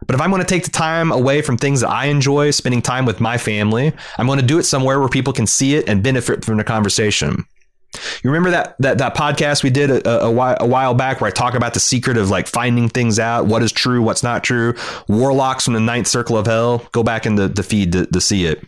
But 0.06 0.14
if 0.14 0.20
I'm 0.20 0.30
going 0.30 0.42
to 0.42 0.48
take 0.48 0.64
the 0.64 0.70
time 0.70 1.12
away 1.12 1.42
from 1.42 1.56
things 1.56 1.80
that 1.80 1.90
I 1.90 2.06
enjoy, 2.06 2.50
spending 2.50 2.82
time 2.82 3.04
with 3.04 3.20
my 3.20 3.38
family, 3.38 3.92
I'm 4.18 4.26
going 4.26 4.40
to 4.40 4.44
do 4.44 4.58
it 4.58 4.64
somewhere 4.64 5.00
where 5.00 5.08
people 5.08 5.32
can 5.32 5.46
see 5.46 5.74
it 5.74 5.88
and 5.88 6.02
benefit 6.02 6.44
from 6.44 6.56
the 6.56 6.64
conversation. 6.64 7.46
You 8.22 8.30
remember 8.30 8.50
that 8.50 8.76
that 8.78 8.98
that 8.98 9.14
podcast 9.14 9.62
we 9.62 9.68
did 9.68 9.90
a, 9.90 10.22
a, 10.22 10.30
while, 10.30 10.56
a 10.60 10.66
while 10.66 10.94
back 10.94 11.20
where 11.20 11.28
I 11.28 11.30
talk 11.30 11.54
about 11.54 11.74
the 11.74 11.80
secret 11.80 12.16
of 12.16 12.30
like 12.30 12.46
finding 12.46 12.88
things 12.88 13.18
out, 13.18 13.46
what 13.46 13.62
is 13.62 13.70
true, 13.70 14.00
what's 14.02 14.22
not 14.22 14.42
true, 14.42 14.74
warlocks 15.08 15.64
from 15.64 15.74
the 15.74 15.80
ninth 15.80 16.06
circle 16.06 16.38
of 16.38 16.46
hell. 16.46 16.86
Go 16.92 17.02
back 17.02 17.26
in 17.26 17.34
the, 17.34 17.48
the 17.48 17.62
feed 17.62 17.92
to, 17.92 18.06
to 18.06 18.20
see 18.20 18.46
it. 18.46 18.64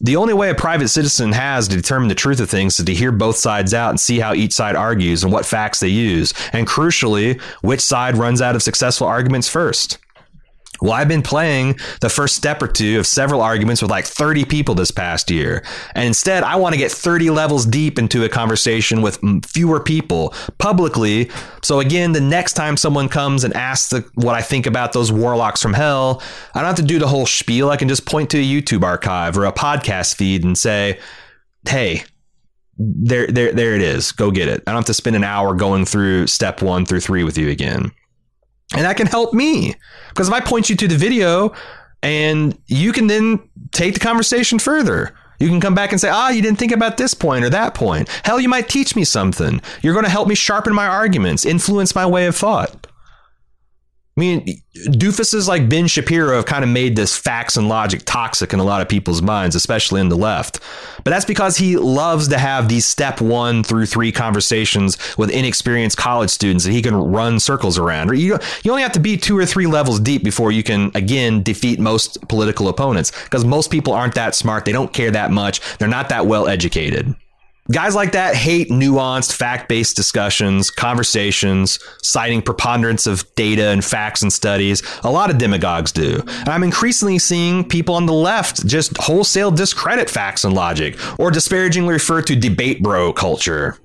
The 0.00 0.16
only 0.16 0.34
way 0.34 0.50
a 0.50 0.54
private 0.54 0.88
citizen 0.88 1.32
has 1.32 1.66
to 1.68 1.76
determine 1.76 2.08
the 2.08 2.14
truth 2.14 2.40
of 2.40 2.50
things 2.50 2.78
is 2.78 2.84
to 2.84 2.94
hear 2.94 3.10
both 3.10 3.36
sides 3.36 3.72
out 3.72 3.90
and 3.90 3.98
see 3.98 4.18
how 4.18 4.34
each 4.34 4.52
side 4.52 4.76
argues 4.76 5.24
and 5.24 5.32
what 5.32 5.46
facts 5.46 5.80
they 5.80 5.88
use, 5.88 6.34
and 6.52 6.66
crucially, 6.66 7.40
which 7.62 7.80
side 7.80 8.16
runs 8.16 8.42
out 8.42 8.54
of 8.54 8.62
successful 8.62 9.06
arguments 9.06 9.48
first. 9.48 9.98
Well, 10.80 10.92
I've 10.92 11.08
been 11.08 11.22
playing 11.22 11.78
the 12.00 12.08
first 12.08 12.34
step 12.36 12.62
or 12.62 12.68
two 12.68 12.98
of 12.98 13.06
several 13.06 13.40
arguments 13.40 13.80
with 13.80 13.90
like 13.90 14.04
30 14.04 14.44
people 14.44 14.74
this 14.74 14.90
past 14.90 15.30
year. 15.30 15.64
And 15.94 16.06
instead, 16.06 16.42
I 16.42 16.56
want 16.56 16.74
to 16.74 16.78
get 16.78 16.90
30 16.90 17.30
levels 17.30 17.64
deep 17.64 17.98
into 17.98 18.24
a 18.24 18.28
conversation 18.28 19.00
with 19.00 19.20
mm, 19.20 19.44
fewer 19.46 19.80
people 19.80 20.34
publicly. 20.58 21.30
So, 21.62 21.80
again, 21.80 22.12
the 22.12 22.20
next 22.20 22.54
time 22.54 22.76
someone 22.76 23.08
comes 23.08 23.44
and 23.44 23.54
asks 23.54 23.90
the, 23.90 24.08
what 24.14 24.34
I 24.34 24.42
think 24.42 24.66
about 24.66 24.92
those 24.92 25.12
warlocks 25.12 25.62
from 25.62 25.74
hell, 25.74 26.22
I 26.54 26.60
don't 26.60 26.66
have 26.66 26.76
to 26.76 26.82
do 26.82 26.98
the 26.98 27.08
whole 27.08 27.26
spiel. 27.26 27.70
I 27.70 27.76
can 27.76 27.88
just 27.88 28.06
point 28.06 28.30
to 28.30 28.38
a 28.38 28.44
YouTube 28.44 28.82
archive 28.82 29.38
or 29.38 29.44
a 29.44 29.52
podcast 29.52 30.16
feed 30.16 30.44
and 30.44 30.58
say, 30.58 30.98
hey, 31.68 32.04
there, 32.76 33.26
there, 33.28 33.52
there 33.52 33.74
it 33.74 33.82
is. 33.82 34.12
Go 34.12 34.30
get 34.30 34.48
it. 34.48 34.62
I 34.66 34.72
don't 34.72 34.80
have 34.80 34.86
to 34.86 34.94
spend 34.94 35.16
an 35.16 35.24
hour 35.24 35.54
going 35.54 35.84
through 35.84 36.26
step 36.26 36.62
one 36.62 36.84
through 36.84 37.00
three 37.00 37.24
with 37.24 37.38
you 37.38 37.48
again. 37.48 37.92
And 38.72 38.84
that 38.84 38.96
can 38.96 39.06
help 39.06 39.34
me 39.34 39.74
because 40.08 40.28
if 40.28 40.34
I 40.34 40.40
point 40.40 40.70
you 40.70 40.76
to 40.76 40.88
the 40.88 40.96
video 40.96 41.52
and 42.02 42.58
you 42.66 42.92
can 42.92 43.06
then 43.06 43.40
take 43.72 43.94
the 43.94 44.00
conversation 44.00 44.58
further. 44.58 45.14
You 45.40 45.48
can 45.48 45.60
come 45.60 45.74
back 45.74 45.90
and 45.90 46.00
say, 46.00 46.08
ah, 46.08 46.28
you 46.28 46.42
didn't 46.42 46.58
think 46.58 46.72
about 46.72 46.96
this 46.96 47.12
point 47.12 47.44
or 47.44 47.50
that 47.50 47.74
point. 47.74 48.08
Hell, 48.24 48.40
you 48.40 48.48
might 48.48 48.68
teach 48.68 48.94
me 48.94 49.04
something. 49.04 49.60
You're 49.82 49.94
going 49.94 50.04
to 50.04 50.10
help 50.10 50.28
me 50.28 50.34
sharpen 50.34 50.74
my 50.74 50.86
arguments, 50.86 51.44
influence 51.44 51.94
my 51.94 52.06
way 52.06 52.26
of 52.26 52.36
thought. 52.36 52.86
I 54.16 54.20
mean, 54.20 54.62
doofuses 54.76 55.48
like 55.48 55.68
Ben 55.68 55.88
Shapiro 55.88 56.36
have 56.36 56.46
kind 56.46 56.62
of 56.62 56.70
made 56.70 56.94
this 56.94 57.16
facts 57.16 57.56
and 57.56 57.68
logic 57.68 58.02
toxic 58.04 58.52
in 58.52 58.60
a 58.60 58.64
lot 58.64 58.80
of 58.80 58.88
people's 58.88 59.20
minds, 59.20 59.56
especially 59.56 60.00
in 60.00 60.08
the 60.08 60.16
left. 60.16 60.60
But 61.02 61.10
that's 61.10 61.24
because 61.24 61.56
he 61.56 61.76
loves 61.76 62.28
to 62.28 62.38
have 62.38 62.68
these 62.68 62.86
step 62.86 63.20
one 63.20 63.64
through 63.64 63.86
three 63.86 64.12
conversations 64.12 64.98
with 65.18 65.30
inexperienced 65.30 65.96
college 65.96 66.30
students 66.30 66.64
that 66.64 66.70
he 66.70 66.80
can 66.80 66.94
run 66.94 67.40
circles 67.40 67.76
around. 67.76 68.16
You, 68.16 68.38
you 68.62 68.70
only 68.70 68.84
have 68.84 68.92
to 68.92 69.00
be 69.00 69.16
two 69.16 69.36
or 69.36 69.46
three 69.46 69.66
levels 69.66 69.98
deep 69.98 70.22
before 70.22 70.52
you 70.52 70.62
can, 70.62 70.92
again, 70.94 71.42
defeat 71.42 71.80
most 71.80 72.28
political 72.28 72.68
opponents 72.68 73.10
because 73.24 73.44
most 73.44 73.72
people 73.72 73.94
aren't 73.94 74.14
that 74.14 74.36
smart. 74.36 74.64
They 74.64 74.72
don't 74.72 74.92
care 74.92 75.10
that 75.10 75.32
much. 75.32 75.60
They're 75.78 75.88
not 75.88 76.10
that 76.10 76.26
well 76.26 76.46
educated. 76.46 77.16
Guys 77.72 77.94
like 77.94 78.12
that 78.12 78.34
hate 78.34 78.68
nuanced, 78.68 79.32
fact 79.32 79.70
based 79.70 79.96
discussions, 79.96 80.70
conversations, 80.70 81.78
citing 82.02 82.42
preponderance 82.42 83.06
of 83.06 83.24
data 83.36 83.68
and 83.68 83.82
facts 83.82 84.20
and 84.20 84.30
studies. 84.30 84.82
A 85.02 85.10
lot 85.10 85.30
of 85.30 85.38
demagogues 85.38 85.90
do. 85.90 86.22
And 86.26 86.50
I'm 86.50 86.62
increasingly 86.62 87.18
seeing 87.18 87.66
people 87.66 87.94
on 87.94 88.04
the 88.04 88.12
left 88.12 88.66
just 88.66 88.94
wholesale 88.98 89.50
discredit 89.50 90.10
facts 90.10 90.44
and 90.44 90.54
logic 90.54 90.98
or 91.18 91.30
disparagingly 91.30 91.94
refer 91.94 92.20
to 92.22 92.36
debate 92.36 92.82
bro 92.82 93.14
culture. 93.14 93.78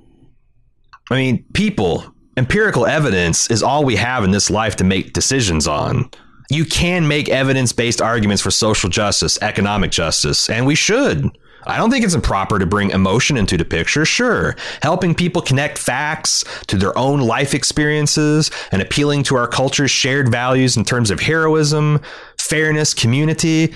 I 1.09 1.15
mean, 1.15 1.45
people, 1.53 2.13
empirical 2.35 2.85
evidence 2.85 3.49
is 3.49 3.63
all 3.63 3.85
we 3.85 3.95
have 3.95 4.25
in 4.25 4.31
this 4.31 4.49
life 4.49 4.75
to 4.77 4.83
make 4.83 5.13
decisions 5.13 5.67
on. 5.67 6.11
You 6.51 6.65
can 6.65 7.07
make 7.07 7.29
evidence 7.29 7.71
based 7.71 8.01
arguments 8.01 8.41
for 8.43 8.51
social 8.51 8.89
justice, 8.89 9.39
economic 9.41 9.91
justice, 9.91 10.49
and 10.49 10.65
we 10.65 10.75
should. 10.75 11.29
I 11.65 11.77
don't 11.77 11.89
think 11.89 12.05
it's 12.05 12.13
improper 12.13 12.59
to 12.59 12.65
bring 12.65 12.91
emotion 12.91 13.37
into 13.37 13.57
the 13.57 13.65
picture. 13.65 14.05
Sure, 14.05 14.55
helping 14.81 15.13
people 15.13 15.41
connect 15.41 15.77
facts 15.77 16.43
to 16.67 16.77
their 16.77 16.97
own 16.97 17.21
life 17.21 17.53
experiences 17.53 18.51
and 18.71 18.81
appealing 18.81 19.23
to 19.23 19.35
our 19.35 19.47
culture's 19.47 19.91
shared 19.91 20.29
values 20.29 20.77
in 20.77 20.85
terms 20.85 21.11
of 21.11 21.19
heroism, 21.19 22.01
fairness, 22.39 22.93
community. 22.93 23.73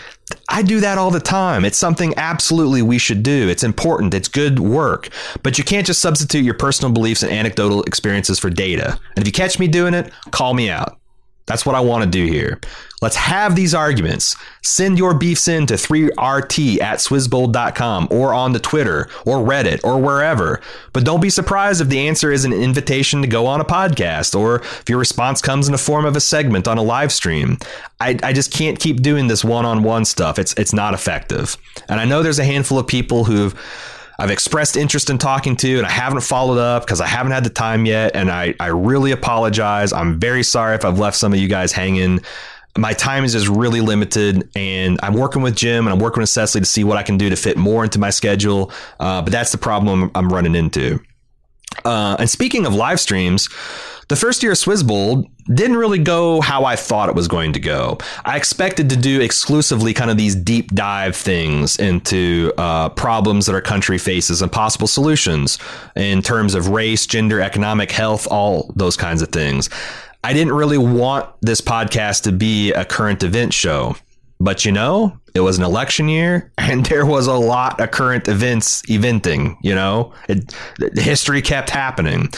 I 0.49 0.63
do 0.63 0.79
that 0.79 0.97
all 0.97 1.11
the 1.11 1.19
time. 1.19 1.65
It's 1.65 1.77
something 1.77 2.13
absolutely 2.17 2.81
we 2.81 2.97
should 2.97 3.21
do. 3.23 3.49
It's 3.49 3.63
important. 3.63 4.13
It's 4.13 4.27
good 4.27 4.59
work. 4.59 5.09
But 5.43 5.57
you 5.57 5.63
can't 5.63 5.85
just 5.85 6.01
substitute 6.01 6.43
your 6.43 6.55
personal 6.55 6.91
beliefs 6.91 7.23
and 7.23 7.31
anecdotal 7.31 7.83
experiences 7.83 8.39
for 8.39 8.49
data. 8.49 8.99
And 9.15 9.23
if 9.23 9.27
you 9.27 9.31
catch 9.33 9.59
me 9.59 9.67
doing 9.67 9.93
it, 9.93 10.11
call 10.31 10.53
me 10.53 10.69
out. 10.69 10.97
That's 11.45 11.65
what 11.65 11.75
I 11.75 11.81
want 11.81 12.03
to 12.03 12.09
do 12.09 12.25
here. 12.25 12.59
Let's 13.01 13.17
have 13.17 13.55
these 13.55 13.75
arguments. 13.75 14.33
Send 14.61 14.97
your 14.97 15.13
beefs 15.13 15.49
in 15.49 15.65
to 15.65 15.73
3rt 15.73 16.81
at 16.81 16.99
swizzbold.com 16.99 18.07
or 18.11 18.33
on 18.33 18.53
the 18.53 18.59
Twitter 18.59 19.09
or 19.25 19.39
Reddit 19.39 19.83
or 19.83 19.99
wherever. 19.99 20.61
But 20.93 21.03
don't 21.03 21.21
be 21.21 21.29
surprised 21.29 21.81
if 21.81 21.89
the 21.89 22.07
answer 22.07 22.31
is 22.31 22.45
an 22.45 22.53
invitation 22.53 23.21
to 23.21 23.27
go 23.27 23.45
on 23.45 23.59
a 23.59 23.65
podcast 23.65 24.39
or 24.39 24.61
if 24.61 24.87
your 24.87 24.99
response 24.99 25.41
comes 25.41 25.67
in 25.67 25.73
the 25.73 25.77
form 25.77 26.05
of 26.05 26.15
a 26.15 26.21
segment 26.21 26.65
on 26.65 26.77
a 26.77 26.83
live 26.83 27.11
stream. 27.11 27.57
I, 27.99 28.17
I 28.23 28.31
just 28.31 28.53
can't 28.53 28.79
keep 28.79 29.01
doing 29.01 29.27
this 29.27 29.43
one 29.43 29.65
on 29.65 29.83
one 29.83 30.05
stuff. 30.05 30.39
It's, 30.39 30.53
it's 30.53 30.73
not 30.73 30.93
effective. 30.93 31.57
And 31.89 31.99
I 31.99 32.05
know 32.05 32.23
there's 32.23 32.39
a 32.39 32.45
handful 32.45 32.79
of 32.79 32.87
people 32.87 33.25
who've 33.25 33.53
I've 34.19 34.31
expressed 34.31 34.77
interest 34.77 35.09
in 35.09 35.17
talking 35.17 35.55
to, 35.57 35.77
and 35.77 35.85
I 35.85 35.91
haven't 35.91 36.21
followed 36.21 36.59
up 36.59 36.83
because 36.85 37.01
I 37.01 37.07
haven't 37.07 37.31
had 37.31 37.43
the 37.43 37.49
time 37.49 37.85
yet. 37.85 38.15
And 38.15 38.29
I, 38.29 38.53
I 38.59 38.67
really 38.67 39.11
apologize. 39.11 39.91
I'm 39.93 40.19
very 40.19 40.43
sorry 40.43 40.75
if 40.75 40.85
I've 40.85 40.99
left 40.99 41.17
some 41.17 41.33
of 41.33 41.39
you 41.39 41.47
guys 41.47 41.71
hanging. 41.71 42.21
My 42.77 42.93
time 42.93 43.23
is 43.23 43.33
just 43.33 43.47
really 43.47 43.81
limited, 43.81 44.49
and 44.55 44.99
I'm 45.03 45.13
working 45.13 45.41
with 45.41 45.55
Jim 45.55 45.85
and 45.85 45.93
I'm 45.93 45.99
working 45.99 46.21
with 46.21 46.29
Cecily 46.29 46.61
to 46.61 46.65
see 46.65 46.83
what 46.83 46.97
I 46.97 47.03
can 47.03 47.17
do 47.17 47.29
to 47.29 47.35
fit 47.35 47.55
more 47.57 47.83
into 47.83 47.99
my 47.99 48.09
schedule. 48.09 48.71
Uh, 48.99 49.21
but 49.21 49.31
that's 49.31 49.51
the 49.51 49.59
problem 49.59 50.09
I'm 50.15 50.31
running 50.31 50.55
into. 50.55 50.99
Uh, 51.85 52.15
and 52.19 52.29
speaking 52.29 52.65
of 52.65 52.73
live 52.73 52.99
streams, 52.99 53.49
the 54.09 54.15
first 54.15 54.43
year 54.43 54.51
of 54.51 54.57
Swizzbold 54.57 55.29
didn't 55.53 55.77
really 55.77 55.99
go 55.99 56.41
how 56.41 56.65
I 56.65 56.75
thought 56.75 57.09
it 57.09 57.15
was 57.15 57.27
going 57.27 57.53
to 57.53 57.59
go. 57.59 57.97
I 58.25 58.37
expected 58.37 58.89
to 58.89 58.97
do 58.97 59.21
exclusively 59.21 59.93
kind 59.93 60.11
of 60.11 60.17
these 60.17 60.35
deep 60.35 60.73
dive 60.73 61.15
things 61.15 61.77
into 61.77 62.51
uh, 62.57 62.89
problems 62.89 63.45
that 63.45 63.53
our 63.53 63.61
country 63.61 63.97
faces 63.97 64.41
and 64.41 64.51
possible 64.51 64.87
solutions 64.87 65.57
in 65.95 66.21
terms 66.21 66.53
of 66.53 66.69
race, 66.69 67.05
gender, 67.05 67.41
economic 67.41 67.91
health, 67.91 68.27
all 68.29 68.71
those 68.75 68.97
kinds 68.97 69.21
of 69.21 69.29
things. 69.29 69.69
I 70.23 70.33
didn't 70.33 70.53
really 70.53 70.77
want 70.77 71.29
this 71.41 71.59
podcast 71.59 72.23
to 72.23 72.31
be 72.31 72.71
a 72.71 72.85
current 72.85 73.23
event 73.23 73.53
show. 73.53 73.95
But 74.43 74.65
you 74.65 74.73
know, 74.73 75.17
it 75.33 75.39
was 75.39 75.57
an 75.57 75.63
election 75.63 76.09
year 76.09 76.51
and 76.57 76.85
there 76.85 77.05
was 77.05 77.27
a 77.27 77.33
lot 77.33 77.79
of 77.79 77.91
current 77.91 78.27
events 78.27 78.81
eventing, 78.83 79.57
you 79.61 79.73
know, 79.73 80.13
it, 80.27 80.53
history 80.95 81.41
kept 81.41 81.69
happening. 81.69 82.29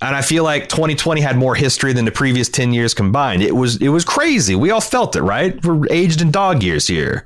And 0.00 0.14
I 0.14 0.22
feel 0.22 0.44
like 0.44 0.68
2020 0.68 1.20
had 1.20 1.36
more 1.36 1.56
history 1.56 1.92
than 1.92 2.04
the 2.04 2.12
previous 2.12 2.48
10 2.48 2.72
years 2.72 2.94
combined. 2.94 3.42
It 3.42 3.56
was 3.56 3.78
it 3.78 3.88
was 3.88 4.04
crazy. 4.04 4.54
We 4.54 4.70
all 4.70 4.80
felt 4.80 5.16
it, 5.16 5.22
right? 5.22 5.64
We're 5.64 5.88
aged 5.90 6.20
in 6.20 6.30
dog 6.30 6.62
years 6.62 6.86
here. 6.86 7.24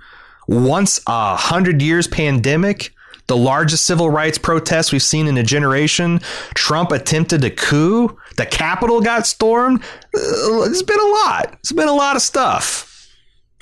Once 0.48 1.00
a 1.06 1.36
hundred 1.36 1.82
years 1.82 2.06
pandemic, 2.06 2.94
the 3.26 3.36
largest 3.36 3.84
civil 3.84 4.08
rights 4.08 4.38
protests 4.38 4.90
we've 4.90 5.02
seen 5.02 5.26
in 5.26 5.36
a 5.36 5.42
generation. 5.42 6.20
Trump 6.54 6.92
attempted 6.92 7.44
a 7.44 7.50
coup. 7.50 8.16
The 8.36 8.46
Capitol 8.46 9.00
got 9.00 9.26
stormed. 9.26 9.82
Uh, 10.14 10.62
it's 10.62 10.82
been 10.82 11.00
a 11.00 11.08
lot. 11.08 11.56
It's 11.58 11.72
been 11.72 11.88
a 11.88 11.94
lot 11.94 12.16
of 12.16 12.22
stuff. 12.22 12.91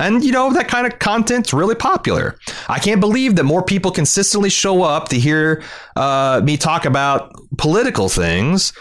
And, 0.01 0.24
you 0.24 0.32
know, 0.32 0.53
that 0.53 0.66
kind 0.66 0.86
of 0.86 0.98
content's 0.98 1.53
really 1.53 1.74
popular. 1.74 2.38
I 2.68 2.78
can't 2.78 3.01
believe 3.01 3.36
that 3.36 3.44
more 3.44 3.62
people 3.62 3.90
consistently 3.90 4.51
show 4.51 4.82
up 4.82 5.09
to 5.11 5.18
hear 5.20 5.62
uh, 5.94 6.40
me 6.42 6.57
talk 6.57 6.86
about 6.86 7.34
political 7.59 8.09
things 8.09 8.72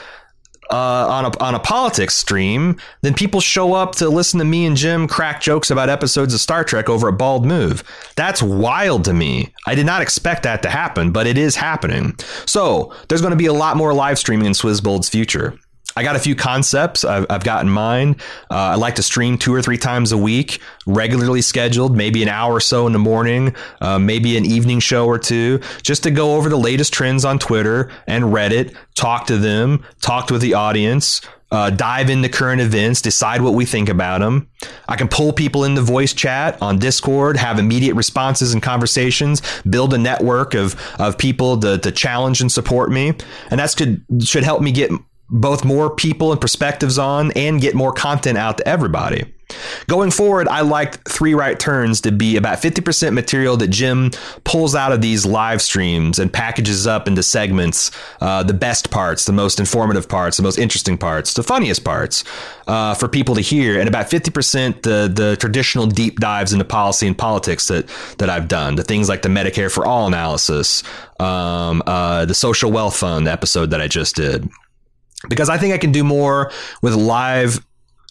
uh, 0.72 1.08
on 1.10 1.26
a 1.26 1.40
on 1.40 1.56
a 1.56 1.60
politics 1.60 2.16
stream, 2.16 2.78
than 3.02 3.14
people 3.14 3.42
show 3.42 3.74
up 3.74 3.96
to 3.96 4.08
listen 4.08 4.38
to 4.40 4.46
me 4.46 4.66
and 4.66 4.78
Jim 4.78 5.08
crack 5.08 5.42
jokes 5.42 5.72
about 5.72 5.90
episodes 5.90 6.34
of 6.34 6.40
Star 6.40 6.64
Trek 6.64 6.90
over 6.90 7.08
a 7.08 7.14
Bald 7.14 7.46
Move. 7.46 7.84
That's 8.16 8.42
wild 8.42 9.04
to 9.06 9.14
me. 9.14 9.52
I 9.66 9.76
did 9.76 9.86
not 9.86 10.02
expect 10.02 10.44
that 10.44 10.62
to 10.64 10.70
happen, 10.70 11.12
but 11.12 11.28
it 11.28 11.38
is 11.38 11.56
happening. 11.56 12.16
So 12.46 12.94
there's 13.08 13.22
going 13.22 13.32
to 13.32 13.38
be 13.38 13.48
a 13.48 13.54
lot 13.54 13.78
more 13.78 13.94
live 13.94 14.20
streaming 14.20 14.46
in 14.46 14.54
Swizzbold's 14.54 15.10
future. 15.10 15.58
I 16.00 16.04
got 16.04 16.16
a 16.16 16.20
few 16.20 16.34
concepts 16.34 17.04
I've, 17.04 17.26
I've 17.30 17.44
got 17.44 17.62
in 17.62 17.70
mind. 17.70 18.22
Uh, 18.50 18.56
I 18.56 18.76
like 18.76 18.96
to 18.96 19.04
stream 19.04 19.38
two 19.38 19.54
or 19.54 19.62
three 19.62 19.78
times 19.78 20.14
a 20.14 20.18
week, 20.18 20.62
regularly 20.88 21.42
scheduled, 21.42 21.94
maybe 21.94 22.24
an 22.24 22.30
hour 22.30 22.54
or 22.54 22.62
so 22.62 22.88
in 22.88 22.94
the 22.94 23.00
morning, 23.00 23.54
uh, 23.82 24.00
maybe 24.00 24.38
an 24.38 24.46
evening 24.46 24.80
show 24.80 25.06
or 25.06 25.20
two, 25.20 25.60
just 25.82 26.04
to 26.04 26.12
go 26.12 26.38
over 26.38 26.48
the 26.48 26.58
latest 26.58 26.94
trends 26.94 27.26
on 27.26 27.38
Twitter 27.38 27.92
and 28.08 28.24
Reddit, 28.24 28.78
talk 28.96 29.28
to 29.28 29.38
them, 29.38 29.84
talk 30.00 30.30
with 30.30 30.40
the 30.40 30.54
audience, 30.54 31.20
uh, 31.52 31.70
dive 31.70 32.10
into 32.10 32.30
current 32.30 32.62
events, 32.62 33.02
decide 33.02 33.42
what 33.42 33.54
we 33.54 33.66
think 33.66 33.90
about 33.90 34.20
them. 34.20 34.48
I 34.88 34.96
can 34.96 35.10
pull 35.10 35.34
people 35.34 35.66
into 35.66 35.82
voice 35.82 36.14
chat 36.14 36.62
on 36.62 36.80
Discord, 36.80 37.36
have 37.36 37.60
immediate 37.60 37.96
responses 37.96 38.54
and 38.54 38.64
conversations, 38.64 39.42
build 39.70 39.94
a 39.94 39.98
network 39.98 40.54
of, 40.54 40.80
of 40.98 41.18
people 41.18 41.60
to, 41.60 41.78
to 41.80 41.92
challenge 41.92 42.40
and 42.40 42.50
support 42.50 42.90
me. 42.90 43.16
And 43.52 43.60
that's 43.60 43.76
could 43.76 44.06
should 44.22 44.44
help 44.44 44.62
me 44.62 44.72
get 44.72 44.92
both 45.30 45.64
more 45.64 45.90
people 45.90 46.32
and 46.32 46.42
perspectives 46.42 46.98
on 46.98 47.32
and 47.34 47.62
get 47.62 47.76
more 47.76 47.94
content 47.94 48.38
out 48.38 48.58
to 48.58 48.68
everybody. 48.68 49.34
Going 49.88 50.12
forward, 50.12 50.48
I 50.48 50.62
liked 50.62 51.10
Three 51.10 51.34
Right 51.34 51.60
Turns 51.60 52.02
to 52.02 52.12
be 52.12 52.38
about 52.38 52.62
50% 52.62 53.14
material 53.14 53.58
that 53.58 53.70
Jim 53.70 54.12
pulls 54.44 54.76
out 54.76 54.92
of 54.92 55.02
these 55.02 55.26
live 55.26 55.62
streams 55.62 56.20
and 56.20 56.32
packages 56.32 56.86
up 56.86 57.08
into 57.08 57.24
segments, 57.24 57.90
uh, 58.22 58.44
the 58.44 58.54
best 58.54 58.92
parts, 58.92 59.26
the 59.26 59.34
most 59.34 59.60
informative 59.60 60.08
parts, 60.08 60.38
the 60.38 60.44
most 60.44 60.60
interesting 60.60 60.98
parts, 60.98 61.34
the 61.34 61.44
funniest 61.44 61.84
parts 61.84 62.24
uh, 62.68 62.94
for 62.94 63.08
people 63.08 63.34
to 63.36 63.42
hear, 63.42 63.80
and 63.80 63.90
about 63.90 64.10
50% 64.10 64.84
the, 64.84 65.12
the 65.12 65.36
traditional 65.38 65.88
deep 65.88 66.20
dives 66.20 66.54
into 66.54 66.66
policy 66.66 67.08
and 67.08 67.18
politics 67.18 67.68
that, 67.70 67.88
that 68.20 68.30
I've 68.30 68.48
done, 68.48 68.76
the 68.76 68.84
things 68.84 69.10
like 69.10 69.24
the 69.24 69.30
Medicare 69.30 69.72
for 69.72 69.84
All 69.86 70.06
analysis, 70.06 70.84
um, 71.20 71.82
uh, 71.88 72.26
the 72.26 72.36
Social 72.36 72.72
Wealth 72.72 72.98
Fund 72.98 73.28
episode 73.28 73.72
that 73.72 73.82
I 73.82 73.88
just 73.88 74.16
did 74.16 74.48
because 75.28 75.50
I 75.50 75.58
think 75.58 75.74
I 75.74 75.78
can 75.78 75.92
do 75.92 76.04
more 76.04 76.52
with 76.82 76.94
live 76.94 77.66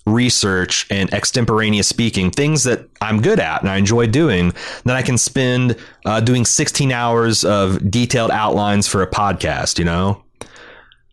research 0.09 0.87
and 0.91 1.13
extemporaneous 1.13 1.89
speaking, 1.89 2.31
things 2.31 2.65
that 2.65 2.89
I'm 3.01 3.21
good 3.21 3.39
at 3.39 3.61
and 3.61 3.71
I 3.71 3.77
enjoy 3.77 4.07
doing, 4.07 4.53
then 4.85 4.97
I 4.97 5.03
can 5.03 5.19
spend 5.19 5.77
uh, 6.05 6.21
doing 6.21 6.45
16 6.45 6.93
hours 6.93 7.45
of 7.45 7.91
detailed 7.91 8.31
outlines 8.31 8.89
for 8.89 9.03
a 9.03 9.07
podcast, 9.07 9.79
you 9.79 9.85
know? 9.85 10.23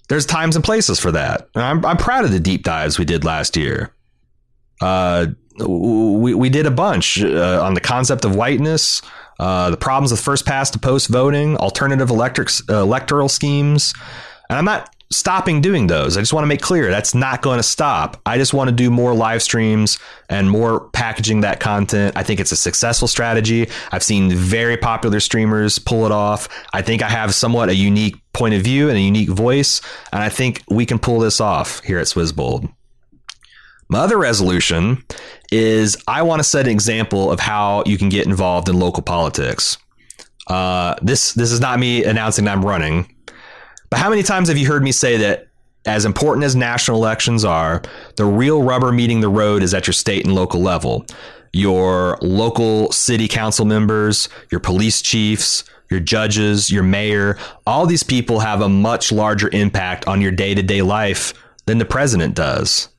There's 0.08 0.26
times 0.26 0.56
and 0.56 0.64
places 0.64 1.00
for 1.00 1.12
that. 1.12 1.50
I'm, 1.56 1.84
I'm 1.86 1.98
proud 1.98 2.26
of 2.26 2.32
the 2.32 2.40
deep 2.40 2.64
dives 2.64 3.00
we 3.00 3.06
did 3.06 3.26
last 3.26 3.58
year. 3.58 3.92
Uh, 4.82 5.28
we, 5.66 6.34
we 6.36 6.50
did 6.50 6.66
a 6.66 6.72
bunch 6.72 7.24
uh, 7.24 7.64
on 7.64 7.74
the 7.74 7.82
concept 7.82 8.24
of 8.24 8.36
whiteness, 8.36 9.02
uh, 9.40 9.70
the 9.70 9.78
problems 9.78 10.12
with 10.12 10.20
first 10.20 10.46
past 10.46 10.74
to 10.74 10.80
post 10.80 11.10
voting, 11.10 11.58
alternative 11.58 12.10
electric, 12.10 12.50
electoral 12.70 13.30
schemes. 13.30 13.94
And 14.50 14.60
I'm 14.60 14.66
not 14.66 14.95
stopping 15.16 15.62
doing 15.62 15.88
those. 15.88 16.18
I 16.18 16.22
just 16.22 16.34
want 16.34 16.44
to 16.44 16.48
make 16.48 16.62
clear 16.62 16.90
that's 16.90 17.16
not 17.16 17.42
going 17.42 17.58
to 17.58 17.64
stop. 17.64 18.22
I 18.26 18.38
just 18.38 18.54
want 18.54 18.70
to 18.70 18.76
do 18.76 18.90
more 18.90 19.14
live 19.14 19.42
streams 19.42 19.98
and 20.30 20.50
more 20.50 20.90
packaging 20.90 21.42
that 21.42 21.60
content. 21.60 22.16
I 22.16 22.24
think 22.24 22.40
it's 22.40 22.52
a 22.52 22.58
successful 22.58 23.08
strategy. 23.08 23.70
I've 23.92 24.04
seen 24.04 24.32
very 24.32 24.78
popular 24.78 25.20
streamers 25.20 25.80
pull 25.80 26.06
it 26.06 26.12
off. 26.12 26.50
I 26.74 26.82
think 26.82 27.02
I 27.02 27.10
have 27.10 27.34
somewhat 27.34 27.70
a 27.70 27.76
unique 27.76 28.16
point 28.34 28.54
of 28.54 28.62
view 28.62 28.90
and 28.90 28.98
a 28.98 29.02
unique 29.02 29.30
voice, 29.30 29.82
and 30.12 30.22
I 30.22 30.30
think 30.30 30.64
we 30.70 30.86
can 30.86 31.00
pull 31.00 31.20
this 31.20 31.40
off 31.40 31.82
here 31.84 32.00
at 32.00 32.08
Swizzbold. 32.08 32.72
My 33.88 34.00
other 34.00 34.18
resolution 34.18 35.04
is 35.52 35.96
I 36.08 36.24
want 36.24 36.40
to 36.40 36.44
set 36.44 36.66
an 36.66 36.72
example 36.72 37.32
of 37.32 37.40
how 37.40 37.84
you 37.86 37.98
can 37.98 38.10
get 38.10 38.26
involved 38.26 38.68
in 38.68 38.80
local 38.80 39.04
politics. 39.04 39.78
Uh, 40.48 40.96
this 41.02 41.34
this 41.34 41.52
is 41.52 41.60
not 41.60 41.80
me 41.80 42.04
announcing 42.04 42.46
that 42.46 42.52
I'm 42.52 42.66
running. 42.66 43.15
But 43.96 44.02
how 44.02 44.10
many 44.10 44.24
times 44.24 44.50
have 44.50 44.58
you 44.58 44.68
heard 44.68 44.84
me 44.84 44.92
say 44.92 45.16
that 45.16 45.48
as 45.86 46.04
important 46.04 46.44
as 46.44 46.54
national 46.54 46.98
elections 46.98 47.46
are, 47.46 47.82
the 48.18 48.26
real 48.26 48.62
rubber 48.62 48.92
meeting 48.92 49.22
the 49.22 49.30
road 49.30 49.64
is 49.64 49.74
at 49.74 49.88
your 49.88 49.94
state 49.94 50.26
and 50.26 50.36
local 50.36 50.62
level. 50.62 51.06
Your 51.54 52.18
local 52.22 52.92
city 52.92 53.30
council 53.30 53.64
members, 53.64 54.28
your 54.52 54.60
police 54.60 55.02
chiefs, 55.02 55.64
your 55.90 56.02
judges, 56.02 56.70
your 56.70 56.84
mayor, 56.84 57.38
all 57.66 57.86
these 57.86 58.04
people 58.04 58.42
have 58.42 58.60
a 58.60 58.68
much 58.68 59.14
larger 59.14 59.50
impact 59.54 60.10
on 60.10 60.20
your 60.20 60.34
day 60.34 60.54
to 60.54 60.62
day 60.62 60.82
life 60.82 61.34
than 61.66 61.78
the 61.78 61.86
president 61.86 62.36
does. 62.36 62.90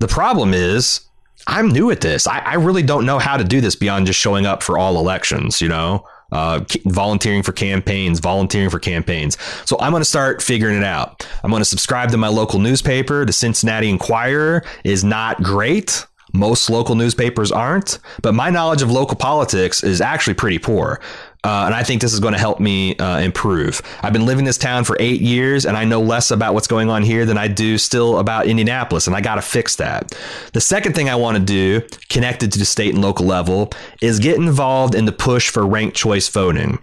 The 0.00 0.08
problem 0.08 0.52
is, 0.52 1.02
I'm 1.46 1.68
new 1.68 1.92
at 1.92 2.00
this. 2.00 2.26
I, 2.26 2.40
I, 2.40 2.54
really 2.54 2.82
don't 2.82 3.06
know 3.06 3.20
how 3.20 3.36
to 3.36 3.44
do 3.44 3.60
this 3.60 3.76
beyond 3.76 4.06
just 4.06 4.18
showing 4.18 4.44
up 4.44 4.64
for 4.64 4.76
all 4.76 4.98
elections, 4.98 5.60
you 5.60 5.68
know? 5.68 6.04
Uh, 6.32 6.64
volunteering 6.84 7.42
for 7.42 7.52
campaigns, 7.52 8.20
volunteering 8.20 8.70
for 8.70 8.78
campaigns. 8.78 9.36
So 9.64 9.76
I'm 9.80 9.92
going 9.92 10.00
to 10.00 10.08
start 10.08 10.42
figuring 10.42 10.76
it 10.76 10.84
out. 10.84 11.26
I'm 11.42 11.50
going 11.50 11.60
to 11.60 11.68
subscribe 11.68 12.10
to 12.10 12.16
my 12.16 12.28
local 12.28 12.58
newspaper. 12.58 13.24
The 13.24 13.32
Cincinnati 13.32 13.88
Enquirer 13.88 14.64
is 14.84 15.04
not 15.04 15.42
great. 15.42 16.06
Most 16.32 16.70
local 16.70 16.94
newspapers 16.94 17.50
aren't, 17.50 17.98
but 18.22 18.34
my 18.34 18.50
knowledge 18.50 18.82
of 18.82 18.90
local 18.90 19.16
politics 19.16 19.82
is 19.82 20.00
actually 20.00 20.34
pretty 20.34 20.60
poor. 20.60 21.00
Uh, 21.42 21.64
and 21.66 21.74
I 21.74 21.82
think 21.82 22.02
this 22.02 22.12
is 22.12 22.20
going 22.20 22.34
to 22.34 22.38
help 22.38 22.60
me 22.60 22.96
uh, 22.96 23.20
improve. 23.20 23.80
I've 24.02 24.12
been 24.12 24.26
living 24.26 24.44
this 24.44 24.58
town 24.58 24.84
for 24.84 24.96
eight 25.00 25.22
years, 25.22 25.64
and 25.64 25.76
I 25.76 25.84
know 25.84 26.00
less 26.00 26.30
about 26.30 26.52
what's 26.52 26.66
going 26.66 26.90
on 26.90 27.02
here 27.02 27.24
than 27.24 27.38
I 27.38 27.48
do 27.48 27.78
still 27.78 28.18
about 28.18 28.46
Indianapolis, 28.46 29.06
and 29.06 29.16
I 29.16 29.22
got 29.22 29.36
to 29.36 29.42
fix 29.42 29.76
that. 29.76 30.12
The 30.52 30.60
second 30.60 30.94
thing 30.94 31.08
I 31.08 31.16
want 31.16 31.38
to 31.38 31.42
do, 31.42 31.80
connected 32.10 32.52
to 32.52 32.58
the 32.58 32.66
state 32.66 32.92
and 32.92 33.02
local 33.02 33.24
level, 33.24 33.72
is 34.02 34.18
get 34.18 34.36
involved 34.36 34.94
in 34.94 35.06
the 35.06 35.12
push 35.12 35.48
for 35.48 35.66
ranked 35.66 35.96
choice 35.96 36.28
voting. 36.28 36.78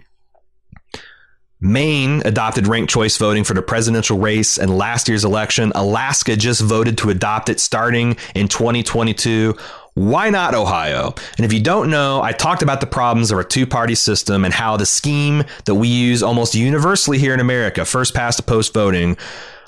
Maine 1.60 2.22
adopted 2.24 2.68
ranked 2.68 2.92
choice 2.92 3.16
voting 3.16 3.42
for 3.42 3.52
the 3.52 3.62
presidential 3.62 4.16
race 4.16 4.58
in 4.58 4.76
last 4.76 5.08
year's 5.08 5.24
election. 5.24 5.72
Alaska 5.74 6.36
just 6.36 6.60
voted 6.60 6.96
to 6.98 7.10
adopt 7.10 7.48
it 7.48 7.58
starting 7.58 8.16
in 8.36 8.46
2022. 8.46 9.56
Why 9.98 10.30
not 10.30 10.54
Ohio? 10.54 11.12
And 11.38 11.44
if 11.44 11.52
you 11.52 11.60
don't 11.60 11.90
know, 11.90 12.22
I 12.22 12.30
talked 12.30 12.62
about 12.62 12.80
the 12.80 12.86
problems 12.86 13.32
of 13.32 13.38
a 13.40 13.42
two 13.42 13.66
party 13.66 13.96
system 13.96 14.44
and 14.44 14.54
how 14.54 14.76
the 14.76 14.86
scheme 14.86 15.42
that 15.64 15.74
we 15.74 15.88
use 15.88 16.22
almost 16.22 16.54
universally 16.54 17.18
here 17.18 17.34
in 17.34 17.40
America, 17.40 17.84
first 17.84 18.14
past 18.14 18.36
the 18.36 18.44
post 18.44 18.72
voting, 18.72 19.16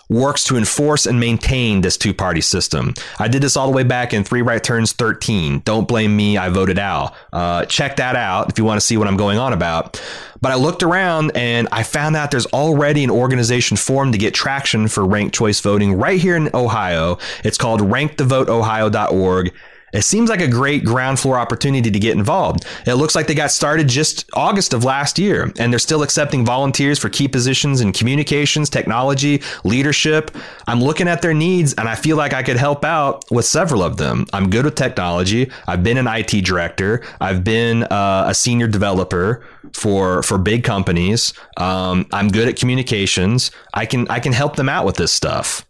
works 0.09 0.45
to 0.45 0.57
enforce 0.57 1.05
and 1.05 1.18
maintain 1.18 1.81
this 1.81 1.97
two 1.97 2.14
party 2.14 2.41
system. 2.41 2.95
I 3.18 3.26
did 3.26 3.43
this 3.43 3.57
all 3.57 3.66
the 3.66 3.72
way 3.72 3.83
back 3.83 4.14
in 4.14 4.22
Three 4.22 4.43
Right 4.43 4.62
Turns 4.62 4.93
13. 4.93 5.62
Don't 5.64 5.89
blame 5.89 6.16
me, 6.16 6.39
I 6.39 6.49
voted 6.49 6.78
out. 6.78 7.12
Uh, 7.33 7.64
check 7.64 7.97
that 7.97 8.14
out 8.14 8.51
if 8.51 8.59
you 8.59 8.64
want 8.64 8.81
to 8.81 8.87
see 8.87 8.97
what 8.97 9.09
I'm 9.09 9.16
going 9.16 9.39
on 9.39 9.53
about. 9.53 10.01
But 10.41 10.53
I 10.53 10.55
looked 10.55 10.85
around 10.85 11.33
and 11.35 11.66
I 11.72 11.83
found 11.83 12.14
out 12.14 12.31
there's 12.31 12.47
already 12.47 13.03
an 13.03 13.11
organization 13.11 13.76
formed 13.76 14.12
to 14.12 14.18
get 14.18 14.33
traction 14.33 14.87
for 14.87 15.05
ranked 15.05 15.35
choice 15.35 15.59
voting 15.59 15.95
right 15.95 16.20
here 16.20 16.37
in 16.37 16.51
Ohio. 16.55 17.18
It's 17.43 17.59
called 17.59 17.81
rankthevoteohio.org. 17.81 19.53
It 19.93 20.03
seems 20.03 20.30
like 20.30 20.41
a 20.41 20.49
great 20.49 20.84
ground 20.84 21.18
floor 21.18 21.38
opportunity 21.38 21.91
to 21.91 21.99
get 21.99 22.16
involved. 22.16 22.64
It 22.86 22.95
looks 22.95 23.14
like 23.14 23.26
they 23.26 23.34
got 23.34 23.51
started 23.51 23.88
just 23.88 24.28
August 24.34 24.72
of 24.72 24.84
last 24.84 25.18
year, 25.18 25.53
and 25.59 25.72
they're 25.72 25.78
still 25.78 26.03
accepting 26.03 26.45
volunteers 26.45 26.99
for 26.99 27.09
key 27.09 27.28
positions 27.28 27.80
in 27.80 27.93
communications, 27.93 28.70
technology, 28.70 29.43
leadership. 29.64 30.30
I'm 30.66 30.80
looking 30.80 31.09
at 31.09 31.22
their 31.22 31.34
needs, 31.34 31.74
and 31.74 31.88
I 31.88 31.95
feel 31.95 32.16
like 32.16 32.32
I 32.32 32.43
could 32.43 32.57
help 32.57 32.84
out 32.84 33.24
with 33.30 33.45
several 33.45 33.82
of 33.82 33.97
them. 33.97 34.26
I'm 34.32 34.51
good 34.51 34.64
with 34.64 34.74
technology. 34.74 35.51
I've 35.66 35.82
been 35.82 35.99
an 35.99 36.07
IT 36.07 36.45
director. 36.45 37.03
I've 37.20 37.43
been 37.43 37.84
uh, 37.84 38.24
a 38.28 38.34
senior 38.34 38.68
developer 38.68 39.45
for 39.72 40.22
for 40.22 40.38
big 40.38 40.64
companies. 40.64 41.32
Um, 41.57 42.07
I'm 42.12 42.28
good 42.28 42.49
at 42.49 42.57
communications. 42.57 43.51
I 43.74 43.86
can 43.86 44.09
I 44.09 44.20
can 44.20 44.32
help 44.32 44.57
them 44.57 44.68
out 44.68 44.86
with 44.86 44.97
this 44.97 45.12
stuff. 45.12 45.66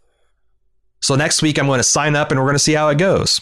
So 1.01 1.15
next 1.15 1.41
week 1.41 1.57
I'm 1.57 1.65
going 1.65 1.79
to 1.79 1.83
sign 1.83 2.15
up, 2.15 2.31
and 2.31 2.39
we're 2.39 2.45
going 2.45 2.55
to 2.55 2.59
see 2.59 2.73
how 2.73 2.89
it 2.89 2.97
goes. 2.97 3.41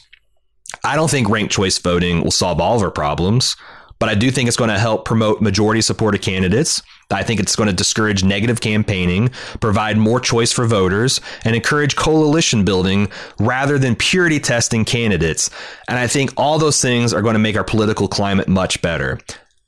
I 0.89 0.95
don't 0.95 1.11
think 1.11 1.29
ranked 1.29 1.53
choice 1.53 1.77
voting 1.77 2.23
will 2.23 2.31
solve 2.31 2.59
all 2.59 2.75
of 2.75 2.81
our 2.81 2.89
problems, 2.89 3.55
but 3.99 4.09
I 4.09 4.15
do 4.15 4.31
think 4.31 4.47
it's 4.47 4.57
going 4.57 4.71
to 4.71 4.79
help 4.79 5.05
promote 5.05 5.39
majority 5.39 5.81
supported 5.81 6.23
candidates. 6.23 6.81
I 7.11 7.21
think 7.21 7.39
it's 7.39 7.55
going 7.55 7.67
to 7.67 7.75
discourage 7.75 8.23
negative 8.23 8.59
campaigning, 8.59 9.29
provide 9.59 9.99
more 9.99 10.19
choice 10.19 10.51
for 10.51 10.65
voters, 10.65 11.21
and 11.45 11.55
encourage 11.55 11.95
coalition 11.95 12.65
building 12.65 13.11
rather 13.37 13.77
than 13.77 13.95
purity 13.95 14.39
testing 14.39 14.83
candidates. 14.83 15.51
And 15.87 15.99
I 15.99 16.07
think 16.07 16.33
all 16.37 16.57
those 16.57 16.81
things 16.81 17.13
are 17.13 17.21
going 17.21 17.35
to 17.35 17.39
make 17.39 17.55
our 17.55 17.63
political 17.63 18.07
climate 18.07 18.47
much 18.47 18.81
better. 18.81 19.19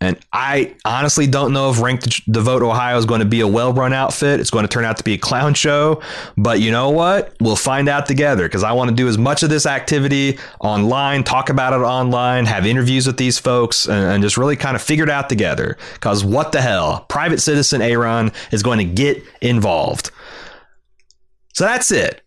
And 0.02 0.18
I 0.34 0.76
honestly 0.84 1.28
don't 1.28 1.54
know 1.54 1.70
if 1.70 1.80
Ranked 1.80 2.22
the 2.28 2.42
Vote 2.42 2.64
Ohio 2.64 2.98
is 2.98 3.06
going 3.06 3.20
to 3.20 3.26
be 3.26 3.42
a 3.42 3.48
well 3.48 3.72
run 3.72 3.94
outfit. 3.94 4.40
It's 4.40 4.50
going 4.50 4.64
to 4.64 4.68
turn 4.68 4.84
out 4.84 4.98
to 4.98 5.04
be 5.04 5.14
a 5.14 5.18
clown 5.18 5.54
show. 5.54 6.02
But 6.36 6.60
you 6.60 6.72
know 6.72 6.90
what? 6.90 7.36
We'll 7.40 7.56
find 7.56 7.88
out 7.88 8.08
together 8.08 8.48
because 8.48 8.64
I 8.64 8.72
want 8.72 8.90
to 8.90 8.96
do 8.96 9.08
as 9.08 9.20
much 9.20 9.44
of 9.44 9.52
this 9.52 9.68
activity 9.68 10.40
online, 10.60 11.24
talk 11.24 11.50
about 11.50 11.74
it 11.74 11.84
online, 11.84 12.48
have 12.48 12.66
interviews 12.66 13.06
with 13.06 13.18
these 13.18 13.38
folks, 13.38 13.86
and, 13.86 14.04
and 14.06 14.24
just 14.24 14.38
really 14.38 14.56
kind 14.56 14.76
of 14.76 14.82
figure 14.82 15.04
it 15.04 15.10
out 15.10 15.30
together. 15.30 15.78
Because 15.94 16.26
what 16.26 16.52
the 16.52 16.62
hell? 16.62 17.06
Private 17.08 17.40
citizen 17.40 17.84
Aaron 17.84 18.32
is 18.52 18.64
going 18.64 18.80
to 18.80 18.86
get 18.86 19.24
involved. 19.40 20.10
So 21.54 21.66
that's 21.66 21.92
it. 21.92 22.24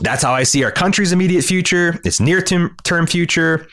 That's 0.00 0.22
how 0.22 0.32
I 0.32 0.44
see 0.44 0.64
our 0.64 0.70
country's 0.70 1.12
immediate 1.12 1.42
future, 1.42 2.00
its 2.02 2.18
near 2.18 2.40
term 2.40 3.06
future. 3.06 3.68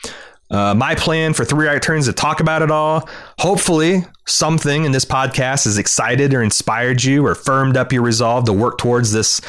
Uh, 0.50 0.74
my 0.74 0.94
plan 0.94 1.32
for 1.34 1.44
three 1.44 1.66
right 1.66 1.82
turns 1.82 2.06
to 2.06 2.12
talk 2.12 2.40
about 2.40 2.62
it 2.62 2.70
all. 2.70 3.08
Hopefully, 3.38 4.04
something 4.26 4.84
in 4.84 4.92
this 4.92 5.04
podcast 5.04 5.64
has 5.64 5.78
excited 5.78 6.32
or 6.34 6.42
inspired 6.42 7.02
you 7.02 7.26
or 7.26 7.34
firmed 7.34 7.76
up 7.76 7.92
your 7.92 8.02
resolve 8.02 8.44
to 8.44 8.52
work 8.52 8.78
towards 8.78 9.12
this 9.12 9.40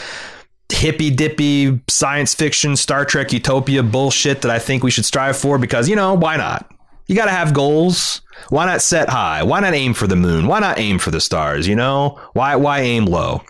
hippy 0.69 1.09
dippy 1.09 1.79
science 1.87 2.33
fiction 2.33 2.75
Star 2.75 3.05
Trek 3.05 3.31
utopia 3.31 3.83
bullshit 3.83 4.41
that 4.41 4.51
I 4.51 4.59
think 4.59 4.83
we 4.83 4.91
should 4.91 5.05
strive 5.05 5.37
for 5.37 5.57
because, 5.57 5.87
you 5.87 5.95
know, 5.95 6.13
why 6.13 6.35
not? 6.35 6.69
You 7.07 7.15
got 7.15 7.25
to 7.25 7.31
have 7.31 7.53
goals. 7.53 8.21
Why 8.49 8.65
not 8.65 8.81
set 8.81 9.07
high? 9.07 9.43
Why 9.43 9.61
not 9.61 9.73
aim 9.73 9.93
for 9.93 10.07
the 10.07 10.15
moon? 10.15 10.47
Why 10.47 10.59
not 10.59 10.77
aim 10.77 10.99
for 10.99 11.09
the 11.09 11.21
stars? 11.21 11.67
You 11.67 11.75
know, 11.75 12.19
why 12.33 12.55
why 12.55 12.81
aim 12.81 13.05
low? 13.05 13.43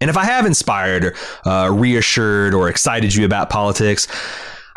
And 0.00 0.08
if 0.08 0.16
I 0.16 0.24
have 0.24 0.46
inspired, 0.46 1.14
uh, 1.44 1.68
reassured, 1.72 2.54
or 2.54 2.68
excited 2.68 3.14
you 3.14 3.24
about 3.26 3.50
politics, 3.50 4.06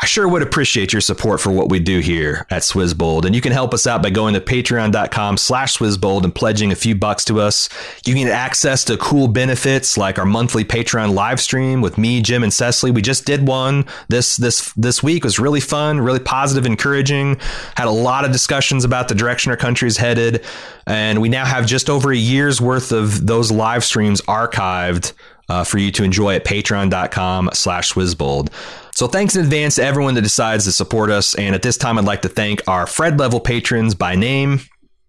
I 0.04 0.06
sure 0.06 0.28
would 0.28 0.42
appreciate 0.42 0.92
your 0.92 1.00
support 1.00 1.40
for 1.40 1.50
what 1.50 1.70
we 1.70 1.80
do 1.80 2.00
here 2.00 2.46
at 2.50 2.64
Swizzbold. 2.64 3.24
And 3.24 3.34
you 3.34 3.40
can 3.40 3.54
help 3.54 3.74
us 3.74 3.88
out 3.88 4.04
by 4.04 4.10
going 4.10 4.34
to 4.34 4.42
patreon.com 4.42 5.38
slash 5.38 5.78
Swizzbold 5.78 6.26
and 6.26 6.36
pledging 6.36 6.74
a 6.74 6.76
few 6.76 6.94
bucks 6.94 7.24
to 7.24 7.40
us. 7.40 7.70
You 8.06 8.14
can 8.14 8.26
get 8.26 8.34
access 8.34 8.84
to 8.84 8.98
cool 8.98 9.30
benefits 9.30 9.98
like 9.98 10.20
our 10.20 10.26
monthly 10.26 10.66
Patreon 10.66 11.14
live 11.14 11.40
stream 11.40 11.80
with 11.80 11.98
me, 11.98 12.22
Jim, 12.22 12.44
and 12.44 12.54
Cecily. 12.54 12.92
We 12.92 13.02
just 13.02 13.24
did 13.24 13.48
one 13.48 13.86
this 14.10 14.36
this 14.36 14.74
this 14.74 15.02
week. 15.02 15.20
It 15.20 15.24
was 15.24 15.40
really 15.40 15.62
fun, 15.62 16.02
really 16.02 16.20
positive, 16.20 16.66
encouraging. 16.66 17.38
Had 17.78 17.88
a 17.88 17.92
lot 17.92 18.26
of 18.26 18.34
discussions 18.34 18.84
about 18.84 19.08
the 19.08 19.16
direction 19.16 19.52
our 19.52 19.58
country 19.58 19.88
is 19.88 19.96
headed. 19.96 20.44
And 20.86 21.22
we 21.22 21.30
now 21.30 21.46
have 21.46 21.66
just 21.66 21.90
over 21.90 22.12
a 22.12 22.18
year's 22.18 22.60
worth 22.60 22.92
of 22.92 23.26
those 23.26 23.54
live 23.54 23.86
streams 23.86 24.20
archived 24.24 25.14
uh, 25.48 25.64
for 25.64 25.78
you 25.78 25.92
to 25.92 26.04
enjoy 26.04 26.36
at 26.36 26.44
patreon.com 26.44 27.52
slash 27.54 27.94
Swizzbold. 27.94 28.50
So 28.96 29.08
thanks 29.08 29.36
in 29.36 29.44
advance 29.44 29.76
to 29.76 29.84
everyone 29.84 30.14
that 30.16 30.22
decides 30.22 30.66
to 30.66 30.72
support 30.72 31.10
us. 31.10 31.34
And 31.36 31.56
at 31.56 31.64
this 31.64 31.78
time, 31.78 31.98
I'd 31.98 32.06
like 32.06 32.22
to 32.22 32.30
thank 32.30 32.68
our 32.68 32.86
Fred 32.86 33.20
level 33.20 33.40
patrons 33.40 33.96
by 33.96 34.16
name 34.16 34.62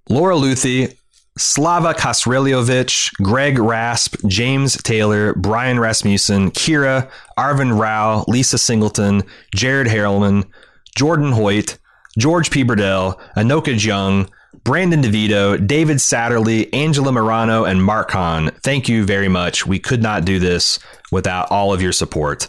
Laura 0.08 0.36
Luthi, 0.36 0.96
Slava 1.36 1.92
Kasreliovic, 1.92 3.12
Greg 3.22 3.58
Rasp, 3.58 4.16
James 4.26 4.80
Taylor, 4.82 5.34
Brian 5.34 5.78
Rasmussen, 5.78 6.50
Kira, 6.52 7.10
Arvin 7.38 7.78
Rao, 7.78 8.24
Lisa 8.26 8.56
Singleton, 8.56 9.22
Jared 9.54 9.88
Harrelman, 9.88 10.44
Jordan 10.96 11.32
Hoyt, 11.32 11.76
George 12.16 12.50
P. 12.50 12.64
Burdell, 12.64 13.20
Anoka 13.36 13.78
Jung, 13.78 14.30
Brandon 14.62 15.02
DeVito, 15.02 15.66
David 15.66 15.98
Satterley, 15.98 16.72
Angela 16.72 17.12
Morano, 17.12 17.64
and 17.64 17.84
Mark 17.84 18.12
Hahn. 18.12 18.50
Thank 18.62 18.88
you 18.88 19.04
very 19.04 19.28
much. 19.28 19.66
We 19.66 19.78
could 19.78 20.00
not 20.02 20.24
do 20.24 20.38
this 20.38 20.78
without 21.12 21.50
all 21.50 21.72
of 21.74 21.82
your 21.82 21.92
support. 21.92 22.48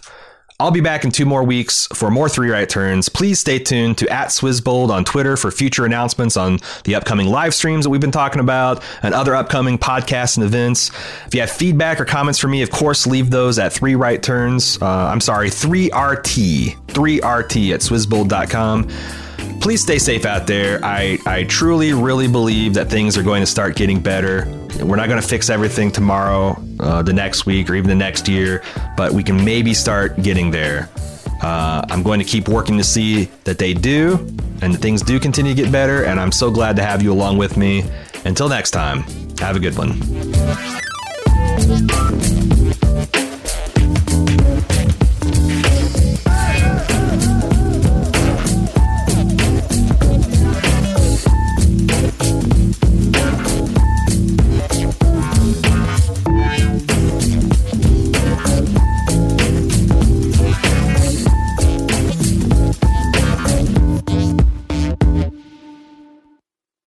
I'll 0.58 0.72
be 0.72 0.80
back 0.80 1.04
in 1.04 1.12
two 1.12 1.26
more 1.26 1.44
weeks 1.44 1.86
for 1.88 2.10
more 2.10 2.30
three 2.30 2.50
right 2.50 2.68
turns. 2.68 3.10
Please 3.10 3.42
stay 3.42 3.60
tuned 3.60 3.98
to 3.98 4.08
at 4.08 4.30
Swizzbold 4.30 4.90
on 4.90 5.04
Twitter 5.04 5.36
for 5.36 5.52
future 5.52 5.86
announcements 5.86 6.38
on 6.38 6.60
the 6.86 6.96
upcoming 6.96 7.28
live 7.28 7.54
streams 7.54 7.84
that 7.84 7.90
we've 7.90 8.00
been 8.00 8.12
talking 8.12 8.40
about 8.40 8.82
and 9.04 9.14
other 9.14 9.36
upcoming 9.36 9.78
podcasts 9.78 10.38
and 10.38 10.46
events. 10.46 10.92
If 11.28 11.36
you 11.36 11.42
have 11.42 11.52
feedback 11.52 12.00
or 12.00 12.06
comments 12.06 12.40
for 12.40 12.48
me, 12.48 12.62
of 12.62 12.72
course, 12.72 13.06
leave 13.06 13.32
those 13.32 13.60
at 13.60 13.74
three 13.74 13.96
right 13.96 14.24
turns. 14.24 14.82
Uh, 14.82 14.86
I'm 14.86 15.20
sorry, 15.20 15.50
3RT, 15.50 16.78
3RT 16.88 17.74
at 17.74 17.82
swizzbold.com 17.82 18.90
please 19.62 19.82
stay 19.82 19.98
safe 20.00 20.26
out 20.26 20.48
there. 20.48 20.80
I, 20.84 21.18
I 21.26 21.44
truly, 21.44 21.94
really 21.94 22.28
believe 22.28 22.74
that 22.76 22.90
things 22.90 23.18
are 23.18 23.24
going 23.24 23.42
to 23.42 23.48
start 23.48 23.76
getting 23.76 24.00
better. 24.00 24.46
We're 24.82 24.96
not 24.96 25.08
going 25.08 25.22
to 25.22 25.28
fix 25.28 25.50
everything 25.50 25.92
tomorrow, 25.92 26.62
uh, 26.80 27.02
the 27.02 27.14
next 27.14 27.46
week, 27.46 27.70
or 27.70 27.76
even 27.76 27.90
the 27.90 27.96
next 27.96 28.28
year, 28.28 28.64
but 28.98 29.12
we 29.12 29.24
can 29.24 29.44
maybe 29.44 29.74
start 29.74 30.22
getting 30.22 30.52
there. 30.52 30.90
Uh, 31.42 31.86
I'm 31.90 32.04
going 32.04 32.20
to 32.20 32.26
keep 32.26 32.48
working 32.48 32.78
to 32.78 32.84
see 32.84 33.26
that 33.44 33.58
they 33.58 33.74
do 33.74 34.16
and 34.62 34.74
that 34.74 34.82
things 34.82 35.02
do 35.02 35.20
continue 35.20 35.54
to 35.54 35.62
get 35.62 35.72
better. 35.72 36.06
And 36.06 36.20
I'm 36.20 36.32
so 36.32 36.50
glad 36.50 36.76
to 36.78 36.84
have 36.84 37.02
you 37.02 37.12
along 37.12 37.38
with 37.38 37.58
me. 37.58 37.84
Until 38.26 38.50
next 38.50 38.72
time, 38.72 39.04
have 39.40 39.56
a 39.56 39.60
good 39.60 39.78
one. 39.78 40.02